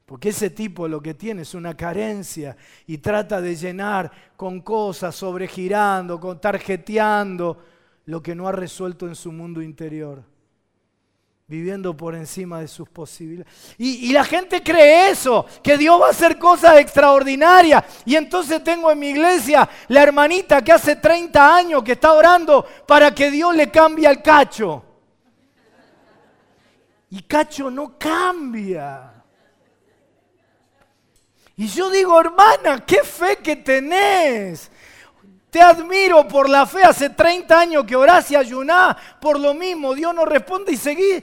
Porque 0.07 0.31
ese 0.31 0.49
tipo 0.49 0.89
lo 0.89 1.03
que 1.03 1.13
tiene 1.13 1.43
es 1.43 1.53
una 1.53 1.77
carencia 1.77 2.57
y 2.87 2.97
trata 2.97 3.43
de 3.43 3.57
llenar 3.57 4.11
con 4.39 4.63
cosas, 4.63 5.15
sobregirando, 5.15 6.19
con 6.19 6.41
tarjeteando 6.41 7.63
lo 8.07 8.23
que 8.23 8.35
no 8.35 8.49
ha 8.49 8.53
resuelto 8.53 9.07
en 9.07 9.17
su 9.17 9.33
mundo 9.33 9.61
interior 9.61 10.38
viviendo 11.49 11.97
por 11.97 12.15
encima 12.15 12.61
de 12.61 12.69
sus 12.69 12.87
posibilidades. 12.91 13.51
Y, 13.79 14.13
la 14.13 14.23
gente 14.23 14.63
cree 14.63 15.11
eso, 15.11 15.47
que 15.63 15.79
Dios 15.79 16.01
va 16.01 16.09
a 16.09 16.11
hacer 16.11 16.39
cosas 16.39 16.77
extraordinarias. 16.77 17.83
Y 18.05 18.17
entonces 18.17 18.63
tengo 18.63 18.91
en 18.91 18.99
mi 18.99 19.09
iglesia 19.09 19.67
la 19.89 20.03
hermanita 20.03 20.63
que 20.63 20.73
hace 20.73 20.97
30 20.97 21.57
años 21.57 21.83
que 21.83 21.93
está 21.93 22.13
orando 22.13 22.67
para 22.87 23.15
que 23.15 23.31
Dios 23.31 23.57
le 23.57 23.71
cambie 23.71 24.07
al 24.07 24.23
cacho. 24.23 24.85
Y 27.11 27.23
cacho 27.23 27.71
no 27.71 27.99
cambia. 27.99 29.15
Y 31.57 31.67
yo 31.67 31.91
digo, 31.91 32.21
hermana, 32.21 32.85
qué 32.85 33.03
fe 33.03 33.37
que 33.37 33.57
tenés. 33.57 34.71
Te 35.51 35.61
admiro 35.61 36.27
por 36.29 36.49
la 36.49 36.67
fe. 36.67 36.83
Hace 36.83 37.11
30 37.11 37.61
años 37.61 37.85
que 37.85 37.97
orás 37.97 38.31
y 38.31 38.37
ayunás 38.37 38.97
por 39.21 39.39
lo 39.39 39.55
mismo. 39.55 39.95
Dios 39.95 40.15
no 40.15 40.25
responde 40.25 40.73
y 40.73 40.77
seguís 40.77 41.23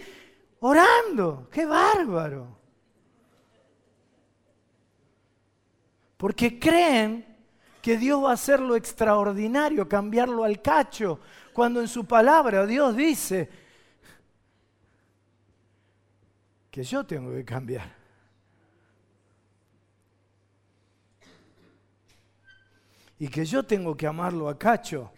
orando. 0.60 1.48
¡Qué 1.52 1.66
bárbaro! 1.66 2.56
Porque 6.18 6.58
creen 6.60 7.26
que 7.82 7.98
Dios 7.98 8.24
va 8.24 8.32
a 8.32 8.34
hacer 8.34 8.60
lo 8.60 8.76
extraordinario, 8.76 9.88
cambiarlo 9.88 10.44
al 10.44 10.60
cacho, 10.60 11.20
cuando 11.54 11.82
en 11.82 11.88
su 11.88 12.06
palabra 12.06 12.66
Dios 12.66 12.96
dice 12.96 13.48
que 16.72 16.84
yo 16.84 17.06
tengo 17.06 17.32
que 17.32 17.46
cambiar. 17.46 18.05
Y 23.20 23.28
que 23.28 23.45
yo 23.45 23.63
tengo 23.63 23.95
que 23.95 24.07
amarlo 24.07 24.49
a 24.49 24.57
cacho. 24.57 25.11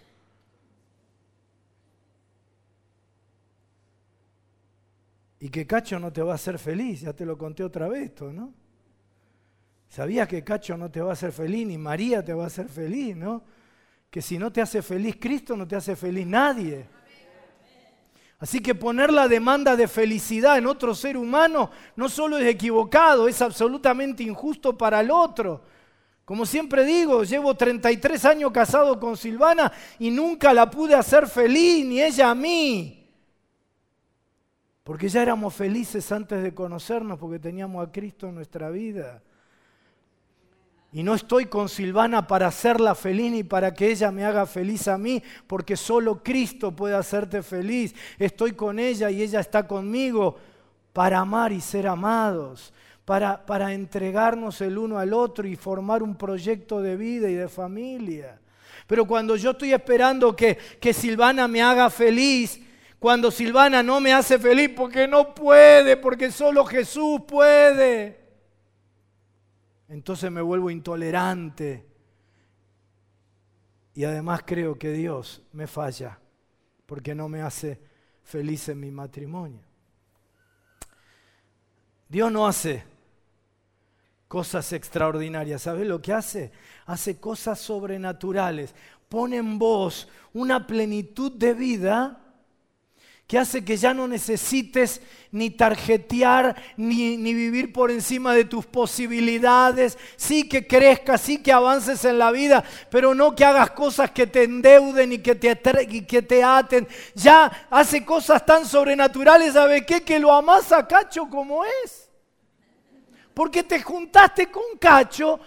Y 5.39 5.49
que 5.49 5.67
Cacho 5.67 5.99
no 5.99 6.11
te 6.11 6.21
va 6.21 6.31
a 6.31 6.35
hacer 6.35 6.57
feliz, 6.57 7.01
ya 7.01 7.13
te 7.13 7.25
lo 7.25 7.37
conté 7.37 7.63
otra 7.63 7.87
vez 7.87 8.05
esto, 8.05 8.33
¿no? 8.33 8.53
¿Sabías 9.87 10.27
que 10.27 10.43
Cacho 10.43 10.75
no 10.77 10.89
te 10.89 10.99
va 10.99 11.11
a 11.11 11.13
hacer 11.13 11.31
feliz, 11.31 11.67
ni 11.67 11.77
María 11.77 12.25
te 12.25 12.33
va 12.33 12.45
a 12.45 12.47
hacer 12.47 12.67
feliz, 12.67 13.15
¿no? 13.15 13.43
Que 14.09 14.21
si 14.21 14.37
no 14.37 14.51
te 14.51 14.61
hace 14.61 14.81
feliz 14.81 15.17
Cristo, 15.19 15.55
no 15.55 15.67
te 15.67 15.75
hace 15.75 15.95
feliz 15.95 16.25
nadie. 16.25 16.87
Así 18.39 18.61
que 18.61 18.75
poner 18.75 19.11
la 19.11 19.27
demanda 19.27 19.75
de 19.75 19.87
felicidad 19.87 20.57
en 20.57 20.67
otro 20.67 20.93
ser 20.93 21.17
humano 21.17 21.71
no 21.95 22.07
solo 22.07 22.37
es 22.37 22.47
equivocado, 22.47 23.27
es 23.27 23.41
absolutamente 23.41 24.23
injusto 24.23 24.77
para 24.77 25.01
el 25.01 25.09
otro. 25.09 25.63
Como 26.27 26.45
siempre 26.45 26.83
digo, 26.83 27.23
llevo 27.23 27.55
33 27.55 28.25
años 28.25 28.51
casado 28.51 28.99
con 28.99 29.15
Silvana 29.15 29.71
y 29.97 30.11
nunca 30.11 30.53
la 30.53 30.69
pude 30.69 30.93
hacer 30.93 31.25
feliz, 31.25 31.85
ni 31.85 32.01
ella 32.01 32.31
a 32.31 32.35
mí. 32.35 33.09
Porque 34.83 35.07
ya 35.07 35.21
éramos 35.21 35.53
felices 35.53 36.11
antes 36.11 36.43
de 36.43 36.53
conocernos 36.53 37.17
porque 37.17 37.39
teníamos 37.39 37.87
a 37.87 37.89
Cristo 37.93 38.27
en 38.27 38.35
nuestra 38.35 38.69
vida. 38.69 39.23
Y 40.91 41.01
no 41.01 41.15
estoy 41.15 41.45
con 41.45 41.69
Silvana 41.69 42.27
para 42.27 42.47
hacerla 42.47 42.93
feliz 42.93 43.31
ni 43.31 43.43
para 43.45 43.73
que 43.73 43.89
ella 43.89 44.11
me 44.11 44.25
haga 44.25 44.45
feliz 44.45 44.89
a 44.89 44.97
mí, 44.97 45.23
porque 45.47 45.77
solo 45.77 46.21
Cristo 46.21 46.75
puede 46.75 46.95
hacerte 46.95 47.41
feliz. 47.41 47.95
Estoy 48.19 48.51
con 48.51 48.79
ella 48.79 49.09
y 49.09 49.21
ella 49.21 49.39
está 49.39 49.65
conmigo 49.65 50.35
para 50.91 51.19
amar 51.19 51.53
y 51.53 51.61
ser 51.61 51.87
amados, 51.87 52.73
para, 53.07 53.45
para 53.45 53.73
entregarnos 53.73 54.59
el 54.59 54.77
uno 54.77 54.99
al 54.99 55.13
otro 55.13 55.47
y 55.47 55.55
formar 55.55 56.03
un 56.03 56.17
proyecto 56.17 56.81
de 56.81 56.97
vida 56.97 57.29
y 57.29 57.35
de 57.35 57.47
familia. 57.47 58.37
Pero 58.85 59.05
cuando 59.05 59.37
yo 59.37 59.51
estoy 59.51 59.71
esperando 59.71 60.35
que, 60.35 60.57
que 60.57 60.91
Silvana 60.93 61.47
me 61.47 61.61
haga 61.61 61.89
feliz, 61.89 62.59
cuando 62.99 63.31
Silvana 63.31 63.81
no 63.81 64.01
me 64.01 64.11
hace 64.11 64.37
feliz 64.37 64.71
porque 64.75 65.07
no 65.07 65.33
puede, 65.33 65.95
porque 65.95 66.29
solo 66.31 66.65
Jesús 66.65 67.21
puede, 67.25 68.19
entonces 69.87 70.29
me 70.29 70.41
vuelvo 70.41 70.69
intolerante. 70.69 71.87
Y 73.93 74.03
además 74.03 74.41
creo 74.45 74.77
que 74.77 74.91
Dios 74.91 75.41
me 75.53 75.65
falla 75.65 76.19
porque 76.85 77.15
no 77.15 77.29
me 77.29 77.41
hace 77.41 77.79
feliz 78.21 78.67
en 78.67 78.81
mi 78.81 78.91
matrimonio. 78.91 79.61
Dios 82.09 82.29
no 82.29 82.45
hace 82.45 82.96
cosas 84.27 84.73
extraordinarias. 84.73 85.63
¿Sabes 85.63 85.87
lo 85.87 86.01
que 86.01 86.13
hace? 86.13 86.51
Hace 86.85 87.19
cosas 87.19 87.59
sobrenaturales. 87.59 88.73
Pone 89.09 89.37
en 89.37 89.57
vos 89.57 90.07
una 90.33 90.67
plenitud 90.67 91.31
de 91.31 91.53
vida 91.53 92.23
que 93.25 93.37
hace 93.37 93.65
que 93.65 93.75
ya 93.75 93.93
no 93.93 94.07
necesites 94.07 95.01
ni 95.33 95.49
tarjetear, 95.49 96.55
ni, 96.77 97.17
ni, 97.17 97.33
vivir 97.33 97.73
por 97.73 97.91
encima 97.91 98.33
de 98.33 98.45
tus 98.45 98.65
posibilidades. 98.65 99.97
Sí 100.15 100.47
que 100.47 100.65
crezcas, 100.65 101.19
sí 101.21 101.43
que 101.43 101.51
avances 101.51 102.05
en 102.05 102.19
la 102.19 102.31
vida, 102.31 102.63
pero 102.89 103.13
no 103.13 103.35
que 103.35 103.43
hagas 103.43 103.71
cosas 103.71 104.11
que 104.11 104.27
te 104.27 104.43
endeuden 104.43 105.11
y 105.11 105.17
que 105.17 105.35
te, 105.35 105.59
y 105.89 106.05
que 106.05 106.21
te 106.21 106.41
aten. 106.41 106.87
Ya 107.15 107.67
hace 107.69 108.05
cosas 108.05 108.45
tan 108.45 108.65
sobrenaturales, 108.65 109.53
¿sabe 109.53 109.85
qué? 109.85 110.01
Que 110.01 110.19
lo 110.19 110.31
amás 110.31 110.71
a 110.71 110.87
Cacho 110.87 111.27
como 111.29 111.65
es. 111.65 112.06
Porque 113.37 113.61
te 113.61 113.83
juntaste 113.83 114.49
con 114.49 114.63
Cacho 114.79 115.39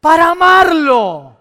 para 0.00 0.30
amarlo. 0.30 1.36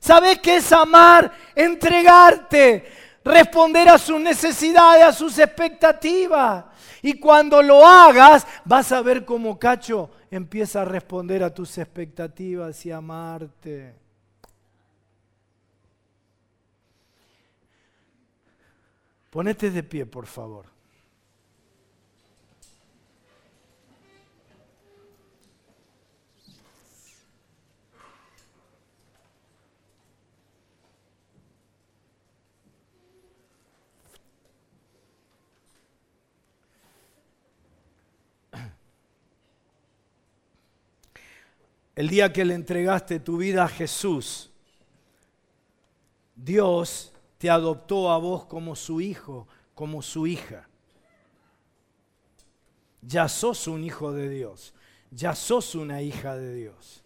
¿Sabes 0.00 0.40
qué 0.40 0.56
es 0.56 0.72
amar? 0.72 1.32
Entregarte 1.54 2.84
responder 3.24 3.88
a 3.90 3.96
sus 3.96 4.20
necesidades, 4.20 5.04
a 5.04 5.12
sus 5.12 5.38
expectativas. 5.38 6.64
Y 7.00 7.20
cuando 7.20 7.62
lo 7.62 7.86
hagas, 7.86 8.44
vas 8.64 8.90
a 8.90 9.02
ver 9.02 9.24
cómo 9.24 9.56
Cacho 9.56 10.10
empieza 10.32 10.82
a 10.82 10.84
responder 10.84 11.44
a 11.44 11.54
tus 11.54 11.78
expectativas 11.78 12.84
y 12.84 12.90
amarte. 12.90 13.94
Ponete 19.30 19.70
de 19.70 19.82
pie, 19.84 20.06
por 20.06 20.26
favor. 20.26 20.73
El 41.96 42.08
día 42.08 42.32
que 42.32 42.44
le 42.44 42.54
entregaste 42.54 43.20
tu 43.20 43.36
vida 43.36 43.64
a 43.64 43.68
Jesús, 43.68 44.50
Dios 46.34 47.12
te 47.38 47.50
adoptó 47.50 48.10
a 48.10 48.18
vos 48.18 48.46
como 48.46 48.74
su 48.74 49.00
hijo, 49.00 49.46
como 49.74 50.02
su 50.02 50.26
hija. 50.26 50.68
Ya 53.02 53.28
sos 53.28 53.68
un 53.68 53.84
hijo 53.84 54.12
de 54.12 54.28
Dios, 54.28 54.74
ya 55.10 55.34
sos 55.34 55.74
una 55.74 56.02
hija 56.02 56.36
de 56.36 56.54
Dios. 56.54 57.04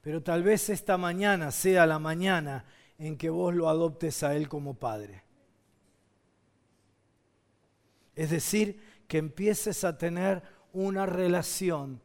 Pero 0.00 0.22
tal 0.22 0.42
vez 0.42 0.70
esta 0.70 0.96
mañana 0.96 1.50
sea 1.50 1.86
la 1.86 1.98
mañana 1.98 2.64
en 2.98 3.16
que 3.16 3.30
vos 3.30 3.54
lo 3.54 3.68
adoptes 3.68 4.22
a 4.22 4.34
Él 4.34 4.48
como 4.48 4.74
Padre. 4.74 5.24
Es 8.14 8.30
decir, 8.30 8.80
que 9.08 9.18
empieces 9.18 9.84
a 9.84 9.98
tener 9.98 10.42
una 10.72 11.06
relación 11.06 12.00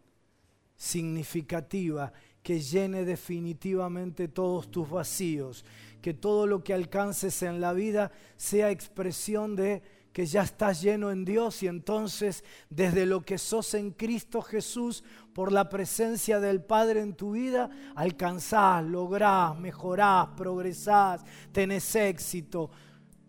significativa 0.78 2.13
que 2.41 2.61
llene 2.61 3.03
definitivamente 3.03 4.30
todos 4.30 4.71
tus 4.71 4.89
vacíos, 4.89 5.65
que 6.01 6.13
todo 6.13 6.47
lo 6.47 6.63
que 6.63 6.73
alcances 6.73 7.43
en 7.43 7.59
la 7.59 7.73
vida 7.73 8.11
sea 8.38 8.71
expresión 8.71 9.55
de 9.57 9.82
que 10.13 10.25
ya 10.25 10.43
estás 10.43 10.82
lleno 10.82 11.11
en 11.11 11.25
Dios 11.25 11.61
y 11.61 11.67
entonces 11.67 12.43
desde 12.69 13.05
lo 13.05 13.21
que 13.21 13.38
sos 13.38 13.73
en 13.73 13.91
Cristo 13.91 14.41
Jesús, 14.41 15.03
por 15.34 15.51
la 15.51 15.69
presencia 15.69 16.39
del 16.39 16.63
Padre 16.63 17.01
en 17.01 17.13
tu 17.13 17.34
vida, 17.34 17.69
alcanzás, 17.95 18.84
lográs, 18.84 19.59
mejorás, 19.59 20.30
progresás, 20.38 21.23
tenés 21.51 21.93
éxito, 21.95 22.71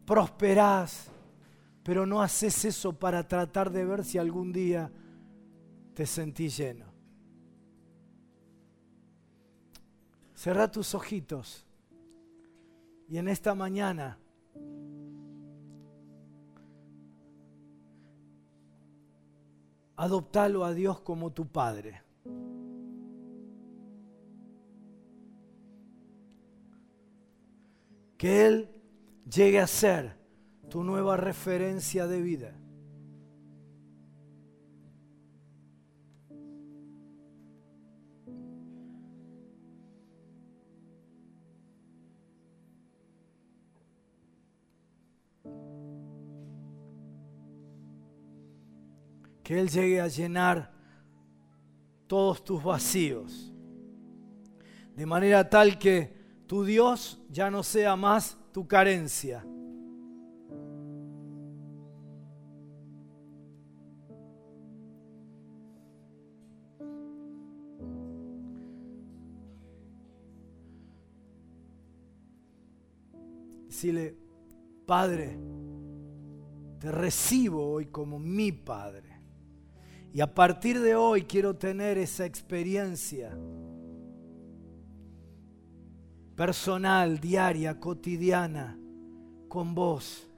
prosperás, 0.06 1.10
pero 1.82 2.06
no 2.06 2.22
haces 2.22 2.64
eso 2.64 2.98
para 2.98 3.26
tratar 3.26 3.70
de 3.70 3.84
ver 3.84 4.04
si 4.04 4.16
algún 4.16 4.52
día 4.52 4.90
te 5.92 6.06
sentís 6.06 6.56
lleno. 6.56 6.87
Cerra 10.38 10.70
tus 10.70 10.94
ojitos 10.94 11.66
y 13.08 13.18
en 13.18 13.26
esta 13.26 13.56
mañana 13.56 14.20
adoptalo 19.96 20.64
a 20.64 20.72
Dios 20.74 21.00
como 21.00 21.32
tu 21.32 21.48
Padre. 21.48 22.04
Que 28.16 28.46
Él 28.46 28.70
llegue 29.28 29.58
a 29.58 29.66
ser 29.66 30.16
tu 30.68 30.84
nueva 30.84 31.16
referencia 31.16 32.06
de 32.06 32.22
vida. 32.22 32.54
Que 49.48 49.58
Él 49.58 49.70
llegue 49.70 49.98
a 49.98 50.08
llenar 50.08 50.70
todos 52.06 52.44
tus 52.44 52.62
vacíos, 52.62 53.50
de 54.94 55.06
manera 55.06 55.48
tal 55.48 55.78
que 55.78 56.14
tu 56.46 56.64
Dios 56.64 57.18
ya 57.30 57.50
no 57.50 57.62
sea 57.62 57.96
más 57.96 58.36
tu 58.52 58.68
carencia. 58.68 59.42
Decirle, 73.64 74.14
Padre, 74.84 75.38
te 76.78 76.92
recibo 76.92 77.66
hoy 77.72 77.86
como 77.86 78.18
mi 78.18 78.52
Padre. 78.52 79.17
Y 80.12 80.20
a 80.20 80.34
partir 80.34 80.80
de 80.80 80.94
hoy 80.94 81.22
quiero 81.22 81.56
tener 81.56 81.98
esa 81.98 82.24
experiencia 82.24 83.36
personal, 86.34 87.18
diaria, 87.18 87.78
cotidiana, 87.78 88.78
con 89.48 89.74
vos, 89.74 90.28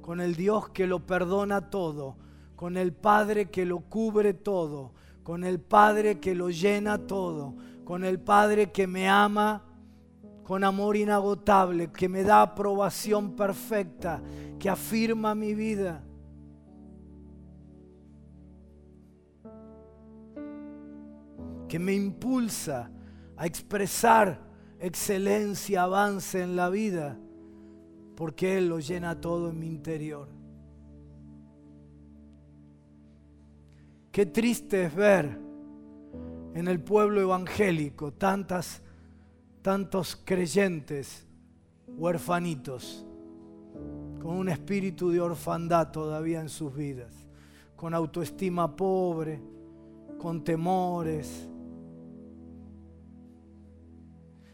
con 0.00 0.20
el 0.20 0.36
Dios 0.36 0.68
que 0.70 0.86
lo 0.86 1.06
perdona 1.06 1.70
todo, 1.70 2.16
con 2.56 2.76
el 2.76 2.92
Padre 2.92 3.50
que 3.50 3.64
lo 3.64 3.80
cubre 3.80 4.34
todo, 4.34 4.92
con 5.22 5.44
el 5.44 5.60
Padre 5.60 6.20
que 6.20 6.34
lo 6.34 6.50
llena 6.50 6.98
todo, 6.98 7.54
con 7.84 8.04
el 8.04 8.20
Padre 8.20 8.70
que 8.70 8.86
me 8.86 9.08
ama 9.08 9.64
con 10.50 10.64
amor 10.64 10.96
inagotable, 10.96 11.92
que 11.92 12.08
me 12.08 12.24
da 12.24 12.42
aprobación 12.42 13.36
perfecta, 13.36 14.20
que 14.58 14.68
afirma 14.68 15.32
mi 15.32 15.54
vida. 15.54 16.02
Que 21.70 21.78
me 21.78 21.94
impulsa 21.94 22.90
a 23.36 23.46
expresar 23.46 24.40
excelencia, 24.80 25.84
avance 25.84 26.42
en 26.42 26.56
la 26.56 26.68
vida, 26.68 27.16
porque 28.16 28.58
Él 28.58 28.68
lo 28.68 28.80
llena 28.80 29.20
todo 29.20 29.50
en 29.50 29.60
mi 29.60 29.68
interior. 29.68 30.28
Qué 34.10 34.26
triste 34.26 34.86
es 34.86 34.94
ver 34.96 35.38
en 36.54 36.66
el 36.66 36.80
pueblo 36.80 37.20
evangélico 37.20 38.12
tantas, 38.14 38.82
tantos 39.62 40.20
creyentes 40.24 41.24
huerfanitos 41.86 43.06
con 44.20 44.34
un 44.36 44.48
espíritu 44.48 45.10
de 45.10 45.20
orfandad 45.20 45.92
todavía 45.92 46.40
en 46.40 46.48
sus 46.48 46.74
vidas, 46.74 47.12
con 47.76 47.94
autoestima 47.94 48.74
pobre, 48.74 49.40
con 50.18 50.42
temores. 50.42 51.48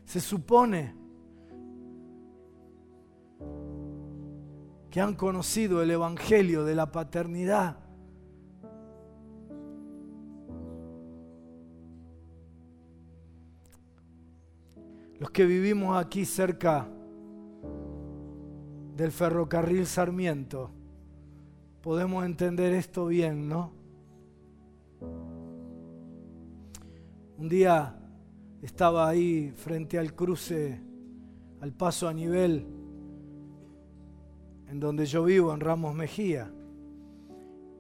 Se 0.07 0.21
supone 0.21 0.95
que 4.89 5.01
han 5.01 5.15
conocido 5.15 5.83
el 5.83 5.91
Evangelio 5.91 6.65
de 6.65 6.75
la 6.77 6.91
paternidad. 6.93 7.81
Los 15.19 15.31
que 15.31 15.45
vivimos 15.45 15.97
aquí 15.99 16.25
cerca 16.25 16.89
del 18.97 19.11
ferrocarril 19.11 19.87
Sarmiento, 19.87 20.71
podemos 21.83 22.25
entender 22.25 22.73
esto 22.75 23.07
bien, 23.07 23.49
¿no? 23.49 23.73
Un 27.39 27.49
día 27.49 28.06
estaba 28.63 29.09
ahí 29.09 29.53
frente 29.55 29.99
al 29.99 30.15
cruce, 30.15 30.81
al 31.61 31.73
paso 31.73 32.09
a 32.09 32.13
nivel 32.13 32.67
en 34.69 34.81
donde 34.81 35.07
yo 35.07 35.25
vivo, 35.25 35.55
en 35.55 35.61
Ramos 35.61 35.95
Mejía. 35.95 36.51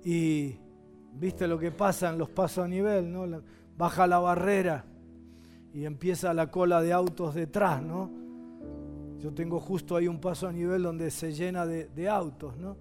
Y 0.04 0.56
viste 1.12 1.48
lo 1.48 1.58
que 1.58 1.72
pasa 1.72 2.10
en 2.10 2.18
los 2.18 2.30
pasos 2.30 2.64
a 2.64 2.68
nivel, 2.68 3.12
¿no? 3.12 3.42
Baja 3.76 4.06
la 4.06 4.18
barrera 4.18 4.84
y 5.74 5.84
empieza 5.84 6.32
la 6.32 6.50
cola 6.50 6.80
de 6.80 6.92
autos 6.92 7.34
detrás, 7.34 7.82
¿no? 7.82 8.10
Yo 9.18 9.32
tengo 9.32 9.58
justo 9.58 9.96
ahí 9.96 10.06
un 10.06 10.20
paso 10.20 10.46
a 10.46 10.52
nivel 10.52 10.82
donde 10.82 11.10
se 11.10 11.32
llena 11.32 11.66
de, 11.66 12.08
autos, 12.08 12.56
¿no? 12.56 12.76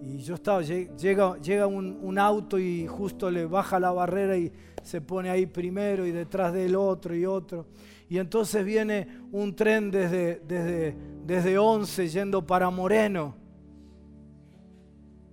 Y 0.00 0.18
yo 0.18 0.36
estaba, 0.36 0.62
llega, 0.62 1.36
llega 1.38 1.66
un, 1.66 2.18
auto 2.18 2.58
y 2.58 2.86
justo 2.86 3.30
le 3.30 3.44
baja 3.44 3.78
la 3.80 3.90
barrera 3.90 4.36
y 4.36 4.50
se 4.82 5.00
pone 5.00 5.30
ahí 5.30 5.46
primero 5.46 6.06
y 6.06 6.10
detrás 6.10 6.52
del 6.52 6.76
otro 6.76 7.14
y 7.14 7.26
otro. 7.26 7.66
Y 8.08 8.18
entonces 8.18 8.64
viene 8.64 9.06
un 9.32 9.54
tren 9.54 9.90
desde, 9.90 10.40
desde, 10.46 10.96
desde 11.24 11.58
11 11.58 12.08
yendo 12.08 12.46
para 12.46 12.70
Moreno. 12.70 13.34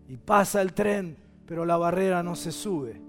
Y 0.08 0.18
pasa 0.18 0.62
el 0.62 0.74
tren, 0.74 1.18
pero 1.46 1.66
la 1.66 1.78
barrera 1.78 2.24
no 2.24 2.36
se 2.36 2.52
sube, 2.52 3.02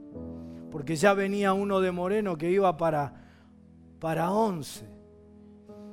porque 0.70 0.96
ya 0.96 1.14
venía 1.14 1.52
uno 1.52 1.80
de 1.80 1.92
Moreno 1.92 2.36
que 2.36 2.50
iba 2.50 2.76
para, 2.76 3.12
para 4.00 4.32
11 4.32 4.98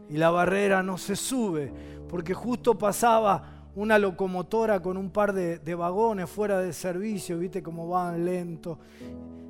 y 0.10 0.18
la 0.18 0.30
barrera 0.30 0.84
no 0.84 0.98
se 0.98 1.16
sube, 1.16 1.72
porque 2.08 2.34
justo 2.34 2.78
pasaba 2.78 3.55
una 3.76 4.00
locomotora 4.00 4.82
con 4.82 4.98
un 4.98 5.10
par 5.10 5.34
de, 5.34 5.76
vagones 5.76 6.30
fuera 6.30 6.60
de 6.60 6.74
servicio, 6.74 7.38
viste 7.40 7.62
cómo 7.62 7.88
van 7.88 8.26
lento. 8.26 8.80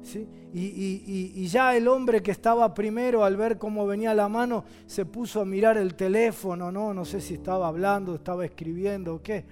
¿sí? 0.04 0.28
Y, 0.54 1.34
y, 1.36 1.48
ya 1.48 1.76
el 1.76 1.88
hombre 1.88 2.22
que 2.22 2.32
estaba 2.32 2.74
primero 2.74 3.24
al 3.24 3.36
ver 3.36 3.58
cómo 3.58 3.86
venía 3.86 4.14
la 4.14 4.30
mano 4.30 4.64
se 4.86 5.06
puso 5.06 5.42
a 5.42 5.46
mirar 5.46 5.78
el 5.78 5.96
teléfono, 5.96 6.72
no, 6.72 6.94
no 6.94 7.06
sé 7.06 7.20
si 7.20 7.34
estaba 7.36 7.68
hablando, 7.68 8.16
estaba 8.16 8.46
escribiendo 8.46 9.16
o 9.16 9.22
qué 9.22 9.46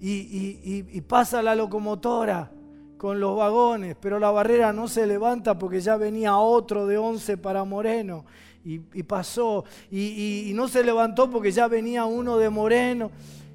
y, 0.00 1.00
pasa 1.02 1.42
la 1.42 1.54
locomotora 1.54 2.50
con 2.96 3.20
los 3.20 3.36
vagones, 3.36 3.96
pero 4.00 4.18
la 4.18 4.30
barrera 4.30 4.72
no 4.72 4.88
se 4.88 5.06
levanta 5.06 5.58
porque 5.58 5.80
ya 5.80 5.96
venía 5.96 6.36
otro 6.36 6.86
de 6.86 6.98
11 6.98 7.38
para 7.38 7.64
Moreno 7.64 8.24
y, 8.64 8.78
pasó, 9.02 9.64
y, 9.90 10.52
no 10.54 10.68
se 10.68 10.84
levantó 10.84 11.30
porque 11.30 11.50
ya 11.50 11.66
venía 11.66 12.04
uno 12.04 12.36
de 12.36 12.50
Moreno 12.50 13.10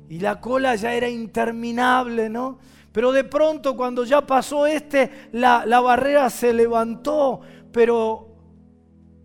y 0.10 0.20
la 0.20 0.40
cola 0.40 0.76
ya 0.76 0.94
era 0.94 1.10
interminable, 1.10 2.30
¿no? 2.30 2.60
Pero 2.92 3.12
de 3.12 3.24
pronto 3.24 3.76
cuando 3.76 4.06
ya 4.06 4.22
pasó 4.22 4.66
este, 4.68 5.30
la, 5.34 5.66
la 5.66 5.82
barrera 5.82 6.30
se 6.30 6.54
levantó, 6.54 7.42
pero 7.72 8.30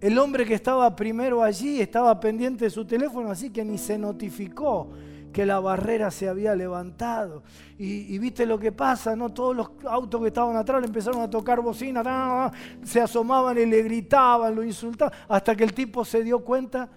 el 0.00 0.18
hombre 0.18 0.44
que 0.44 0.54
estaba 0.54 0.96
primero 0.96 1.42
allí 1.42 1.80
estaba 1.80 2.18
pendiente 2.18 2.64
de 2.64 2.70
su 2.70 2.84
teléfono, 2.84 3.30
así 3.30 3.50
que 3.50 3.64
ni 3.64 3.78
se 3.78 3.98
notificó 3.98 4.90
que 5.32 5.46
la 5.46 5.60
barrera 5.60 6.10
se 6.10 6.28
había 6.28 6.54
levantado. 6.56 7.42
Y, 7.78 8.18
viste 8.18 8.44
lo 8.46 8.58
que 8.58 8.72
pasa, 8.72 9.14
¿no? 9.14 9.30
Todos 9.30 9.54
los 9.54 9.70
autos 9.88 10.20
que 10.20 10.28
estaban 10.28 10.56
atrás 10.56 10.80
le 10.80 10.88
empezaron 10.88 11.20
a 11.20 11.30
tocar 11.30 11.60
bocina, 11.60 12.50
se 12.82 13.00
asomaban 13.00 13.56
y 13.58 13.66
le 13.66 13.82
gritaban, 13.82 14.54
lo 14.54 14.64
insultaban, 14.64 15.16
hasta 15.28 15.54
que 15.54 15.64
el 15.64 15.72
tipo 15.72 16.04
se 16.04 16.24
dio 16.24 16.40
cuenta 16.40 16.88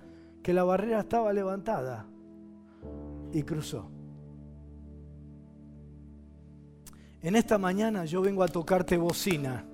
que 0.41 0.53
la 0.53 0.63
barrera 0.63 1.01
estaba 1.01 1.31
levantada 1.31 2.07
y 3.33 3.43
cruzó. 3.43 3.89
En 7.21 7.35
esta 7.35 7.57
mañana 7.57 8.05
yo 8.05 8.21
vengo 8.21 8.43
a 8.43 8.47
tocarte 8.47 8.97
bocina. 8.97 9.65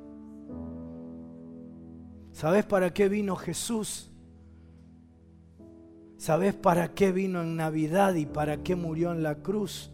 ¿Sabes 2.31 2.63
para 2.63 2.93
qué 2.93 3.09
vino 3.09 3.35
Jesús? 3.35 4.11
¿Sabes 6.17 6.53
para 6.53 6.93
qué 6.93 7.11
vino 7.11 7.41
en 7.41 7.55
Navidad 7.55 8.13
y 8.15 8.25
para 8.25 8.57
qué 8.57 8.75
murió 8.75 9.11
en 9.11 9.23
la 9.23 9.35
cruz? 9.35 9.91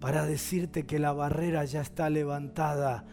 Para 0.00 0.26
decirte 0.26 0.86
que 0.86 0.98
la 0.98 1.12
barrera 1.12 1.64
ya 1.64 1.80
está 1.80 2.10
levantada. 2.10 3.04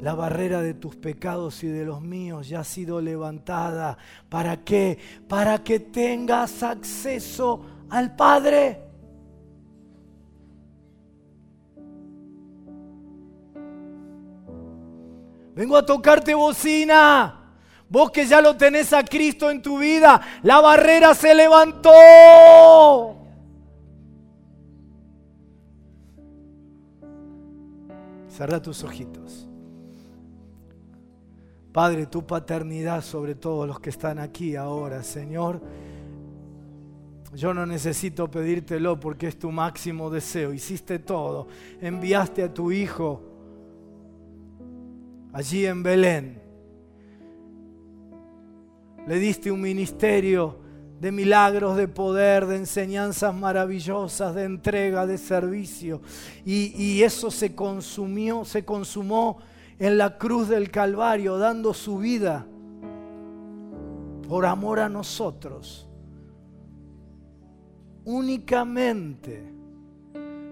La 0.00 0.14
barrera 0.14 0.60
de 0.60 0.74
tus 0.74 0.96
pecados 0.96 1.64
y 1.64 1.68
de 1.68 1.84
los 1.84 2.02
míos 2.02 2.48
ya 2.48 2.60
ha 2.60 2.64
sido 2.64 3.00
levantada. 3.00 3.96
¿Para 4.28 4.62
qué? 4.62 4.98
Para 5.26 5.64
que 5.64 5.80
tengas 5.80 6.62
acceso 6.62 7.73
al 7.94 8.16
Padre. 8.16 8.80
Vengo 15.54 15.76
a 15.76 15.86
tocarte 15.86 16.34
bocina. 16.34 17.40
Vos 17.88 18.10
que 18.10 18.26
ya 18.26 18.40
lo 18.40 18.56
tenés 18.56 18.92
a 18.92 19.04
Cristo 19.04 19.48
en 19.48 19.62
tu 19.62 19.78
vida, 19.78 20.20
la 20.42 20.60
barrera 20.60 21.14
se 21.14 21.32
levantó. 21.34 21.92
Cerra 28.28 28.60
tus 28.60 28.82
ojitos. 28.82 29.46
Padre, 31.72 32.06
tu 32.06 32.26
paternidad 32.26 33.02
sobre 33.02 33.36
todos 33.36 33.68
los 33.68 33.78
que 33.78 33.90
están 33.90 34.18
aquí 34.18 34.56
ahora, 34.56 35.04
Señor. 35.04 35.60
Yo 37.34 37.52
no 37.52 37.66
necesito 37.66 38.30
pedírtelo 38.30 38.98
porque 38.98 39.28
es 39.28 39.38
tu 39.38 39.50
máximo 39.50 40.10
deseo. 40.10 40.52
Hiciste 40.52 40.98
todo. 40.98 41.48
Enviaste 41.80 42.42
a 42.42 42.52
tu 42.52 42.70
Hijo 42.70 43.22
allí 45.32 45.66
en 45.66 45.82
Belén 45.82 46.44
le 49.06 49.18
diste 49.18 49.50
un 49.50 49.60
ministerio 49.60 50.56
de 51.00 51.12
milagros, 51.12 51.76
de 51.76 51.88
poder, 51.88 52.46
de 52.46 52.56
enseñanzas 52.56 53.34
maravillosas, 53.34 54.34
de 54.34 54.44
entrega, 54.44 55.06
de 55.06 55.18
servicio. 55.18 56.00
Y, 56.44 57.02
eso 57.02 57.30
se 57.30 57.54
consumió, 57.54 58.44
se 58.44 58.64
consumó 58.64 59.38
en 59.78 59.98
la 59.98 60.16
cruz 60.16 60.48
del 60.48 60.70
Calvario, 60.70 61.36
dando 61.36 61.74
su 61.74 61.98
vida 61.98 62.46
por 64.26 64.46
amor 64.46 64.80
a 64.80 64.88
nosotros. 64.88 65.86
Únicamente 68.04 69.42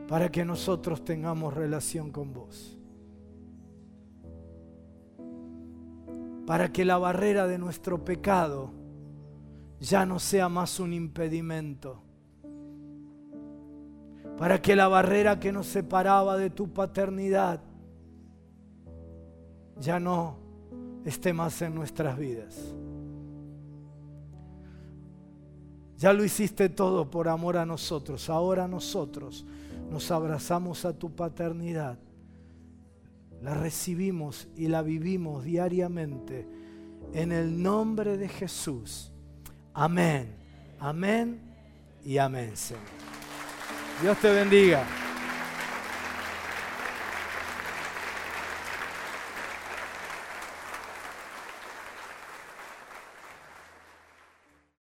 para 0.09 0.31
que 0.31 0.45
nosotros 0.45 1.05
tengamos 1.05 1.55
relación 1.55 2.11
con 2.11 2.33
vos. 2.33 2.79
para 6.47 6.73
que 6.73 6.85
la 6.85 6.99
barrera 6.99 7.47
de 7.47 7.59
nuestro 7.59 8.05
pecado 8.05 8.71
ya 9.81 10.07
no 10.07 10.19
sea 10.19 10.49
más 10.49 10.81
un 10.81 10.93
impedimento, 10.93 12.03
para 14.37 14.61
que 14.61 14.77
la 14.77 14.89
barrera 14.89 15.39
que 15.39 15.53
nos 15.53 15.67
separaba 15.67 16.37
de 16.37 16.51
tu 16.51 16.73
paternidad 16.73 17.61
ya 19.79 19.99
no 19.99 20.37
esté 21.05 21.33
más 21.33 21.61
en 21.63 21.75
nuestras 21.75 22.17
vidas. 22.19 22.75
Ya 26.03 26.13
lo 26.13 26.25
hiciste 26.25 26.69
todo 26.69 27.09
por 27.09 27.29
amor 27.29 27.57
a 27.57 27.65
nosotros. 27.65 28.29
Ahora 28.29 28.67
nosotros 28.67 29.47
nos 29.89 30.11
abrazamos 30.11 30.85
a 30.85 30.93
tu 30.93 31.15
paternidad 31.15 31.97
la 33.43 33.55
recibimos 33.55 34.49
y 34.57 34.69
la 34.69 34.83
vivimos 34.83 35.45
diariamente 35.45 36.47
en 37.13 37.33
el 37.33 37.61
nombre 37.61 38.17
de 38.17 38.29
Jesús. 38.29 39.11
Amén, 39.75 40.35
amén 40.79 41.41
y 42.05 42.19
amén, 42.19 42.57
Señor. 42.57 42.85
Dios 44.01 44.17
te 44.19 44.31
bendiga. 44.31 44.87